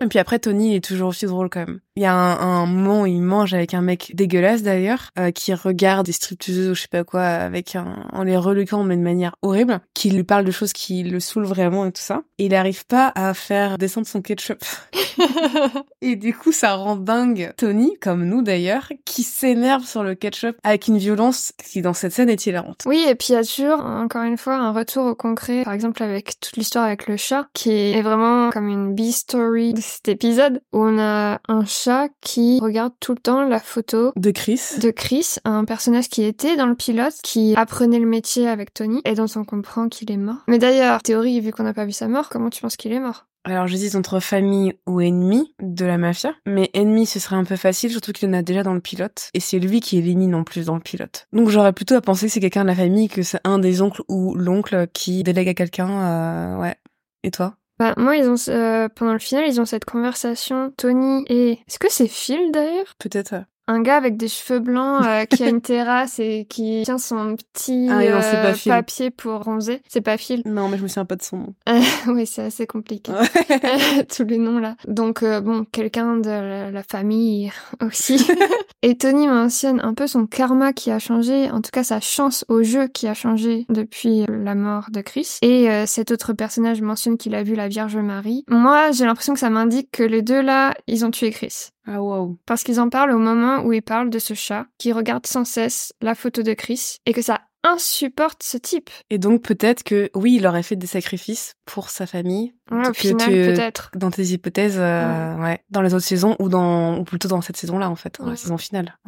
Et 0.00 0.06
puis 0.06 0.18
après, 0.18 0.38
Tony 0.38 0.76
est 0.76 0.84
toujours 0.84 1.08
aussi 1.08 1.26
drôle 1.26 1.48
quand 1.48 1.66
même. 1.66 1.80
Il 1.98 2.02
y 2.02 2.06
a 2.06 2.14
un, 2.14 2.38
un 2.38 2.66
moment 2.66 3.02
où 3.02 3.06
il 3.06 3.20
mange 3.20 3.54
avec 3.54 3.74
un 3.74 3.80
mec 3.80 4.12
dégueulasse 4.14 4.62
d'ailleurs, 4.62 5.10
euh, 5.18 5.32
qui 5.32 5.52
regarde 5.52 6.06
des 6.06 6.12
stripteaseuses 6.12 6.70
ou 6.70 6.74
je 6.76 6.82
sais 6.82 6.88
pas 6.88 7.02
quoi, 7.02 7.24
avec 7.24 7.74
un, 7.74 8.06
en 8.12 8.22
les 8.22 8.36
reluquant 8.36 8.84
mais 8.84 8.96
de 8.96 9.02
manière 9.02 9.34
horrible, 9.42 9.80
qui 9.94 10.10
lui 10.10 10.22
parle 10.22 10.44
de 10.44 10.52
choses 10.52 10.72
qui 10.72 11.02
le 11.02 11.18
saoulent 11.18 11.46
vraiment 11.46 11.86
et 11.86 11.90
tout 11.90 12.00
ça. 12.00 12.22
Et 12.38 12.46
il 12.46 12.54
arrive 12.54 12.86
pas 12.86 13.10
à 13.16 13.34
faire 13.34 13.78
descendre 13.78 14.06
son 14.06 14.22
ketchup. 14.22 14.62
et 16.00 16.14
du 16.14 16.32
coup, 16.32 16.52
ça 16.52 16.76
rend 16.76 16.94
dingue 16.94 17.52
Tony, 17.56 17.98
comme 18.00 18.26
nous 18.26 18.42
d'ailleurs, 18.42 18.92
qui 19.04 19.24
s'énerve 19.24 19.82
sur 19.84 20.04
le 20.04 20.14
ketchup 20.14 20.56
avec 20.62 20.86
une 20.86 20.98
violence 20.98 21.52
qui 21.64 21.82
dans 21.82 21.94
cette 21.94 22.12
scène 22.12 22.30
est 22.30 22.46
hilarante. 22.46 22.84
Oui, 22.86 23.04
et 23.08 23.16
puis 23.16 23.30
il 23.30 23.32
y 23.32 23.36
a 23.36 23.42
toujours, 23.42 23.84
encore 23.84 24.22
une 24.22 24.38
fois, 24.38 24.54
un 24.54 24.70
retour 24.70 25.04
au 25.04 25.16
concret, 25.16 25.64
par 25.64 25.72
exemple 25.72 26.00
avec 26.04 26.38
toute 26.38 26.56
l'histoire 26.56 26.84
avec 26.84 27.08
le 27.08 27.16
chat, 27.16 27.48
qui 27.54 27.72
est 27.72 28.02
vraiment 28.02 28.50
comme 28.50 28.68
une 28.68 28.94
B-story 28.94 29.74
de 29.74 29.80
cet 29.80 30.06
épisode, 30.06 30.62
où 30.72 30.84
on 30.84 31.00
a 31.00 31.40
un 31.48 31.64
chat 31.64 31.87
qui 32.20 32.58
regarde 32.60 32.92
tout 33.00 33.12
le 33.12 33.18
temps 33.18 33.44
la 33.44 33.60
photo 33.60 34.12
De 34.16 34.30
Chris. 34.30 34.60
de 34.80 34.90
Chris, 34.90 35.36
un 35.44 35.64
personnage 35.64 36.08
qui 36.08 36.22
était 36.22 36.56
dans 36.56 36.66
le 36.66 36.74
pilote, 36.74 37.14
qui 37.22 37.54
apprenait 37.56 37.98
le 37.98 38.06
métier 38.06 38.48
avec 38.48 38.74
Tony, 38.74 39.00
et 39.04 39.14
dont 39.14 39.26
on 39.36 39.44
comprend 39.44 39.88
qu'il 39.88 40.10
est 40.10 40.16
mort. 40.16 40.44
Mais 40.46 40.58
d'ailleurs, 40.58 41.02
théorie, 41.02 41.40
vu 41.40 41.52
qu'on 41.52 41.64
n'a 41.64 41.74
pas 41.74 41.84
vu 41.84 41.92
sa 41.92 42.08
mort, 42.08 42.28
comment 42.28 42.50
tu 42.50 42.60
penses 42.60 42.76
qu'il 42.76 42.92
est 42.92 43.00
mort? 43.00 43.26
Alors 43.44 43.66
j'hésite 43.66 43.94
entre 43.94 44.20
famille 44.20 44.74
ou 44.86 45.00
ennemi 45.00 45.54
de 45.62 45.86
la 45.86 45.96
mafia, 45.96 46.34
mais 46.44 46.70
ennemi 46.74 47.06
ce 47.06 47.18
serait 47.18 47.36
un 47.36 47.44
peu 47.44 47.56
facile, 47.56 47.90
surtout 47.90 48.12
qu'il 48.12 48.28
y 48.28 48.30
en 48.30 48.34
a 48.34 48.42
déjà 48.42 48.62
dans 48.62 48.74
le 48.74 48.80
pilote, 48.80 49.30
et 49.32 49.40
c'est 49.40 49.58
lui 49.58 49.80
qui 49.80 49.96
élimine 49.96 50.34
en 50.34 50.44
plus 50.44 50.66
dans 50.66 50.74
le 50.74 50.82
pilote. 50.82 51.28
Donc 51.32 51.48
j'aurais 51.48 51.72
plutôt 51.72 51.94
à 51.94 52.02
penser 52.02 52.26
que 52.26 52.32
c'est 52.32 52.40
quelqu'un 52.40 52.62
de 52.62 52.68
la 52.68 52.74
famille, 52.74 53.08
que 53.08 53.22
c'est 53.22 53.40
un 53.44 53.58
des 53.58 53.80
oncles 53.80 54.02
ou 54.08 54.34
l'oncle 54.34 54.88
qui 54.92 55.22
délègue 55.22 55.48
à 55.48 55.54
quelqu'un, 55.54 55.88
euh, 55.88 56.56
ouais. 56.58 56.76
Et 57.22 57.30
toi? 57.30 57.54
Bah, 57.78 57.94
moi, 57.96 58.16
ils 58.16 58.28
ont, 58.28 58.34
euh, 58.48 58.88
pendant 58.88 59.12
le 59.12 59.18
final, 59.20 59.46
ils 59.46 59.60
ont 59.60 59.64
cette 59.64 59.84
conversation, 59.84 60.72
Tony 60.76 61.24
et... 61.28 61.52
Est-ce 61.68 61.78
que 61.78 61.90
c'est 61.90 62.08
Phil, 62.08 62.50
d'ailleurs? 62.50 62.96
Peut-être. 62.98 63.44
Euh, 63.68 63.72
Un 63.72 63.80
gars 63.80 63.96
avec 63.96 64.16
des 64.16 64.28
cheveux 64.28 64.60
blancs 64.60 65.04
euh, 65.04 65.24
qui 65.24 65.44
a 65.44 65.48
une 65.48 65.60
terrasse 65.62 66.18
et 66.18 66.46
qui 66.48 66.82
tient 66.84 66.98
son 66.98 67.36
petit 67.36 67.88
Ah 67.90 67.96
non, 67.96 68.20
euh, 68.22 68.54
papier 68.66 69.10
pour 69.10 69.40
bronzer. 69.40 69.80
C'est 69.88 70.00
pas 70.00 70.16
Phil. 70.16 70.42
Non, 70.46 70.68
mais 70.68 70.78
je 70.78 70.82
me 70.82 70.88
souviens 70.88 71.04
pas 71.04 71.16
de 71.16 71.22
son 71.22 71.38
nom. 71.38 71.54
oui, 72.08 72.26
c'est 72.26 72.42
assez 72.42 72.66
compliqué. 72.66 73.12
Tous 74.14 74.24
les 74.24 74.38
noms 74.38 74.58
là. 74.58 74.76
Donc 74.86 75.22
euh, 75.22 75.40
bon, 75.40 75.64
quelqu'un 75.70 76.16
de 76.16 76.30
la, 76.30 76.70
la 76.70 76.82
famille 76.82 77.52
aussi. 77.82 78.26
Et 78.82 78.96
Tony 78.96 79.26
mentionne 79.26 79.80
un 79.82 79.94
peu 79.94 80.06
son 80.06 80.26
karma 80.26 80.72
qui 80.72 80.90
a 80.90 80.98
changé, 80.98 81.50
en 81.50 81.60
tout 81.60 81.70
cas 81.72 81.82
sa 81.82 82.00
chance 82.00 82.44
au 82.48 82.62
jeu 82.62 82.86
qui 82.86 83.08
a 83.08 83.14
changé 83.14 83.66
depuis 83.68 84.24
la 84.28 84.54
mort 84.54 84.86
de 84.92 85.00
Chris. 85.00 85.38
Et 85.42 85.68
euh, 85.68 85.84
cet 85.86 86.10
autre 86.12 86.32
personnage 86.32 86.80
mentionne 86.80 87.16
qu'il 87.16 87.34
a 87.34 87.42
vu 87.42 87.54
la 87.54 87.68
Vierge 87.68 87.96
Marie. 87.96 88.44
Moi, 88.48 88.92
j'ai 88.92 89.04
l'impression 89.04 89.34
que 89.34 89.40
ça 89.40 89.50
m'indique 89.50 89.90
que 89.90 90.02
les 90.02 90.22
deux 90.22 90.40
là, 90.40 90.74
ils 90.86 91.04
ont 91.04 91.10
tué 91.10 91.30
Chris. 91.30 91.70
Ah 91.90 92.02
wow. 92.02 92.36
Parce 92.44 92.64
qu'ils 92.64 92.80
en 92.80 92.90
parlent 92.90 93.12
au 93.12 93.18
moment 93.18 93.62
où 93.64 93.72
ils 93.72 93.82
parlent 93.82 94.10
de 94.10 94.18
ce 94.18 94.34
chat 94.34 94.66
qui 94.76 94.92
regarde 94.92 95.26
sans 95.26 95.44
cesse 95.44 95.94
la 96.02 96.14
photo 96.14 96.42
de 96.42 96.52
Chris 96.52 96.98
et 97.06 97.14
que 97.14 97.22
ça 97.22 97.40
insupporte 97.64 98.42
ce 98.42 98.58
type. 98.58 98.90
Et 99.10 99.18
donc 99.18 99.42
peut-être 99.42 99.82
que 99.82 100.10
oui, 100.14 100.36
il 100.36 100.46
aurait 100.46 100.62
fait 100.62 100.76
des 100.76 100.86
sacrifices 100.86 101.54
pour 101.64 101.88
sa 101.88 102.06
famille. 102.06 102.54
Ouais, 102.70 102.88
au 102.88 102.92
final, 102.92 103.30
peut-être. 103.30 103.90
Dans 103.94 104.10
tes 104.10 104.24
hypothèses, 104.24 104.78
euh, 104.78 105.36
ouais. 105.38 105.64
Dans 105.70 105.80
les 105.80 105.94
autres 105.94 106.04
saisons 106.04 106.36
ou 106.38 106.48
dans 106.48 106.98
ou 106.98 107.04
plutôt 107.04 107.28
dans 107.28 107.40
cette 107.40 107.56
saison-là 107.56 107.88
en 107.88 107.96
fait, 107.96 108.18
dans 108.20 108.30
la 108.30 108.36
saison 108.36 108.58
finale. 108.58 108.98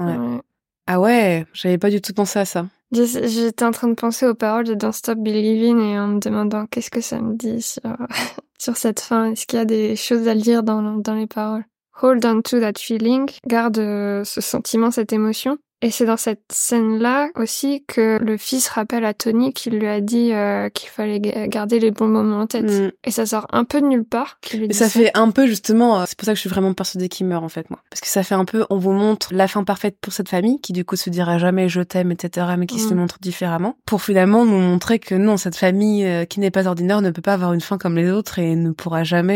Ah 0.87 0.99
ouais, 0.99 1.47
j'avais 1.53 1.79
pas 1.79 1.91
du 1.91 2.01
tout 2.01 2.13
pensé 2.13 2.39
à 2.39 2.45
ça. 2.45 2.67
J'étais 2.93 3.65
en 3.65 3.71
train 3.71 3.87
de 3.87 3.95
penser 3.95 4.27
aux 4.27 4.35
paroles 4.35 4.65
de 4.65 4.75
Don't 4.75 4.91
Stop 4.91 5.19
Believing 5.19 5.79
et 5.79 5.99
en 5.99 6.09
me 6.09 6.19
demandant 6.19 6.67
qu'est-ce 6.67 6.91
que 6.91 7.01
ça 7.01 7.21
me 7.21 7.37
dit 7.37 7.63
sur, 7.63 7.83
sur 8.59 8.77
cette 8.77 8.99
fin. 8.99 9.31
Est-ce 9.31 9.47
qu'il 9.47 9.59
y 9.59 9.63
a 9.63 9.67
des 9.67 9.95
choses 9.95 10.27
à 10.27 10.35
lire 10.35 10.65
dans, 10.65 10.97
dans 10.97 11.15
les 11.15 11.29
paroles? 11.29 11.65
Hold 11.95 12.25
on 12.25 12.43
to 12.43 12.61
that 12.61 12.79
feeling. 12.79 13.29
Garde 13.47 13.79
euh, 13.79 14.25
ce 14.25 14.41
sentiment, 14.41 14.91
cette 14.91 15.13
émotion. 15.13 15.59
Et 15.83 15.91
c'est 15.91 16.05
dans 16.05 16.17
cette 16.17 16.43
scène-là 16.53 17.29
aussi 17.37 17.85
que 17.89 18.19
le 18.23 18.37
fils 18.37 18.69
rappelle 18.69 19.05
à 19.05 19.15
Tony 19.15 19.53
qu'il 19.53 19.79
lui 19.79 19.87
a 19.87 20.01
dit 20.01 20.33
euh, 20.33 20.69
qu'il 20.69 20.91
fallait 20.91 21.21
ga- 21.21 21.47
garder 21.49 21.81
les 21.81 21.91
bons 21.91 22.07
moments 22.09 22.41
en 22.41 22.47
tête. 22.47 22.71
Mm. 22.71 22.91
Et 23.05 23.11
ça 23.11 23.25
sort 23.27 23.47
un 23.51 23.65
peu 23.65 23.81
de 23.81 23.87
nulle 23.87 24.05
part. 24.05 24.39
Mais 24.55 24.73
ça 24.75 24.89
fait 24.89 25.11
un 25.15 25.31
peu 25.31 25.47
justement, 25.47 26.01
euh, 26.01 26.05
c'est 26.07 26.19
pour 26.19 26.27
ça 26.27 26.33
que 26.33 26.37
je 26.37 26.41
suis 26.41 26.51
vraiment 26.51 26.75
persuadée 26.75 27.09
qu'il 27.09 27.27
meurt 27.27 27.43
en 27.45 27.49
fait 27.49 27.71
moi. 27.71 27.81
Parce 27.91 28.01
que 28.01 28.09
ça 28.09 28.23
fait 28.23 28.35
un 28.35 28.45
peu, 28.45 28.67
on 28.71 28.77
vous 28.77 28.93
montre 28.93 29.29
la 29.33 29.49
fin 29.49 29.65
parfaite 29.65 29.97
pour 30.01 30.13
cette 30.13 30.29
famille 30.29 30.61
qui 30.61 30.73
du 30.73 30.85
coup 30.85 30.97
se 30.97 31.09
dira 31.11 31.39
jamais 31.39 31.69
je 31.69 31.81
t'aime 31.81 32.13
etc. 32.13 32.47
mais 32.59 32.67
qui 32.67 32.79
se 32.79 32.93
Mm. 32.93 32.97
montre 32.99 33.19
différemment. 33.21 33.77
Pour 33.87 34.03
finalement 34.03 34.45
nous 34.45 34.59
montrer 34.61 34.99
que 34.99 35.15
non, 35.15 35.37
cette 35.39 35.57
famille 35.57 36.05
euh, 36.05 36.25
qui 36.27 36.41
n'est 36.41 36.51
pas 36.51 36.67
ordinaire 36.67 37.01
ne 37.01 37.11
peut 37.11 37.23
pas 37.23 37.35
avoir 37.35 37.53
une 37.55 37.61
fin 37.61 37.79
comme 37.79 37.97
les 37.97 38.11
autres 38.11 38.39
et 38.39 38.55
ne 38.55 38.71
pourra 38.73 39.03
jamais 39.05 39.31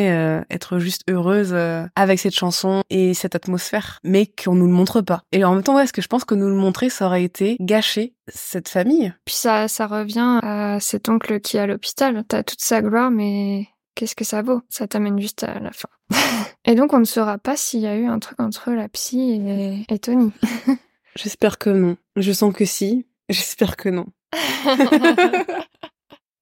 être 0.50 0.78
juste 0.78 1.02
heureuse 1.09 1.54
avec 1.96 2.18
cette 2.18 2.35
chanson 2.35 2.83
et 2.90 3.14
cette 3.14 3.35
atmosphère. 3.35 3.98
Mais 4.04 4.26
qu'on 4.26 4.54
nous 4.54 4.66
le 4.66 4.72
montre 4.72 5.00
pas. 5.00 5.22
Et 5.33 5.44
en 5.44 5.54
même 5.54 5.62
temps, 5.62 5.76
ouais, 5.76 5.87
ce 5.87 5.92
que 5.92 6.02
je 6.02 6.09
pense 6.09 6.24
que 6.24 6.34
nous 6.35 6.49
le 6.49 6.55
montrer, 6.55 6.88
ça 6.90 7.07
aurait 7.07 7.25
été 7.25 7.57
gâcher 7.61 8.14
cette 8.29 8.68
famille. 8.68 9.12
Puis 9.25 9.35
ça, 9.35 9.68
ça 9.68 9.87
revient 9.87 10.40
à 10.42 10.79
cet 10.81 11.09
oncle 11.09 11.40
qui 11.40 11.57
est 11.57 11.61
à 11.61 11.66
l'hôpital. 11.66 12.25
T'as 12.27 12.42
toute 12.42 12.61
sa 12.61 12.83
gloire, 12.83 13.11
mais 13.11 13.68
qu'est-ce 13.94 14.14
que 14.14 14.25
ça 14.25 14.42
vaut? 14.42 14.62
Ça 14.68 14.87
t'amène 14.87 15.20
juste 15.20 15.44
à 15.44 15.59
la 15.61 15.73
fin. 15.73 15.88
et 16.64 16.75
donc 16.75 16.92
on 16.92 16.99
ne 16.99 17.05
saura 17.05 17.38
pas 17.38 17.57
s'il 17.57 17.81
y 17.81 17.87
a 17.87 17.97
eu 17.97 18.07
un 18.07 18.18
truc 18.18 18.40
entre 18.40 18.70
la 18.70 18.88
psy 18.88 19.40
et, 19.47 19.85
et 19.88 19.99
Tony. 19.99 20.33
J'espère 21.16 21.59
que 21.59 21.70
non. 21.70 21.97
Je 22.16 22.33
sens 22.33 22.53
que 22.55 22.64
si. 22.64 23.07
J'espère 23.29 23.77
que 23.77 23.88
non. 23.88 24.07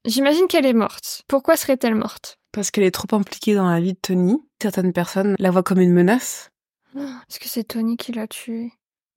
J'imagine 0.04 0.48
qu'elle 0.48 0.66
est 0.66 0.72
morte. 0.72 1.22
Pourquoi 1.28 1.56
serait-elle 1.56 1.94
morte? 1.94 2.38
Parce 2.52 2.70
qu'elle 2.70 2.84
est 2.84 2.90
trop 2.90 3.14
impliquée 3.16 3.54
dans 3.54 3.70
la 3.70 3.80
vie 3.80 3.92
de 3.92 3.98
Tony. 4.00 4.42
Certaines 4.60 4.92
personnes 4.92 5.36
la 5.38 5.50
voient 5.50 5.62
comme 5.62 5.80
une 5.80 5.92
menace. 5.92 6.50
Est-ce 6.96 7.38
que 7.38 7.48
c'est 7.48 7.64
Tony 7.64 7.96
qui 7.96 8.12
l'a 8.12 8.26
tué 8.26 8.72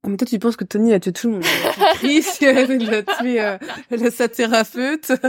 En 0.05 0.09
même 0.09 0.17
temps, 0.17 0.25
tu 0.25 0.39
penses 0.39 0.55
que 0.55 0.63
Tony 0.63 0.93
a 0.93 0.99
tué 0.99 1.11
tout 1.11 1.27
le 1.27 1.33
monde. 1.33 1.43
Chris, 1.95 2.23
il 2.41 2.93
a 2.93 3.01
tué 3.03 3.41
euh, 3.41 3.57
la- 3.91 4.11
sa 4.11 4.27
thérapeute. 4.29 5.11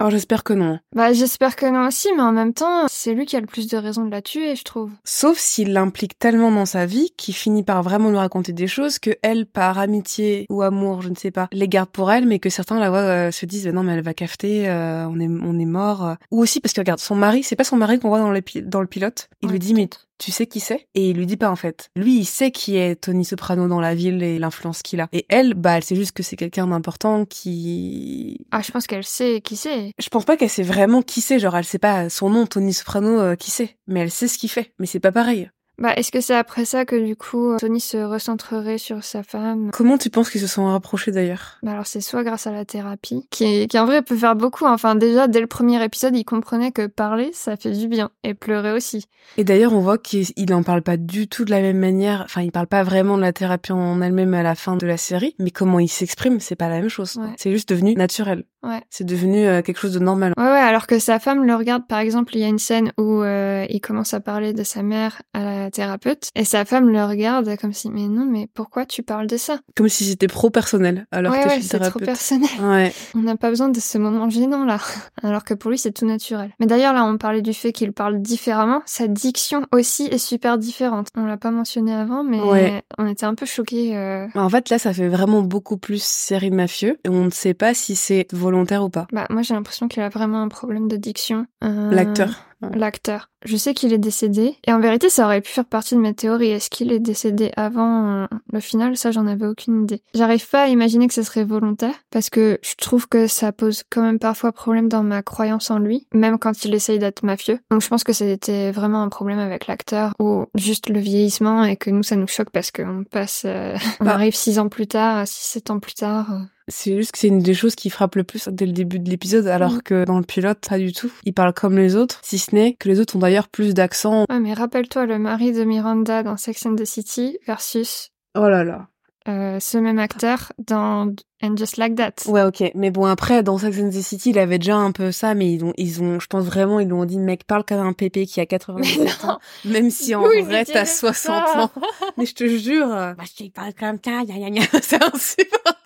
Alors 0.00 0.10
j'espère 0.10 0.42
que 0.42 0.52
non. 0.52 0.80
Bah 0.94 1.12
j'espère 1.12 1.54
que 1.54 1.66
non 1.66 1.86
aussi, 1.86 2.08
mais 2.16 2.22
en 2.22 2.32
même 2.32 2.52
temps, 2.52 2.86
c'est 2.88 3.14
lui 3.14 3.26
qui 3.26 3.36
a 3.36 3.40
le 3.40 3.46
plus 3.46 3.68
de 3.68 3.76
raisons 3.76 4.04
de 4.04 4.10
la 4.10 4.22
tuer, 4.22 4.56
je 4.56 4.64
trouve. 4.64 4.90
Sauf 5.04 5.38
s'il 5.38 5.72
l'implique 5.72 6.18
tellement 6.18 6.50
dans 6.50 6.66
sa 6.66 6.84
vie 6.84 7.10
qu'il 7.16 7.32
finit 7.32 7.62
par 7.62 7.82
vraiment 7.84 8.10
lui 8.10 8.16
raconter 8.18 8.52
des 8.52 8.66
choses 8.66 8.98
que 8.98 9.10
elle, 9.22 9.46
par 9.46 9.78
amitié 9.78 10.46
ou 10.50 10.62
amour, 10.62 11.00
je 11.00 11.10
ne 11.10 11.14
sais 11.14 11.30
pas, 11.30 11.48
les 11.52 11.68
garde 11.68 11.90
pour 11.90 12.10
elle, 12.10 12.26
mais 12.26 12.40
que 12.40 12.50
certains 12.50 12.80
la 12.80 12.90
voient 12.90 12.98
euh, 12.98 13.30
se 13.30 13.46
disent 13.46 13.66
bah 13.66 13.72
non 13.72 13.84
mais 13.84 13.92
elle 13.92 14.02
va 14.02 14.14
cafeter, 14.14 14.68
euh, 14.68 15.06
on 15.08 15.20
est 15.20 15.28
on 15.28 15.58
est 15.60 15.64
mort. 15.64 16.04
euh. 16.06 16.14
Ou 16.32 16.40
aussi 16.42 16.60
parce 16.60 16.72
que 16.74 16.80
regarde 16.80 17.00
son 17.00 17.14
mari, 17.14 17.44
c'est 17.44 17.56
pas 17.56 17.64
son 17.64 17.76
mari 17.76 18.00
qu'on 18.00 18.08
voit 18.08 18.18
dans 18.18 18.32
le 18.32 18.42
dans 18.62 18.80
le 18.80 18.88
pilote. 18.88 19.28
Il 19.42 19.46
Ouais, 19.46 19.52
lui 19.52 19.58
dit 19.60 19.74
mais. 19.74 19.88
Tu 20.24 20.32
sais 20.32 20.46
qui 20.46 20.60
c'est? 20.60 20.86
Et 20.94 21.10
il 21.10 21.18
lui 21.18 21.26
dit 21.26 21.36
pas 21.36 21.50
en 21.50 21.56
fait. 21.56 21.90
Lui, 21.96 22.18
il 22.18 22.24
sait 22.24 22.50
qui 22.50 22.78
est 22.78 22.96
Tony 22.96 23.26
Soprano 23.26 23.68
dans 23.68 23.80
la 23.80 23.94
ville 23.94 24.22
et 24.22 24.38
l'influence 24.38 24.80
qu'il 24.80 25.02
a. 25.02 25.08
Et 25.12 25.26
elle, 25.28 25.52
bah, 25.52 25.76
elle 25.76 25.84
sait 25.84 25.96
juste 25.96 26.12
que 26.12 26.22
c'est 26.22 26.36
quelqu'un 26.36 26.66
d'important 26.66 27.26
qui. 27.26 28.46
Ah, 28.50 28.62
je 28.62 28.70
pense 28.70 28.86
qu'elle 28.86 29.04
sait 29.04 29.42
qui 29.42 29.56
c'est. 29.56 29.92
Je 29.98 30.08
pense 30.08 30.24
pas 30.24 30.38
qu'elle 30.38 30.48
sait 30.48 30.62
vraiment 30.62 31.02
qui 31.02 31.20
c'est. 31.20 31.38
Genre, 31.38 31.54
elle 31.54 31.66
sait 31.66 31.78
pas 31.78 32.08
son 32.08 32.30
nom, 32.30 32.46
Tony 32.46 32.72
Soprano, 32.72 33.20
euh, 33.20 33.36
qui 33.36 33.50
c'est. 33.50 33.76
Mais 33.86 34.00
elle 34.00 34.10
sait 34.10 34.28
ce 34.28 34.38
qu'il 34.38 34.48
fait. 34.48 34.72
Mais 34.78 34.86
c'est 34.86 35.00
pas 35.00 35.12
pareil. 35.12 35.50
Bah, 35.78 35.92
est-ce 35.96 36.12
que 36.12 36.20
c'est 36.20 36.36
après 36.36 36.64
ça 36.64 36.84
que 36.84 36.96
du 36.96 37.16
coup 37.16 37.56
Tony 37.58 37.80
se 37.80 37.96
recentrerait 37.96 38.78
sur 38.78 39.02
sa 39.02 39.22
femme? 39.22 39.70
Comment 39.72 39.98
tu 39.98 40.10
penses 40.10 40.30
qu'ils 40.30 40.40
se 40.40 40.46
sont 40.46 40.66
rapprochés 40.66 41.10
d'ailleurs? 41.10 41.58
Bah 41.62 41.72
alors 41.72 41.86
c'est 41.86 42.00
soit 42.00 42.22
grâce 42.22 42.46
à 42.46 42.52
la 42.52 42.64
thérapie, 42.64 43.26
qui, 43.30 43.66
qui 43.66 43.78
en 43.78 43.86
vrai 43.86 44.02
peut 44.02 44.16
faire 44.16 44.36
beaucoup. 44.36 44.66
Enfin 44.66 44.94
déjà 44.94 45.26
dès 45.26 45.40
le 45.40 45.46
premier 45.46 45.82
épisode, 45.82 46.16
il 46.16 46.24
comprenait 46.24 46.70
que 46.70 46.86
parler 46.86 47.30
ça 47.32 47.56
fait 47.56 47.72
du 47.72 47.88
bien 47.88 48.10
et 48.22 48.34
pleurer 48.34 48.72
aussi. 48.72 49.06
Et 49.36 49.44
d'ailleurs, 49.44 49.72
on 49.72 49.80
voit 49.80 49.98
qu'il 49.98 50.26
il 50.36 50.54
en 50.54 50.62
parle 50.62 50.82
pas 50.82 50.96
du 50.96 51.28
tout 51.28 51.44
de 51.44 51.50
la 51.50 51.60
même 51.60 51.78
manière. 51.78 52.22
Enfin, 52.24 52.42
il 52.42 52.52
parle 52.52 52.66
pas 52.66 52.82
vraiment 52.82 53.16
de 53.16 53.22
la 53.22 53.32
thérapie 53.32 53.72
en 53.72 54.00
elle-même 54.00 54.34
à 54.34 54.42
la 54.42 54.54
fin 54.54 54.76
de 54.76 54.86
la 54.86 54.96
série. 54.96 55.34
Mais 55.38 55.50
comment 55.50 55.80
il 55.80 55.88
s'exprime, 55.88 56.40
c'est 56.40 56.56
pas 56.56 56.68
la 56.68 56.80
même 56.80 56.88
chose. 56.88 57.16
Ouais. 57.16 57.32
C'est 57.36 57.50
juste 57.50 57.68
devenu 57.68 57.94
naturel. 57.94 58.44
Ouais. 58.64 58.80
C'est 58.90 59.04
devenu 59.04 59.46
euh, 59.46 59.62
quelque 59.62 59.78
chose 59.78 59.92
de 59.94 59.98
normal. 59.98 60.32
Ouais 60.36 60.44
ouais. 60.44 60.50
Alors 60.50 60.86
que 60.86 60.98
sa 60.98 61.18
femme 61.18 61.44
le 61.44 61.54
regarde 61.54 61.86
par 61.86 61.98
exemple, 61.98 62.34
il 62.36 62.40
y 62.40 62.44
a 62.44 62.48
une 62.48 62.58
scène 62.58 62.92
où 62.98 63.22
euh, 63.22 63.66
il 63.68 63.80
commence 63.80 64.14
à 64.14 64.20
parler 64.20 64.52
de 64.52 64.62
sa 64.62 64.82
mère 64.82 65.22
à 65.34 65.44
la 65.44 65.70
thérapeute 65.70 66.28
et 66.34 66.44
sa 66.44 66.64
femme 66.64 66.88
le 66.90 67.04
regarde 67.04 67.56
comme 67.58 67.72
si 67.72 67.90
mais 67.90 68.08
non 68.08 68.24
mais 68.24 68.48
pourquoi 68.54 68.86
tu 68.86 69.02
parles 69.02 69.26
de 69.26 69.36
ça? 69.36 69.58
Comme 69.76 69.88
si 69.88 70.04
c'était 70.04 70.26
pro 70.28 70.50
personnel. 70.50 71.06
Alors 71.12 71.32
Ouais 71.32 71.42
que 71.42 71.48
ouais 71.48 71.60
c'est 71.60 71.78
trop 71.78 71.98
personnel. 71.98 72.48
Ouais. 72.62 72.92
On 73.14 73.20
n'a 73.20 73.36
pas 73.36 73.50
besoin 73.50 73.68
de 73.68 73.80
ce 73.80 73.98
moment 73.98 74.28
gênant 74.30 74.64
là. 74.64 74.78
Alors 75.22 75.44
que 75.44 75.54
pour 75.54 75.70
lui 75.70 75.78
c'est 75.78 75.92
tout 75.92 76.06
naturel. 76.06 76.50
Mais 76.60 76.66
d'ailleurs 76.66 76.92
là 76.94 77.04
on 77.04 77.18
parlait 77.18 77.42
du 77.42 77.52
fait 77.54 77.72
qu'il 77.72 77.92
parle 77.92 78.20
différemment. 78.22 78.82
Sa 78.86 79.06
diction 79.08 79.66
aussi 79.72 80.04
est 80.10 80.18
super 80.18 80.58
différente. 80.58 81.08
On 81.16 81.26
l'a 81.26 81.36
pas 81.36 81.50
mentionné 81.50 81.92
avant 81.94 82.24
mais 82.24 82.40
Ouais. 82.40 82.82
on 82.98 83.06
était 83.06 83.26
un 83.26 83.34
peu 83.34 83.46
choqués. 83.46 83.96
euh, 83.96 84.26
En 84.34 84.48
fait, 84.48 84.68
là, 84.70 84.78
ça 84.78 84.92
fait 84.92 85.08
vraiment 85.08 85.42
beaucoup 85.42 85.76
plus 85.76 86.02
série 86.02 86.50
de 86.50 86.54
mafieux. 86.54 86.98
Et 87.04 87.08
on 87.08 87.24
ne 87.24 87.30
sait 87.30 87.54
pas 87.54 87.74
si 87.74 87.96
c'est 87.96 88.26
volontaire 88.32 88.53
ou 88.62 88.90
pas. 88.90 89.06
Bah, 89.12 89.26
moi, 89.30 89.42
j'ai 89.42 89.54
l'impression 89.54 89.88
qu'il 89.88 90.02
a 90.02 90.08
vraiment 90.08 90.42
un 90.42 90.48
problème 90.48 90.88
de 90.88 90.96
diction. 90.96 91.46
Euh, 91.62 91.90
L'acteur. 91.90 92.30
l'acteur. 92.74 93.28
Je 93.44 93.56
sais 93.58 93.74
qu'il 93.74 93.92
est 93.92 93.98
décédé. 93.98 94.56
Et 94.66 94.72
en 94.72 94.80
vérité, 94.80 95.10
ça 95.10 95.26
aurait 95.26 95.42
pu 95.42 95.50
faire 95.50 95.66
partie 95.66 95.94
de 95.94 96.00
mes 96.00 96.14
théories. 96.14 96.48
Est-ce 96.50 96.70
qu'il 96.70 96.92
est 96.92 96.98
décédé 96.98 97.52
avant 97.56 98.22
euh, 98.22 98.26
le 98.52 98.60
final? 98.60 98.96
Ça, 98.96 99.10
j'en 99.10 99.26
avais 99.26 99.46
aucune 99.46 99.82
idée. 99.82 100.02
J'arrive 100.14 100.48
pas 100.48 100.62
à 100.62 100.68
imaginer 100.68 101.06
que 101.06 101.12
ce 101.14 101.22
serait 101.22 101.44
volontaire 101.44 101.94
parce 102.10 102.30
que 102.30 102.58
je 102.62 102.74
trouve 102.76 103.06
que 103.06 103.26
ça 103.26 103.52
pose 103.52 103.82
quand 103.90 104.00
même 104.00 104.18
parfois 104.18 104.52
problème 104.52 104.88
dans 104.88 105.02
ma 105.02 105.22
croyance 105.22 105.70
en 105.70 105.78
lui, 105.78 106.06
même 106.14 106.38
quand 106.38 106.64
il 106.64 106.72
essaye 106.74 106.98
d'être 106.98 107.22
mafieux. 107.22 107.58
Donc 107.70 107.82
je 107.82 107.88
pense 107.88 108.02
que 108.04 108.14
c'était 108.14 108.70
vraiment 108.72 109.02
un 109.02 109.10
problème 109.10 109.38
avec 109.40 109.66
l'acteur 109.66 110.14
ou 110.18 110.46
juste 110.54 110.88
le 110.88 111.00
vieillissement 111.00 111.64
et 111.64 111.76
que 111.76 111.90
nous, 111.90 112.02
ça 112.02 112.16
nous 112.16 112.26
choque 112.28 112.50
parce 112.50 112.70
qu'on 112.70 113.04
passe, 113.10 113.42
euh, 113.44 113.76
on 114.00 114.04
Bah. 114.06 114.12
arrive 114.14 114.34
six 114.34 114.58
ans 114.58 114.68
plus 114.70 114.86
tard, 114.86 115.26
six, 115.28 115.44
sept 115.52 115.70
ans 115.70 115.80
plus 115.80 115.94
tard. 115.94 116.28
C'est 116.68 116.96
juste 116.96 117.12
que 117.12 117.18
c'est 117.18 117.28
une 117.28 117.40
des 117.40 117.52
choses 117.54 117.74
qui 117.74 117.90
frappe 117.90 118.14
le 118.16 118.24
plus 118.24 118.48
dès 118.50 118.64
le 118.64 118.72
début 118.72 118.98
de 118.98 119.10
l'épisode, 119.10 119.46
alors 119.48 119.72
Mhm. 119.72 119.82
que 119.82 120.04
dans 120.04 120.16
le 120.18 120.24
pilote, 120.24 120.58
pas 120.68 120.78
du 120.78 120.92
tout. 120.92 121.12
Il 121.24 121.34
parle 121.34 121.52
comme 121.52 121.76
les 121.76 121.94
autres, 121.94 122.20
si 122.22 122.38
ce 122.38 122.54
n'est 122.54 122.72
que 122.74 122.88
les 122.88 123.00
autres 123.00 123.16
ont 123.16 123.18
d'ailleurs 123.18 123.48
plus 123.48 123.74
d'accent. 123.74 124.24
Ouais, 124.30 124.40
mais 124.40 124.54
rappelle-toi 124.54 125.04
le 125.06 125.18
mari 125.18 125.52
de 125.52 125.62
Miranda 125.64 126.22
dans 126.22 126.36
Sex 126.38 126.64
and 126.64 126.76
the 126.76 126.84
City 126.86 127.38
versus 127.46 128.10
Oh 128.36 128.48
là 128.48 128.64
là. 128.64 128.88
euh, 129.28 129.58
ce 129.60 129.76
même 129.78 129.98
acteur 129.98 130.52
dans 130.58 131.12
And 131.42 131.56
Just 131.58 131.76
Like 131.76 131.94
That. 131.96 132.12
Ouais, 132.30 132.42
ok. 132.42 132.72
Mais 132.74 132.90
bon, 132.90 133.04
après, 133.04 133.42
dans 133.42 133.58
Sex 133.58 133.78
and 133.80 133.90
the 133.90 134.00
City, 134.02 134.30
il 134.30 134.38
avait 134.38 134.58
déjà 134.58 134.76
un 134.76 134.92
peu 134.92 135.12
ça, 135.12 135.34
mais 135.34 135.52
ils 135.52 135.64
ont, 135.64 135.72
ils 135.76 136.02
ont, 136.02 136.18
je 136.20 136.26
pense 136.26 136.44
vraiment, 136.44 136.80
ils 136.80 136.86
lui 136.86 136.94
ont 136.94 137.04
dit, 137.04 137.18
mec, 137.18 137.44
parle 137.46 137.64
comme 137.64 137.80
un 137.80 137.92
pépé 137.92 138.24
qui 138.26 138.40
a 138.40 138.46
97 138.46 139.24
ans, 139.26 139.38
même 139.66 139.90
si 139.90 140.14
en 140.14 140.22
Oui, 140.26 140.40
vrai, 140.42 140.64
t'as 140.64 140.72
dirais 140.72 140.86
60 140.86 141.46
ça. 141.46 141.62
ans. 141.64 141.70
Mais 142.16 142.24
je 142.26 142.34
te 142.34 142.46
jure, 142.48 142.90
euh, 142.90 143.12
bah, 143.14 143.24
je 143.38 143.48
parle 143.50 143.74
comme 143.74 143.98
ça, 144.02 144.24
gna 144.24 144.38
gna 144.38 144.50
gna, 144.50 144.62
c'est 144.82 145.02
insupportable. 145.02 145.78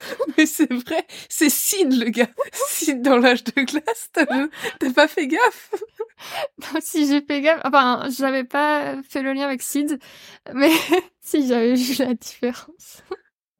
Mais 0.38 0.46
c'est 0.46 0.72
vrai, 0.72 1.06
c'est 1.28 1.50
Sid, 1.50 1.92
le 1.92 2.10
gars. 2.10 2.28
Sid 2.52 3.02
dans 3.02 3.16
l'âge 3.18 3.44
de 3.44 3.62
glace, 3.62 4.08
t'as 4.12 4.26
pas 4.94 5.08
fait 5.08 5.26
gaffe? 5.26 5.70
si 6.80 7.06
j'ai 7.06 7.20
fait 7.20 7.40
gaffe, 7.40 7.60
enfin, 7.64 8.08
j'avais 8.16 8.44
pas 8.44 8.96
fait 9.08 9.22
le 9.22 9.32
lien 9.32 9.44
avec 9.44 9.62
Sid, 9.62 9.98
mais 10.54 10.70
si 11.20 11.46
j'avais 11.46 11.74
vu 11.74 11.94
la 11.98 12.14
différence. 12.14 13.02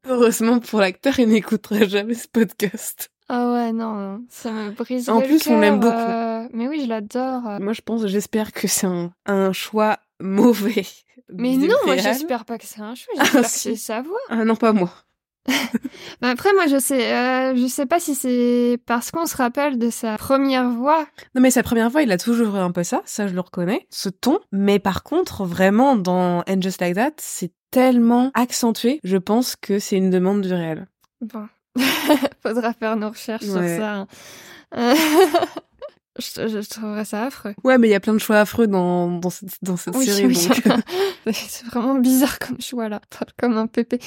Heureusement 0.07 0.59
pour 0.59 0.79
l'acteur, 0.79 1.19
il 1.19 1.29
n'écouterait 1.29 1.87
jamais 1.87 2.15
ce 2.15 2.27
podcast. 2.27 3.09
Ah 3.29 3.53
ouais, 3.53 3.71
non, 3.71 4.25
ça 4.29 4.51
me 4.51 4.71
brise. 4.71 5.09
En 5.09 5.21
plus, 5.21 5.47
on 5.47 5.59
l'aime 5.59 5.79
beaucoup. 5.79 6.57
mais 6.57 6.67
oui, 6.67 6.81
je 6.83 6.87
l'adore. 6.87 7.47
euh. 7.47 7.59
Moi, 7.59 7.71
je 7.73 7.81
pense, 7.81 8.05
j'espère 8.07 8.51
que 8.51 8.67
c'est 8.67 8.87
un, 8.87 9.13
un 9.25 9.53
choix 9.53 9.99
mauvais. 10.19 10.85
Mais 11.29 11.55
non, 11.55 11.75
moi, 11.85 11.95
j'espère 11.97 12.43
pas 12.45 12.57
que 12.57 12.65
c'est 12.65 12.81
un 12.81 12.93
choix, 12.95 13.13
Ah, 13.17 13.23
j'espère 13.23 13.41
que 13.43 13.47
si. 13.49 13.59
c'est 13.59 13.75
sa 13.77 14.01
voix. 14.01 14.19
Ah 14.29 14.43
non, 14.43 14.55
pas 14.57 14.73
moi. 14.73 14.91
Mais 16.21 16.27
après, 16.29 16.53
moi, 16.53 16.67
je 16.67 16.79
sais, 16.79 17.11
euh, 17.13 17.55
je 17.55 17.65
sais 17.67 17.85
pas 17.87 17.99
si 17.99 18.13
c'est 18.15 18.77
parce 18.85 19.09
qu'on 19.11 19.25
se 19.25 19.35
rappelle 19.35 19.79
de 19.79 19.89
sa 19.89 20.17
première 20.17 20.69
voix. 20.69 21.05
Non, 21.35 21.41
mais 21.41 21.49
sa 21.51 21.63
première 21.63 21.89
voix, 21.89 22.03
il 22.03 22.11
a 22.11 22.17
toujours 22.17 22.55
eu 22.55 22.59
un 22.59 22.71
peu 22.71 22.83
ça, 22.83 23.01
ça 23.05 23.27
je 23.27 23.33
le 23.33 23.39
reconnais, 23.41 23.87
ce 23.89 24.09
ton. 24.09 24.39
Mais 24.51 24.77
par 24.79 25.03
contre, 25.03 25.43
vraiment, 25.45 25.95
dans 25.95 26.43
And 26.47 26.61
Just 26.61 26.79
Like 26.81 26.95
That, 26.95 27.11
c'est 27.17 27.51
tellement 27.71 28.31
accentué, 28.35 28.99
je 29.03 29.17
pense 29.17 29.55
que 29.55 29.79
c'est 29.79 29.95
une 29.97 30.09
demande 30.11 30.41
du 30.41 30.53
réel. 30.53 30.87
Bon, 31.21 31.47
faudra 32.43 32.73
faire 32.73 32.95
nos 32.95 33.09
recherches 33.09 33.45
Ouais. 33.45 33.75
sur 33.75 33.83
ça. 33.83 33.93
hein. 33.95 34.07
Euh, 34.75 34.93
je, 36.19 36.47
je 36.61 36.69
trouverais 36.69 37.05
ça 37.05 37.23
affreux. 37.23 37.55
Ouais, 37.63 37.77
mais 37.77 37.87
il 37.87 37.91
y 37.91 37.95
a 37.95 37.99
plein 37.99 38.13
de 38.13 38.19
choix 38.19 38.39
affreux 38.39 38.67
dans, 38.67 39.07
dans 39.09 39.29
cette, 39.29 39.49
dans 39.63 39.77
cette 39.77 39.95
Oui, 39.95 40.05
série, 40.05 40.25
oui. 40.27 40.35
c'est 41.33 41.65
vraiment 41.65 41.95
bizarre 41.95 42.37
comme 42.39 42.61
choix 42.61 42.89
là. 42.89 43.01
Comme 43.39 43.57
un 43.57 43.67
pépé. 43.67 43.99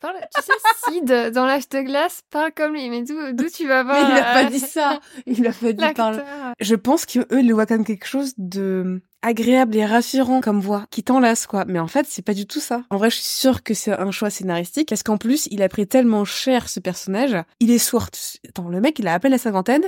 Parle, 0.00 0.16
tu 0.34 0.42
sais, 0.42 0.52
Sid 0.88 1.32
dans 1.32 1.46
l'âge 1.46 1.68
de 1.68 1.80
glace 1.82 2.22
parle 2.30 2.52
comme 2.52 2.74
lui. 2.74 2.88
Mais 2.90 3.02
d'où 3.02 3.48
tu 3.48 3.66
vas 3.66 3.84
Mais 3.84 3.92
voir 3.92 4.10
il 4.10 4.16
a 4.16 4.22
pas 4.22 4.44
euh, 4.44 4.50
dit 4.50 4.60
ça 4.60 5.00
Il 5.26 5.46
a 5.46 5.52
pas 5.52 5.72
dit 5.72 5.94
par 5.94 6.12
l'acteur 6.12 6.54
Je 6.60 6.74
pense 6.74 7.06
qu'eux, 7.06 7.26
ils 7.30 7.46
le 7.46 7.54
voient 7.54 7.66
comme 7.66 7.84
quelque 7.84 8.06
chose 8.06 8.32
de 8.38 9.02
agréable 9.22 9.76
et 9.76 9.84
rassurant 9.84 10.40
comme 10.40 10.60
voix, 10.60 10.86
qui 10.90 11.02
t'enlace, 11.02 11.46
quoi. 11.46 11.64
Mais 11.66 11.78
en 11.78 11.86
fait, 11.86 12.06
c'est 12.08 12.22
pas 12.22 12.34
du 12.34 12.46
tout 12.46 12.60
ça. 12.60 12.82
En 12.90 12.96
vrai, 12.96 13.10
je 13.10 13.16
suis 13.16 13.24
sûre 13.24 13.62
que 13.62 13.74
c'est 13.74 13.92
un 13.92 14.10
choix 14.10 14.30
scénaristique, 14.30 14.88
parce 14.88 15.02
qu'en 15.02 15.18
plus, 15.18 15.46
il 15.50 15.62
a 15.62 15.68
pris 15.68 15.86
tellement 15.86 16.24
cher, 16.24 16.68
ce 16.68 16.80
personnage. 16.80 17.36
Il 17.60 17.70
est 17.70 17.78
sourd. 17.78 18.06
Attends, 18.48 18.68
le 18.68 18.80
mec, 18.80 18.98
il 18.98 19.08
a 19.08 19.14
à 19.14 19.20
peine 19.20 19.32
la 19.32 19.38
cinquantaine, 19.38 19.84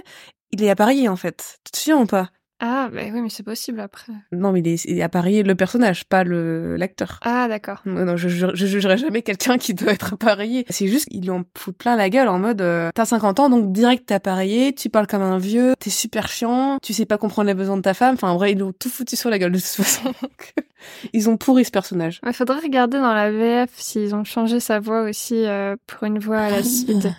il 0.51 0.63
est 0.63 0.71
appareillé, 0.71 1.09
en 1.09 1.17
fait. 1.17 1.59
Tu 1.65 1.73
te 1.73 1.79
souviens 1.79 1.99
ou 1.99 2.07
pas? 2.07 2.29
Ah, 2.65 2.89
bah 2.93 3.01
oui, 3.13 3.21
mais 3.21 3.29
c'est 3.29 3.43
possible 3.43 3.81
après. 3.81 4.13
Non, 4.31 4.53
mais 4.53 4.61
il 4.61 4.69
est, 4.69 4.85
il 4.85 4.97
est 4.97 5.03
appareillé 5.03 5.43
le 5.43 5.57
personnage, 5.57 6.05
pas 6.05 6.23
le 6.23 6.77
l'acteur. 6.77 7.19
Ah, 7.23 7.49
d'accord. 7.49 7.83
Non, 7.87 8.05
non, 8.05 8.17
je, 8.17 8.29
je 8.29 8.67
jugerai 8.67 8.97
jamais 8.97 9.23
quelqu'un 9.23 9.59
qui 9.59 9.75
doit 9.75 9.93
être 9.93 10.13
appareillé. 10.13 10.65
C'est 10.71 10.87
juste 10.87 11.09
qu'ils 11.09 11.23
lui 11.23 11.31
en 11.31 11.43
foutent 11.59 11.77
plein 11.77 11.97
la 11.97 12.09
gueule 12.09 12.29
en 12.29 12.39
mode 12.39 12.61
euh, 12.63 12.91
t'as 12.95 13.05
50 13.05 13.41
ans 13.41 13.51
donc 13.51 13.73
direct 13.73 14.07
t'es 14.07 14.15
appareillé, 14.15 14.73
tu 14.75 14.91
parles 14.91 15.09
comme 15.09 15.23
un 15.23 15.39
vieux, 15.39 15.75
t'es 15.81 15.91
super 15.91 16.29
chiant, 16.29 16.79
tu 16.81 16.93
sais 16.93 17.05
pas 17.05 17.19
comprendre 17.19 17.49
les 17.49 17.55
besoins 17.55 17.77
de 17.77 17.83
ta 17.83 17.95
femme. 17.95 18.15
Enfin 18.15 18.31
en 18.31 18.37
vrai 18.37 18.53
ils 18.53 18.59
l'ont 18.59 18.73
tout 18.73 18.89
foutu 18.89 19.17
sur 19.17 19.29
la 19.29 19.41
gueule 19.41 19.53
de 19.53 19.59
toute 19.59 19.67
façon. 19.67 20.13
Ils 21.13 21.29
ont 21.29 21.37
pourri 21.37 21.65
ce 21.65 21.71
personnage. 21.71 22.21
Il 22.27 22.33
faudrait 22.33 22.61
regarder 22.61 22.99
dans 22.99 23.13
la 23.13 23.31
VF 23.31 23.71
s'ils 23.75 24.15
ont 24.15 24.25
changé 24.25 24.61
sa 24.61 24.79
voix 24.81 25.03
aussi 25.03 25.47
euh, 25.47 25.77
pour 25.87 26.05
une 26.05 26.19
voix 26.19 26.39
à 26.39 26.51
la 26.51 26.63
Sid. 26.63 27.13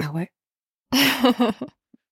Ah 0.00 0.12
ouais. 0.12 0.30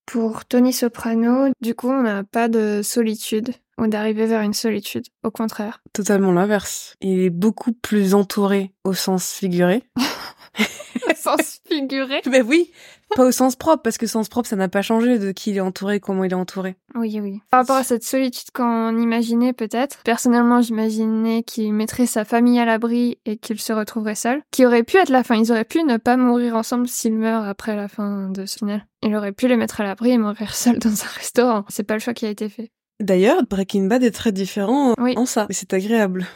Pour 0.07 0.45
Tony 0.45 0.73
Soprano, 0.73 1.53
du 1.61 1.75
coup, 1.75 1.89
on 1.89 2.03
n'a 2.03 2.25
pas 2.25 2.49
de 2.49 2.81
solitude 2.83 3.53
ou 3.79 3.87
d'arriver 3.87 4.27
vers 4.27 4.43
une 4.43 4.53
solitude. 4.55 5.05
Au 5.23 5.31
contraire. 5.31 5.83
Totalement 5.93 6.33
l'inverse. 6.33 6.95
Il 7.01 7.21
est 7.21 7.31
beaucoup 7.31 7.73
plus 7.73 8.15
entouré 8.15 8.73
au 8.85 8.93
sens 8.93 9.33
figuré. 9.33 9.83
Sens 11.17 11.61
figuré. 11.69 12.21
Mais 12.31 12.41
oui, 12.43 12.71
pas 13.15 13.25
au 13.27 13.31
sens 13.33 13.57
propre 13.57 13.83
parce 13.83 13.99
que 13.99 14.07
sens 14.07 14.29
propre 14.29 14.49
ça 14.49 14.57
n'a 14.57 14.69
pas 14.69 14.83
changé 14.83 15.19
de 15.19 15.33
qui 15.33 15.51
il 15.51 15.57
est 15.57 15.61
entouré, 15.61 16.01
comment 16.01 16.25
il 16.25 16.31
est 16.33 16.35
entouré. 16.35 16.77
Oui, 16.95 17.19
oui. 17.21 17.41
Par 17.51 17.61
rapport 17.61 17.77
à 17.77 17.85
cette 17.85 18.05
solitude 18.05 18.51
qu'on 18.55 18.97
imaginait 18.99 19.53
peut-être, 19.53 19.99
personnellement, 20.05 20.61
j'imaginais 20.63 21.43
qu'il 21.43 21.73
mettrait 21.73 22.07
sa 22.07 22.25
famille 22.25 22.59
à 22.59 22.65
l'abri 22.65 23.19
et 23.27 23.37
qu'il 23.37 23.61
se 23.61 23.73
retrouverait 23.73 24.15
seul. 24.15 24.43
Qui 24.51 24.67
aurait 24.67 24.83
pu 24.83 24.97
être 24.97 25.11
la 25.11 25.23
fin. 25.25 25.37
Ils 25.37 25.53
auraient 25.53 25.65
pu 25.65 25.83
ne 25.85 25.97
pas 25.99 26.17
mourir 26.17 26.57
ensemble 26.57 26.89
s'ils 26.89 27.15
meurent 27.15 27.47
après 27.47 27.77
la 27.77 27.89
fin 27.89 28.29
de 28.31 28.47
ce 28.47 28.59
final. 28.59 28.87
Il 29.03 29.15
aurait 29.15 29.33
pu 29.33 29.47
les 29.49 29.57
mettre 29.57 29.81
à 29.81 29.85
l'abri 29.85 30.11
et 30.11 30.19
mourir 30.19 30.55
seul 30.55 30.79
dans 30.79 30.89
un 30.91 31.09
restaurant. 31.17 31.65
C'est 31.69 31.85
pas 31.85 31.95
le 31.95 32.01
choix 32.01 32.15
qui 32.15 32.27
a 32.27 32.31
été 32.31 32.49
fait. 32.49 32.71
D'ailleurs, 32.99 33.43
Breaking 33.49 33.85
Bad 33.85 34.03
est 34.03 34.11
très 34.11 34.33
différent 34.33 34.95
Oui. 34.99 35.15
en 35.17 35.27
ça. 35.27 35.47
Mais 35.49 35.55
c'est 35.55 35.73
agréable. 35.73 36.27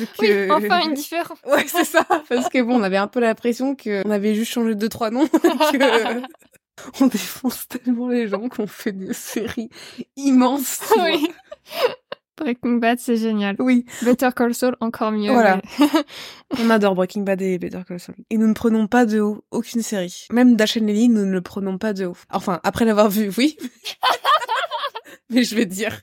Oui, 0.00 0.06
que- 0.18 0.50
enfin 0.52 0.80
une 0.86 0.94
différence. 0.94 1.38
Ouais, 1.46 1.64
c'est 1.66 1.84
ça. 1.84 2.04
Parce 2.28 2.48
que 2.48 2.62
bon, 2.62 2.80
on 2.80 2.82
avait 2.82 2.96
un 2.96 3.06
peu 3.08 3.20
l'impression 3.20 3.76
qu'on 3.76 4.10
avait 4.10 4.34
juste 4.34 4.52
changé 4.52 4.74
deux, 4.74 4.88
trois 4.88 5.10
noms. 5.10 5.26
que 5.72 6.22
on 7.00 7.06
défonce 7.06 7.68
tellement 7.68 8.08
les 8.08 8.28
gens 8.28 8.48
qu'on 8.48 8.66
fait 8.66 8.92
des 8.92 9.12
séries 9.14 9.70
immenses. 10.16 10.80
oui. 10.98 11.28
Breaking 12.36 12.78
Bad, 12.78 12.98
c'est 12.98 13.16
génial. 13.16 13.54
Oui. 13.60 13.86
Better 14.02 14.30
Call 14.34 14.54
Saul, 14.56 14.76
encore 14.80 15.12
mieux. 15.12 15.30
Voilà. 15.32 15.60
mais- 15.78 15.86
On 16.58 16.68
adore 16.68 16.96
Breaking 16.96 17.22
Bad 17.22 17.40
et 17.40 17.58
Better 17.58 17.82
Call 17.86 18.00
Saul. 18.00 18.16
Et 18.28 18.38
nous 18.38 18.48
ne 18.48 18.54
prenons 18.54 18.88
pas 18.88 19.06
de 19.06 19.20
haut 19.20 19.44
aucune 19.52 19.82
série. 19.82 20.26
Même 20.32 20.56
Dash 20.56 20.76
and 20.76 20.80
Lily, 20.84 21.08
nous 21.10 21.26
ne 21.26 21.30
le 21.30 21.40
prenons 21.42 21.78
pas 21.78 21.92
de 21.92 22.06
haut. 22.06 22.16
Enfin, 22.32 22.58
après 22.64 22.84
l'avoir 22.86 23.08
vu, 23.08 23.30
oui. 23.38 23.56
Mais 25.30 25.44
je 25.44 25.54
vais 25.54 25.64
dire, 25.66 26.00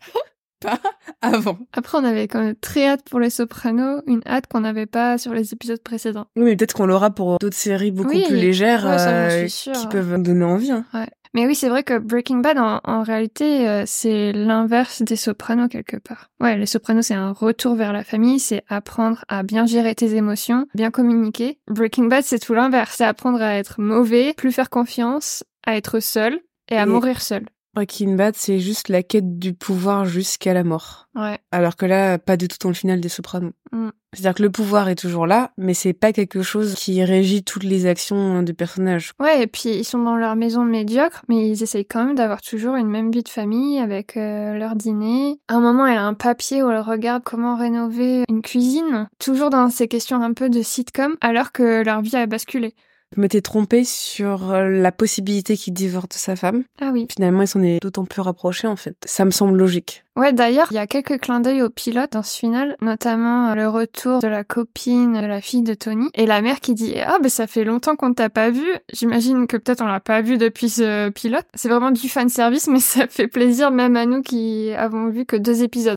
pas 0.62 0.80
avant. 1.22 1.58
Après, 1.74 1.98
on 1.98 2.04
avait 2.04 2.28
quand 2.28 2.42
même 2.44 2.56
très 2.56 2.88
hâte 2.88 3.02
pour 3.10 3.20
Les 3.20 3.30
Sopranos, 3.30 4.02
une 4.08 4.22
hâte 4.26 4.48
qu'on 4.48 4.62
n'avait 4.62 4.86
pas 4.86 5.18
sur 5.18 5.34
les 5.34 5.54
épisodes 5.54 5.82
précédents. 5.82 6.26
Oui, 6.36 6.44
mais 6.44 6.56
peut-être 6.56 6.74
qu'on 6.74 6.86
l'aura 6.86 7.12
pour 7.12 7.38
d'autres 7.40 7.56
séries 7.58 7.92
beaucoup 7.92 8.10
Oui. 8.10 8.26
plus 8.28 8.36
légères 8.38 8.86
Ouais, 8.86 8.98
ça, 8.98 9.10
euh, 9.12 9.48
qui 9.48 9.88
peuvent 9.90 10.22
donner 10.22 10.46
envie. 10.46 10.72
hein. 10.72 10.86
Mais 11.34 11.46
oui, 11.46 11.56
c'est 11.56 11.70
vrai 11.70 11.84
que 11.84 11.98
Breaking 11.98 12.40
Bad, 12.40 12.58
en, 12.58 12.82
en 12.84 13.04
réalité, 13.04 13.66
euh, 13.70 13.84
c'est 13.86 14.34
l'inverse 14.34 15.02
des 15.02 15.16
Sopranos 15.16 15.70
quelque 15.70 15.96
part. 15.96 16.30
Ouais, 16.42 16.58
les 16.58 16.66
Sopranos, 16.66 17.04
c'est 17.04 17.14
un 17.14 17.32
retour 17.32 17.76
vers 17.76 17.94
la 17.94 18.04
famille, 18.04 18.38
c'est 18.38 18.64
apprendre 18.68 19.24
à 19.30 19.42
bien 19.44 19.66
gérer 19.66 19.96
tes 19.96 20.16
émotions, 20.16 20.68
bien 20.76 20.92
communiquer. 20.92 21.58
Breaking 21.70 22.08
Bad, 22.08 22.26
c'est 22.26 22.40
tout 22.40 22.54
l'inverse, 22.54 22.96
c'est 22.98 23.06
apprendre 23.06 23.42
à 23.42 23.56
être 23.56 23.80
mauvais, 23.80 24.34
plus 24.36 24.52
faire 24.52 24.70
confiance, 24.70 25.46
à 25.66 25.78
être 25.78 26.02
seul 26.02 26.42
et 26.70 26.76
à 26.78 26.84
Et- 26.84 26.86
mourir 26.86 27.22
seul. 27.22 27.46
Breaking 27.74 28.16
Bad, 28.16 28.36
c'est 28.36 28.60
juste 28.60 28.90
la 28.90 29.02
quête 29.02 29.40
du 29.40 29.54
pouvoir 29.54 30.06
jusqu'à 30.06 30.54
la 30.54 30.64
mort. 30.64 31.08
Ouais. 31.16 31.40
Alors 31.52 31.76
que 31.76 31.86
là, 31.86 32.18
pas 32.18 32.38
du 32.38 32.48
tout 32.48 32.58
dans 32.62 32.70
le 32.70 32.76
final 32.76 33.00
des 33.00 33.10
Sopranos. 33.10 33.54
Mm. 33.72 33.90
C'est-à-dire 34.14 34.36
que 34.36 34.44
le 34.44 34.52
pouvoir 34.52 34.90
est 34.90 34.96
toujours 34.96 35.26
là, 35.26 35.52
mais 35.58 35.74
c'est 35.74 35.94
pas 35.94 36.12
quelque 36.12 36.42
chose 36.42 36.76
qui 36.76 37.02
régit 37.02 37.44
toutes 37.46 37.64
les 37.64 37.86
actions 37.86 38.44
du 38.44 38.54
personnage. 38.54 39.14
Ouais, 39.22 39.44
et 39.44 39.48
puis 39.48 39.70
ils 39.70 39.86
sont 39.86 40.04
dans 40.04 40.18
leur 40.18 40.36
maison 40.36 40.66
médiocre, 40.66 41.24
mais 41.30 41.48
ils 41.48 41.64
essayent 41.64 41.86
quand 41.86 42.04
même 42.04 42.16
d'avoir 42.16 42.42
toujours 42.42 42.76
une 42.76 42.90
même 42.90 43.10
vie 43.10 43.24
de 43.24 43.30
famille 43.30 43.80
avec 43.80 44.18
euh, 44.18 44.58
leur 44.58 44.76
dîner. 44.76 45.40
À 45.48 45.56
un 45.56 45.62
moment, 45.62 45.86
elle 45.86 45.98
a 45.98 46.06
un 46.06 46.14
papier 46.14 46.62
où 46.62 46.70
elle 46.70 46.82
regarde 46.82 47.24
comment 47.24 47.56
rénover 47.56 48.26
une 48.28 48.42
cuisine, 48.42 49.08
toujours 49.18 49.50
dans 49.50 49.70
ces 49.70 49.88
questions 49.88 50.22
un 50.22 50.34
peu 50.34 50.50
de 50.50 50.62
sitcom, 50.62 51.16
alors 51.22 51.54
que 51.54 51.82
leur 51.82 52.02
vie 52.02 52.18
a 52.18 52.26
basculé. 52.26 52.76
M'étais 53.18 53.42
trompée 53.42 53.84
sur 53.84 54.52
euh, 54.52 54.70
la 54.70 54.92
possibilité 54.92 55.58
qu'il 55.58 55.74
divorce 55.74 56.10
de 56.10 56.14
sa 56.14 56.36
femme. 56.36 56.64
Ah 56.80 56.92
oui. 56.94 57.08
Finalement, 57.14 57.42
il 57.42 57.48
s'en 57.48 57.62
est 57.62 57.82
d'autant 57.82 58.06
plus 58.06 58.22
rapproché, 58.22 58.68
en 58.68 58.78
fait. 58.78 58.96
Ça 59.06 59.26
me 59.26 59.32
semble 59.32 59.58
logique. 59.58 60.04
Ouais, 60.16 60.32
d'ailleurs, 60.32 60.68
il 60.72 60.76
y 60.76 60.78
a 60.78 60.88
quelques 60.88 61.20
clins 61.20 61.40
d'œil 61.42 61.62
au 61.62 61.70
pilote 61.70 62.14
dans 62.14 62.24
ce 62.24 62.38
final, 62.38 62.76
notamment 62.82 63.50
euh, 63.50 63.56
le 63.56 63.68
retour 63.68 64.20
de 64.20 64.28
la 64.28 64.44
copine 64.44 65.14
de 65.14 65.26
la 65.26 65.42
fille 65.42 65.62
de 65.62 65.74
Tony 65.74 66.10
et 66.14 66.26
la 66.26 66.42
mère 66.42 66.60
qui 66.60 66.74
dit 66.74 66.96
"Ah, 67.00 67.18
ben 67.22 67.30
ça 67.30 67.48
fait 67.48 67.64
longtemps 67.64 67.96
qu'on 67.96 68.14
t'a 68.14 68.30
pas 68.30 68.50
vu." 68.50 68.68
J'imagine 68.94 69.48
que 69.48 69.58
peut-être 69.58 69.82
on 69.82 69.88
l'a 69.88 70.00
pas 70.00 70.22
vu 70.22 70.38
depuis 70.38 70.70
ce 70.70 71.10
pilote. 71.10 71.46
C'est 71.54 71.70
vraiment 71.70 71.92
du 71.92 72.08
fan 72.10 72.30
service, 72.30 72.68
mais 72.72 72.80
ça 72.80 73.08
fait 73.08 73.28
plaisir 73.28 73.72
même 73.72 73.96
à 73.96 74.06
nous 74.06 74.22
qui 74.22 74.72
avons 74.74 75.10
vu 75.10 75.26
que 75.26 75.36
deux 75.36 75.64
épisodes. 75.64 75.96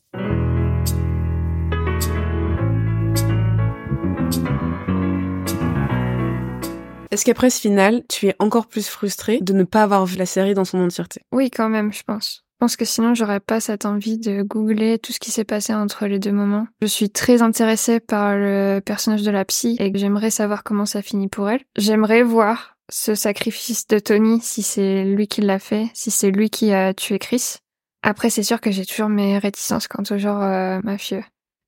Est-ce 7.14 7.24
qu'après 7.24 7.48
ce 7.48 7.60
final, 7.60 8.02
tu 8.08 8.26
es 8.26 8.34
encore 8.40 8.66
plus 8.66 8.88
frustré 8.88 9.38
de 9.40 9.52
ne 9.52 9.62
pas 9.62 9.84
avoir 9.84 10.04
vu 10.04 10.16
la 10.16 10.26
série 10.26 10.52
dans 10.52 10.64
son 10.64 10.78
entièreté? 10.78 11.20
Oui, 11.30 11.48
quand 11.48 11.68
même, 11.68 11.92
je 11.92 12.02
pense. 12.02 12.42
Je 12.54 12.58
pense 12.58 12.74
que 12.74 12.84
sinon, 12.84 13.14
j'aurais 13.14 13.38
pas 13.38 13.60
cette 13.60 13.86
envie 13.86 14.18
de 14.18 14.42
googler 14.42 14.98
tout 14.98 15.12
ce 15.12 15.20
qui 15.20 15.30
s'est 15.30 15.44
passé 15.44 15.72
entre 15.72 16.06
les 16.06 16.18
deux 16.18 16.32
moments. 16.32 16.66
Je 16.82 16.88
suis 16.88 17.10
très 17.10 17.40
intéressée 17.40 18.00
par 18.00 18.34
le 18.34 18.80
personnage 18.84 19.22
de 19.22 19.30
la 19.30 19.44
psy 19.44 19.76
et 19.78 19.92
j'aimerais 19.94 20.32
savoir 20.32 20.64
comment 20.64 20.86
ça 20.86 21.02
finit 21.02 21.28
pour 21.28 21.48
elle. 21.48 21.60
J'aimerais 21.76 22.24
voir 22.24 22.76
ce 22.90 23.14
sacrifice 23.14 23.86
de 23.86 24.00
Tony, 24.00 24.40
si 24.40 24.64
c'est 24.64 25.04
lui 25.04 25.28
qui 25.28 25.40
l'a 25.40 25.60
fait, 25.60 25.86
si 25.94 26.10
c'est 26.10 26.32
lui 26.32 26.50
qui 26.50 26.72
a 26.72 26.94
tué 26.94 27.20
Chris. 27.20 27.58
Après, 28.02 28.28
c'est 28.28 28.42
sûr 28.42 28.60
que 28.60 28.72
j'ai 28.72 28.84
toujours 28.84 29.08
mes 29.08 29.38
réticences 29.38 29.86
quant 29.86 30.02
au 30.10 30.18
genre 30.18 30.42
euh, 30.42 30.80
mafieux. 30.82 31.22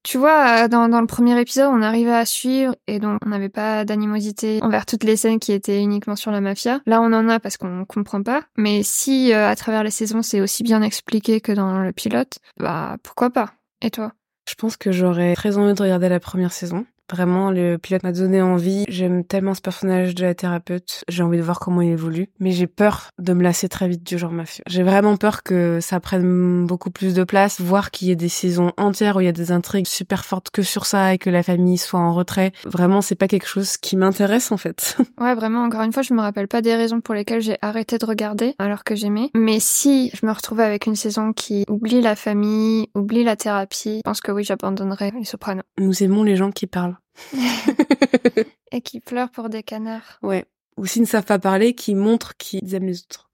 Tu 0.06 0.18
vois, 0.18 0.66
euh, 0.66 0.68
dans, 0.68 0.86
le 0.86 1.06
premier 1.08 1.38
épisode, 1.40 1.68
on 1.72 1.82
arrivait 1.82 2.14
à 2.14 2.24
suivre 2.24 2.76
et 2.86 3.00
donc 3.00 3.18
on 3.26 3.28
n'avait 3.28 3.48
pas 3.48 3.84
d'animosité 3.84 4.60
envers 4.62 4.86
toutes 4.86 5.02
les 5.02 5.16
scènes 5.16 5.40
qui 5.40 5.50
étaient 5.50 5.82
uniquement 5.82 6.14
sur 6.14 6.30
la 6.30 6.40
mafia. 6.40 6.80
Là, 6.86 7.02
on 7.02 7.12
en 7.12 7.28
a 7.28 7.40
parce 7.40 7.56
qu'on 7.56 7.84
comprend 7.84 8.22
pas. 8.22 8.42
Mais 8.56 8.84
si 8.84 9.32
euh, 9.32 9.48
à 9.48 9.56
travers 9.56 9.82
les 9.82 9.90
saisons, 9.90 10.22
c'est 10.22 10.40
aussi 10.40 10.62
bien 10.62 10.80
expliqué 10.80 11.40
que 11.40 11.50
dans 11.50 11.80
le 11.80 11.90
pilote, 11.90 12.38
bah 12.56 12.98
pourquoi 13.02 13.30
pas? 13.30 13.54
Et 13.82 13.90
toi? 13.90 14.12
Je 14.48 14.54
pense 14.54 14.76
que 14.76 14.92
j'aurais 14.92 15.34
très 15.34 15.58
envie 15.58 15.74
de 15.74 15.82
regarder 15.82 16.08
la 16.08 16.20
première 16.20 16.52
saison. 16.52 16.86
Vraiment, 17.10 17.50
le 17.50 17.76
pilote 17.76 18.02
m'a 18.02 18.12
donné 18.12 18.42
envie. 18.42 18.84
J'aime 18.88 19.24
tellement 19.24 19.54
ce 19.54 19.60
personnage 19.60 20.14
de 20.14 20.24
la 20.24 20.34
thérapeute. 20.34 21.04
J'ai 21.08 21.22
envie 21.22 21.38
de 21.38 21.42
voir 21.42 21.60
comment 21.60 21.80
il 21.80 21.90
évolue. 21.90 22.28
Mais 22.40 22.50
j'ai 22.50 22.66
peur 22.66 23.10
de 23.18 23.32
me 23.32 23.42
lasser 23.42 23.68
très 23.68 23.88
vite 23.88 24.04
du 24.04 24.18
genre 24.18 24.32
mafieux. 24.32 24.64
J'ai 24.66 24.82
vraiment 24.82 25.16
peur 25.16 25.42
que 25.42 25.78
ça 25.80 26.00
prenne 26.00 26.66
beaucoup 26.66 26.90
plus 26.90 27.14
de 27.14 27.24
place, 27.24 27.60
voire 27.60 27.90
qu'il 27.90 28.08
y 28.08 28.10
ait 28.10 28.16
des 28.16 28.28
saisons 28.28 28.72
entières 28.76 29.16
où 29.16 29.20
il 29.20 29.26
y 29.26 29.28
a 29.28 29.32
des 29.32 29.52
intrigues 29.52 29.86
super 29.86 30.24
fortes 30.24 30.50
que 30.50 30.62
sur 30.62 30.86
ça 30.86 31.14
et 31.14 31.18
que 31.18 31.30
la 31.30 31.42
famille 31.42 31.78
soit 31.78 32.00
en 32.00 32.14
retrait. 32.14 32.52
Vraiment, 32.64 33.00
c'est 33.00 33.14
pas 33.14 33.28
quelque 33.28 33.46
chose 33.46 33.76
qui 33.76 33.96
m'intéresse 33.96 34.52
en 34.52 34.56
fait. 34.56 34.96
Ouais, 35.18 35.34
vraiment, 35.34 35.62
encore 35.62 35.80
une 35.80 35.92
fois, 35.92 36.02
je 36.02 36.12
me 36.12 36.20
rappelle 36.20 36.46
pas 36.46 36.60
des 36.60 36.74
raisons 36.74 37.00
pour 37.00 37.14
lesquelles 37.14 37.40
j'ai 37.40 37.56
arrêté 37.62 37.96
de 37.96 38.04
regarder 38.04 38.54
alors 38.58 38.84
que 38.84 38.94
j'aimais. 38.94 39.30
Mais 39.34 39.60
si 39.60 40.10
je 40.12 40.26
me 40.26 40.32
retrouvais 40.32 40.62
avec 40.62 40.86
une 40.86 40.94
saison 40.94 41.32
qui 41.32 41.64
oublie 41.68 42.02
la 42.02 42.16
famille, 42.16 42.88
oublie 42.94 43.24
la 43.24 43.34
thérapie, 43.34 43.98
je 43.98 44.02
pense 44.02 44.20
que 44.20 44.30
oui, 44.30 44.44
j'abandonnerais 44.44 45.12
les 45.16 45.24
sopranos. 45.24 45.62
Nous 45.78 46.02
aimons 46.02 46.22
les 46.22 46.36
gens 46.36 46.50
qui 46.50 46.66
parlent. 46.66 46.95
Et 48.72 48.80
qui 48.80 49.00
pleurent 49.00 49.30
pour 49.30 49.48
des 49.48 49.62
canards. 49.62 50.18
Ouais. 50.22 50.44
Ou 50.76 50.86
s'ils 50.86 51.02
ne 51.02 51.06
savent 51.06 51.24
pas 51.24 51.38
parler, 51.38 51.74
qui 51.74 51.94
montrent 51.94 52.36
qu'ils 52.36 52.74
aiment 52.74 52.86
les 52.86 53.00
autres. 53.00 53.26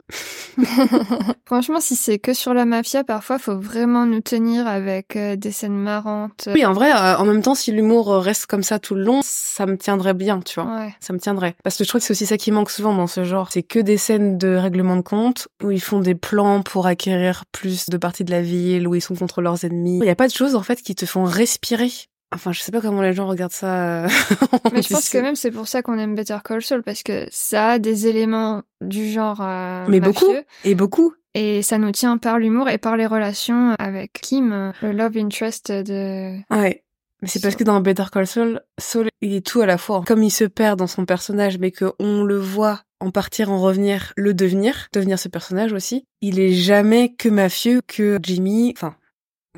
Franchement, 1.47 1.81
si 1.81 1.97
c'est 1.97 2.19
que 2.19 2.35
sur 2.35 2.55
la 2.55 2.65
mafia, 2.65 3.05
parfois, 3.05 3.39
faut 3.39 3.57
vraiment 3.57 4.07
nous 4.07 4.21
tenir 4.21 4.67
avec 4.67 5.17
euh, 5.17 5.37
des 5.37 5.51
scènes 5.51 5.77
marrantes. 5.77 6.49
Oui, 6.53 6.65
en 6.67 6.73
vrai, 6.73 6.93
euh, 6.93 7.17
en 7.17 7.25
même 7.25 7.43
temps, 7.43 7.55
si 7.55 7.73
l'humour 7.73 8.09
reste 8.17 8.47
comme 8.47 8.63
ça 8.63 8.79
tout 8.79 8.95
le 8.95 9.03
long, 9.03 9.21
ça 9.23 9.67
me 9.67 9.77
tiendrait 9.77 10.15
bien, 10.15 10.41
tu 10.41 10.61
vois. 10.61 10.71
Ouais. 10.77 10.95
Ça 11.01 11.13
me 11.13 11.19
tiendrait. 11.19 11.57
Parce 11.65 11.77
que 11.77 11.85
je 11.85 11.89
trouve 11.89 12.01
que 12.01 12.07
c'est 12.07 12.13
aussi 12.13 12.27
ça 12.27 12.37
qui 12.37 12.53
manque 12.53 12.71
souvent 12.71 12.95
dans 12.95 13.07
ce 13.07 13.25
genre. 13.25 13.51
C'est 13.51 13.63
que 13.63 13.79
des 13.79 13.97
scènes 13.97 14.39
de 14.39 14.55
règlement 14.55 14.97
de 14.97 15.03
compte 15.03 15.49
où 15.63 15.71
ils 15.71 15.83
font 15.83 16.01
des 16.01 16.15
plans 16.15 16.63
pour 16.63 16.87
acquérir 16.87 17.45
plus 17.53 17.89
de 17.89 17.97
parties 17.97 18.25
de 18.25 18.31
la 18.31 18.43
ville, 18.43 18.87
où 18.87 18.95
ils 18.95 19.01
sont 19.01 19.15
contre 19.15 19.41
leurs 19.41 19.65
ennemis. 19.65 19.99
Il 19.99 20.03
n'y 20.03 20.11
a 20.11 20.17
pas 20.17 20.29
de 20.29 20.33
choses, 20.33 20.55
en 20.55 20.63
fait, 20.63 20.83
qui 20.83 20.95
te 20.95 21.07
font 21.07 21.25
respirer. 21.25 21.91
Enfin, 22.35 22.53
je 22.53 22.61
sais 22.61 22.73
pas 22.73 22.81
comment 22.81 23.03
les 23.03 23.13
gens 23.13 23.27
regardent 23.27 23.53
ça. 23.53 24.05
euh, 24.05 24.09
Mais 24.73 24.83
je 24.83 24.89
pense 24.89 25.09
que 25.09 25.19
même 25.19 25.37
c'est 25.37 25.51
pour 25.51 25.69
ça 25.69 25.83
qu'on 25.83 25.99
aime 25.99 26.15
Better 26.15 26.39
Call 26.45 26.63
Saul 26.63 26.83
parce 26.83 27.03
que 27.03 27.27
ça 27.31 27.71
a 27.73 27.79
des 27.79 28.07
éléments 28.07 28.63
du 28.81 29.11
genre 29.11 29.41
euh, 29.41 29.85
Mais 29.89 30.01
mafieux, 30.01 30.13
beaucoup. 30.13 30.37
Et 30.65 30.75
beaucoup. 30.75 31.15
et 31.35 31.63
ça 31.63 31.79
nous 31.79 31.93
tient 31.93 32.17
par 32.19 32.39
l'humour 32.39 32.69
et 32.69 32.79
par 32.79 32.97
les 32.97 33.07
relations 33.07 33.75
avec 33.79 34.13
Kim, 34.15 34.53
euh, 34.53 34.73
le 34.83 34.93
love 34.93 35.17
interest 35.17 35.71
de. 35.71 36.39
Ouais. 36.51 36.85
Mais 37.21 37.29
c'est 37.29 37.41
parce 37.41 37.55
que 37.55 37.63
dans 37.63 37.81
Better 37.81 38.07
Call 38.13 38.27
Saul, 38.27 38.61
Saul, 38.81 39.09
il 39.21 39.33
est 39.35 39.47
tout 39.47 39.61
à 39.61 39.67
la 39.67 39.79
fois. 39.79 40.03
Comme 40.05 40.25
il 40.25 40.31
se 40.31 40.43
perd 40.45 40.77
dans 40.77 40.89
son 40.89 41.05
personnage, 41.05 41.57
mais 41.59 41.71
que 41.71 41.93
on 42.01 42.25
le 42.25 42.37
voit 42.37 42.81
en 42.99 43.13
partir, 43.13 43.51
en 43.51 43.61
revenir, 43.61 44.13
le 44.17 44.35
devenir, 44.35 44.89
devenir 44.93 45.21
ce 45.21 45.29
personnage 45.29 45.73
aussi, 45.73 46.05
il 46.21 46.41
est 46.41 46.53
jamais 46.53 47.15
que 47.15 47.29
mafieux, 47.29 47.81
que 47.87 48.19
Jimmy. 48.21 48.73
Enfin, 48.77 48.97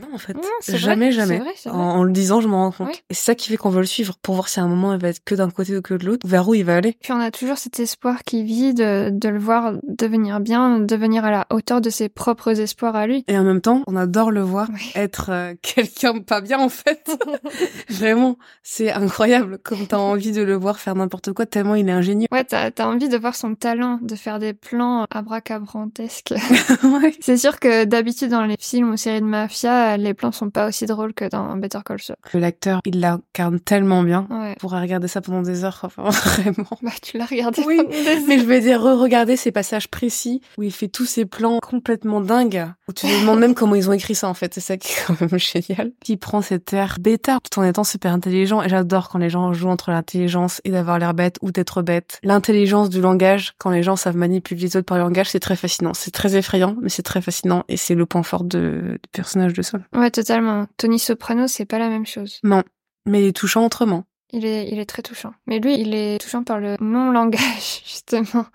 non, 0.00 0.08
en 0.12 0.18
fait. 0.18 0.34
Non, 0.34 0.42
c'est 0.60 0.72
vrai, 0.72 0.80
jamais, 0.80 1.12
jamais. 1.12 1.38
vrai, 1.38 1.52
En, 1.70 2.02
le 2.02 2.10
disant, 2.10 2.40
je 2.40 2.48
m'en 2.48 2.64
rends 2.64 2.72
compte. 2.72 2.88
Oui. 2.88 3.02
Et 3.10 3.14
c'est 3.14 3.26
ça 3.26 3.34
qui 3.36 3.48
fait 3.48 3.56
qu'on 3.56 3.70
veut 3.70 3.80
le 3.80 3.86
suivre, 3.86 4.16
pour 4.20 4.34
voir 4.34 4.48
si 4.48 4.58
à 4.58 4.64
un 4.64 4.66
moment 4.66 4.92
il 4.92 5.00
va 5.00 5.08
être 5.08 5.22
que 5.24 5.36
d'un 5.36 5.50
côté 5.50 5.76
ou 5.76 5.82
que 5.82 5.94
de 5.94 6.04
l'autre, 6.04 6.26
vers 6.26 6.48
où 6.48 6.54
il 6.54 6.64
va 6.64 6.76
aller. 6.76 6.96
Puis 7.00 7.12
on 7.12 7.20
a 7.20 7.30
toujours 7.30 7.58
cet 7.58 7.78
espoir 7.78 8.24
qui 8.24 8.42
vit 8.42 8.74
de, 8.74 9.10
de 9.10 9.28
le 9.28 9.38
voir 9.38 9.74
devenir 9.86 10.40
bien, 10.40 10.80
devenir 10.80 11.24
à 11.24 11.30
la 11.30 11.46
hauteur 11.50 11.80
de 11.80 11.90
ses 11.90 12.08
propres 12.08 12.58
espoirs 12.60 12.96
à 12.96 13.06
lui. 13.06 13.24
Et 13.28 13.38
en 13.38 13.44
même 13.44 13.60
temps, 13.60 13.82
on 13.86 13.94
adore 13.94 14.32
le 14.32 14.40
voir 14.40 14.68
Oui. 14.74 14.90
être 14.96 15.30
euh, 15.30 15.54
quelqu'un 15.62 16.14
de 16.14 16.18
pas 16.20 16.40
bien, 16.40 16.58
en 16.58 16.68
fait. 16.68 17.08
Vraiment, 17.88 18.36
c'est 18.64 18.90
incroyable 18.90 19.58
comme 19.58 19.86
t'as 19.86 19.98
envie 19.98 20.32
de 20.32 20.42
le 20.42 20.54
voir 20.54 20.80
faire 20.80 20.96
n'importe 20.96 21.32
quoi, 21.32 21.46
tellement 21.46 21.76
il 21.76 21.88
est 21.88 21.92
ingénieux. 21.92 22.26
Ouais, 22.32 22.42
t'as 22.42 22.70
as 22.76 22.88
envie 22.88 23.08
de 23.08 23.16
voir 23.16 23.36
son 23.36 23.54
talent, 23.54 24.00
de 24.02 24.16
faire 24.16 24.40
des 24.40 24.54
plans 24.54 25.06
abracabrantesques. 25.10 26.34
ouais. 26.82 27.14
C'est 27.20 27.36
sûr 27.36 27.60
que 27.60 27.84
d'habitude 27.84 28.30
dans 28.30 28.44
les 28.44 28.56
films 28.58 28.90
ou 28.90 28.96
séries 28.96 29.20
de 29.20 29.26
mafia, 29.26 29.83
les 29.96 30.14
plans 30.14 30.32
sont 30.32 30.50
pas 30.50 30.68
aussi 30.68 30.86
drôles 30.86 31.14
que 31.14 31.28
dans 31.28 31.56
Better 31.56 31.78
Call 31.84 32.00
Saul. 32.00 32.16
L'acteur, 32.34 32.80
il 32.84 33.00
l'incarne 33.00 33.60
tellement 33.60 34.02
bien. 34.02 34.26
Ouais. 34.30 34.52
On 34.56 34.60
pourrait 34.60 34.80
regarder 34.80 35.08
ça 35.08 35.20
pendant 35.20 35.42
des 35.42 35.64
heures, 35.64 35.80
enfin, 35.82 36.02
vraiment. 36.10 36.78
Bah 36.82 36.90
tu 37.02 37.18
l'as 37.18 37.26
regardé. 37.26 37.62
Oui, 37.66 37.80
Mais 38.26 38.38
je 38.38 38.44
vais 38.44 38.60
dire, 38.60 38.80
re-regarder 38.80 39.36
ces 39.36 39.52
passages 39.52 39.88
précis 39.88 40.40
où 40.58 40.62
il 40.62 40.72
fait 40.72 40.88
tous 40.88 41.06
ces 41.06 41.24
plans 41.24 41.58
complètement 41.60 42.20
dingues, 42.20 42.66
où 42.88 42.92
tu 42.92 43.06
te 43.06 43.20
demandes 43.20 43.40
même 43.40 43.54
comment 43.54 43.74
ils 43.74 43.88
ont 43.88 43.92
écrit 43.92 44.14
ça 44.14 44.28
en 44.28 44.34
fait, 44.34 44.54
c'est 44.54 44.60
ça 44.60 44.76
qui 44.76 44.92
est 44.92 45.04
quand 45.06 45.20
même 45.20 45.38
génial. 45.38 45.92
Il 46.06 46.18
prend 46.18 46.42
cet 46.42 46.72
air 46.72 46.96
bêta 47.00 47.38
tout 47.50 47.60
en 47.60 47.64
étant 47.64 47.84
super 47.84 48.12
intelligent 48.12 48.62
et 48.62 48.68
j'adore 48.68 49.08
quand 49.08 49.18
les 49.18 49.30
gens 49.30 49.52
jouent 49.52 49.68
entre 49.68 49.90
l'intelligence 49.90 50.60
et 50.64 50.70
d'avoir 50.70 50.98
l'air 50.98 51.14
bête 51.14 51.38
ou 51.42 51.50
d'être 51.50 51.82
bête. 51.82 52.20
L'intelligence 52.22 52.90
du 52.90 53.00
langage, 53.00 53.54
quand 53.58 53.70
les 53.70 53.82
gens 53.82 53.96
savent 53.96 54.16
manipuler 54.16 54.60
les 54.60 54.76
autres 54.76 54.86
par 54.86 54.98
le 54.98 55.04
langage, 55.04 55.30
c'est 55.30 55.40
très 55.40 55.56
fascinant. 55.56 55.94
C'est 55.94 56.10
très 56.10 56.36
effrayant, 56.36 56.76
mais 56.80 56.88
c'est 56.88 57.02
très 57.02 57.20
fascinant 57.20 57.64
et 57.68 57.76
c'est 57.76 57.94
le 57.94 58.06
point 58.06 58.22
fort 58.22 58.44
de, 58.44 58.98
du 59.02 59.08
personnage 59.12 59.52
de 59.52 59.62
Sol. 59.74 60.00
Ouais, 60.00 60.10
totalement. 60.10 60.66
Tony 60.76 60.98
Soprano, 60.98 61.46
c'est 61.46 61.64
pas 61.64 61.78
la 61.78 61.88
même 61.88 62.06
chose. 62.06 62.38
Non, 62.44 62.62
mais 63.06 63.22
il 63.22 63.26
est 63.28 63.32
touchant 63.36 63.64
autrement. 63.66 64.04
Il 64.32 64.44
est, 64.46 64.68
il 64.70 64.78
est 64.78 64.86
très 64.86 65.02
touchant. 65.02 65.32
Mais 65.46 65.58
lui, 65.60 65.74
il 65.80 65.94
est 65.94 66.18
touchant 66.20 66.42
par 66.42 66.58
le 66.58 66.76
non-langage, 66.80 67.82
justement. 67.86 68.46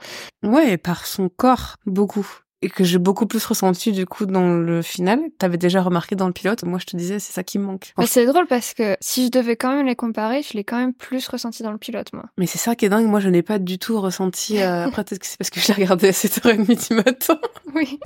Ouais, 0.43 0.71
et 0.73 0.77
par 0.77 1.05
son 1.05 1.29
corps, 1.29 1.75
beaucoup. 1.85 2.27
Et 2.61 2.69
que 2.69 2.83
j'ai 2.83 2.97
beaucoup 2.97 3.25
plus 3.25 3.45
ressenti 3.45 3.93
du 3.93 4.05
coup 4.05 4.25
dans 4.25 4.49
le 4.57 4.81
final. 4.81 5.21
T'avais 5.37 5.55
déjà 5.57 5.81
remarqué 5.81 6.17
dans 6.17 6.27
le 6.27 6.33
pilote. 6.33 6.63
Moi, 6.63 6.77
je 6.79 6.85
te 6.85 6.97
disais, 6.97 7.17
c'est 7.19 7.31
ça 7.31 7.41
qui 7.41 7.57
me 7.57 7.63
manque. 7.63 7.93
Mais 7.97 8.05
c'est 8.05 8.25
drôle 8.25 8.47
parce 8.47 8.73
que 8.73 8.97
si 8.99 9.27
je 9.27 9.31
devais 9.31 9.55
quand 9.55 9.73
même 9.73 9.85
les 9.85 9.95
comparer, 9.95 10.41
je 10.43 10.51
l'ai 10.57 10.65
quand 10.65 10.75
même 10.77 10.93
plus 10.93 11.25
ressenti 11.29 11.63
dans 11.63 11.71
le 11.71 11.77
pilote, 11.77 12.11
moi. 12.11 12.25
Mais 12.37 12.47
c'est 12.47 12.57
ça 12.57 12.75
qui 12.75 12.83
est 12.83 12.89
dingue. 12.89 13.05
Moi, 13.07 13.21
je 13.21 13.29
n'ai 13.29 13.43
pas 13.43 13.59
du 13.59 13.79
tout 13.79 14.01
ressenti. 14.01 14.61
euh, 14.61 14.83
Après, 14.87 15.05
peut-être 15.05 15.21
que 15.21 15.25
c'est 15.27 15.37
parce 15.37 15.49
que 15.49 15.61
je 15.61 15.67
l'ai 15.69 15.73
regardé 15.75 16.09
à 16.09 16.11
7h30 16.11 16.89
du 16.89 16.95
matin. 16.95 17.39
Oui. 17.73 17.97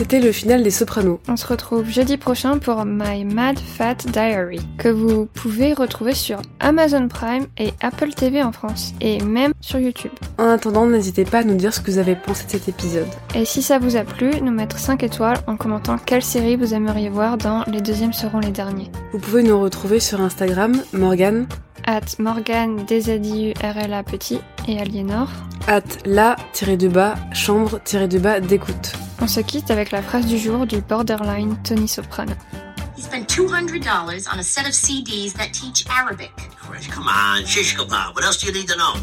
C'était 0.00 0.20
le 0.20 0.32
final 0.32 0.62
des 0.62 0.70
Sopranos. 0.70 1.20
On 1.28 1.36
se 1.36 1.46
retrouve 1.46 1.86
jeudi 1.86 2.16
prochain 2.16 2.56
pour 2.56 2.86
My 2.86 3.22
Mad 3.26 3.58
Fat 3.58 3.96
Diary, 4.06 4.58
que 4.78 4.88
vous 4.88 5.26
pouvez 5.26 5.74
retrouver 5.74 6.14
sur 6.14 6.40
Amazon 6.58 7.06
Prime 7.06 7.46
et 7.58 7.74
Apple 7.82 8.14
TV 8.14 8.42
en 8.42 8.50
France, 8.50 8.94
et 9.02 9.20
même 9.20 9.52
sur 9.60 9.78
YouTube. 9.78 10.12
En 10.38 10.46
attendant, 10.46 10.86
n'hésitez 10.86 11.26
pas 11.26 11.40
à 11.40 11.44
nous 11.44 11.54
dire 11.54 11.74
ce 11.74 11.80
que 11.80 11.90
vous 11.90 11.98
avez 11.98 12.16
pensé 12.16 12.46
de 12.46 12.50
cet 12.52 12.66
épisode. 12.66 13.10
Et 13.34 13.44
si 13.44 13.60
ça 13.60 13.78
vous 13.78 13.96
a 13.96 14.04
plu, 14.04 14.30
nous 14.40 14.52
mettre 14.52 14.78
5 14.78 15.02
étoiles 15.02 15.36
en 15.46 15.58
commentant 15.58 15.98
quelle 15.98 16.22
série 16.22 16.56
vous 16.56 16.72
aimeriez 16.72 17.10
voir 17.10 17.36
dans 17.36 17.62
Les 17.64 17.82
deuxièmes 17.82 18.14
seront 18.14 18.40
les 18.40 18.52
derniers. 18.52 18.90
Vous 19.12 19.18
pouvez 19.18 19.42
nous 19.42 19.60
retrouver 19.60 20.00
sur 20.00 20.22
Instagram, 20.22 20.82
Morgan, 20.94 21.46
At 21.84 22.18
Morgan 22.18 22.84
DZIURLA 22.86 24.02
petit 24.04 24.40
et 24.68 24.78
Aliénor. 24.78 25.28
at 25.66 25.82
la-du-bas, 26.04 27.14
chambre-du-bas 27.32 28.40
d'écoute. 28.40 28.92
On 29.20 29.26
se 29.26 29.40
quitte 29.40 29.70
avec 29.70 29.90
la 29.90 30.02
phrase 30.02 30.26
du 30.26 30.38
jour 30.38 30.66
du 30.66 30.80
borderline 30.80 31.56
Tony 31.62 31.86
Soprano. 31.88 32.32
He 32.96 33.02
spent 33.02 33.26
$200 33.28 34.26
on 34.32 34.38
a 34.38 34.42
set 34.42 34.66
of 34.66 34.72
CDs 34.72 35.32
that 35.34 35.52
teach 35.52 35.86
Arabic. 35.90 36.32
Come 36.94 37.08
on, 37.08 37.44
shish 37.44 37.76
kebab. 37.76 38.14
What 38.14 38.24
else 38.24 38.38
do 38.38 38.46
you 38.46 38.52
need 38.52 38.68
to 38.68 38.76
know? 38.76 38.94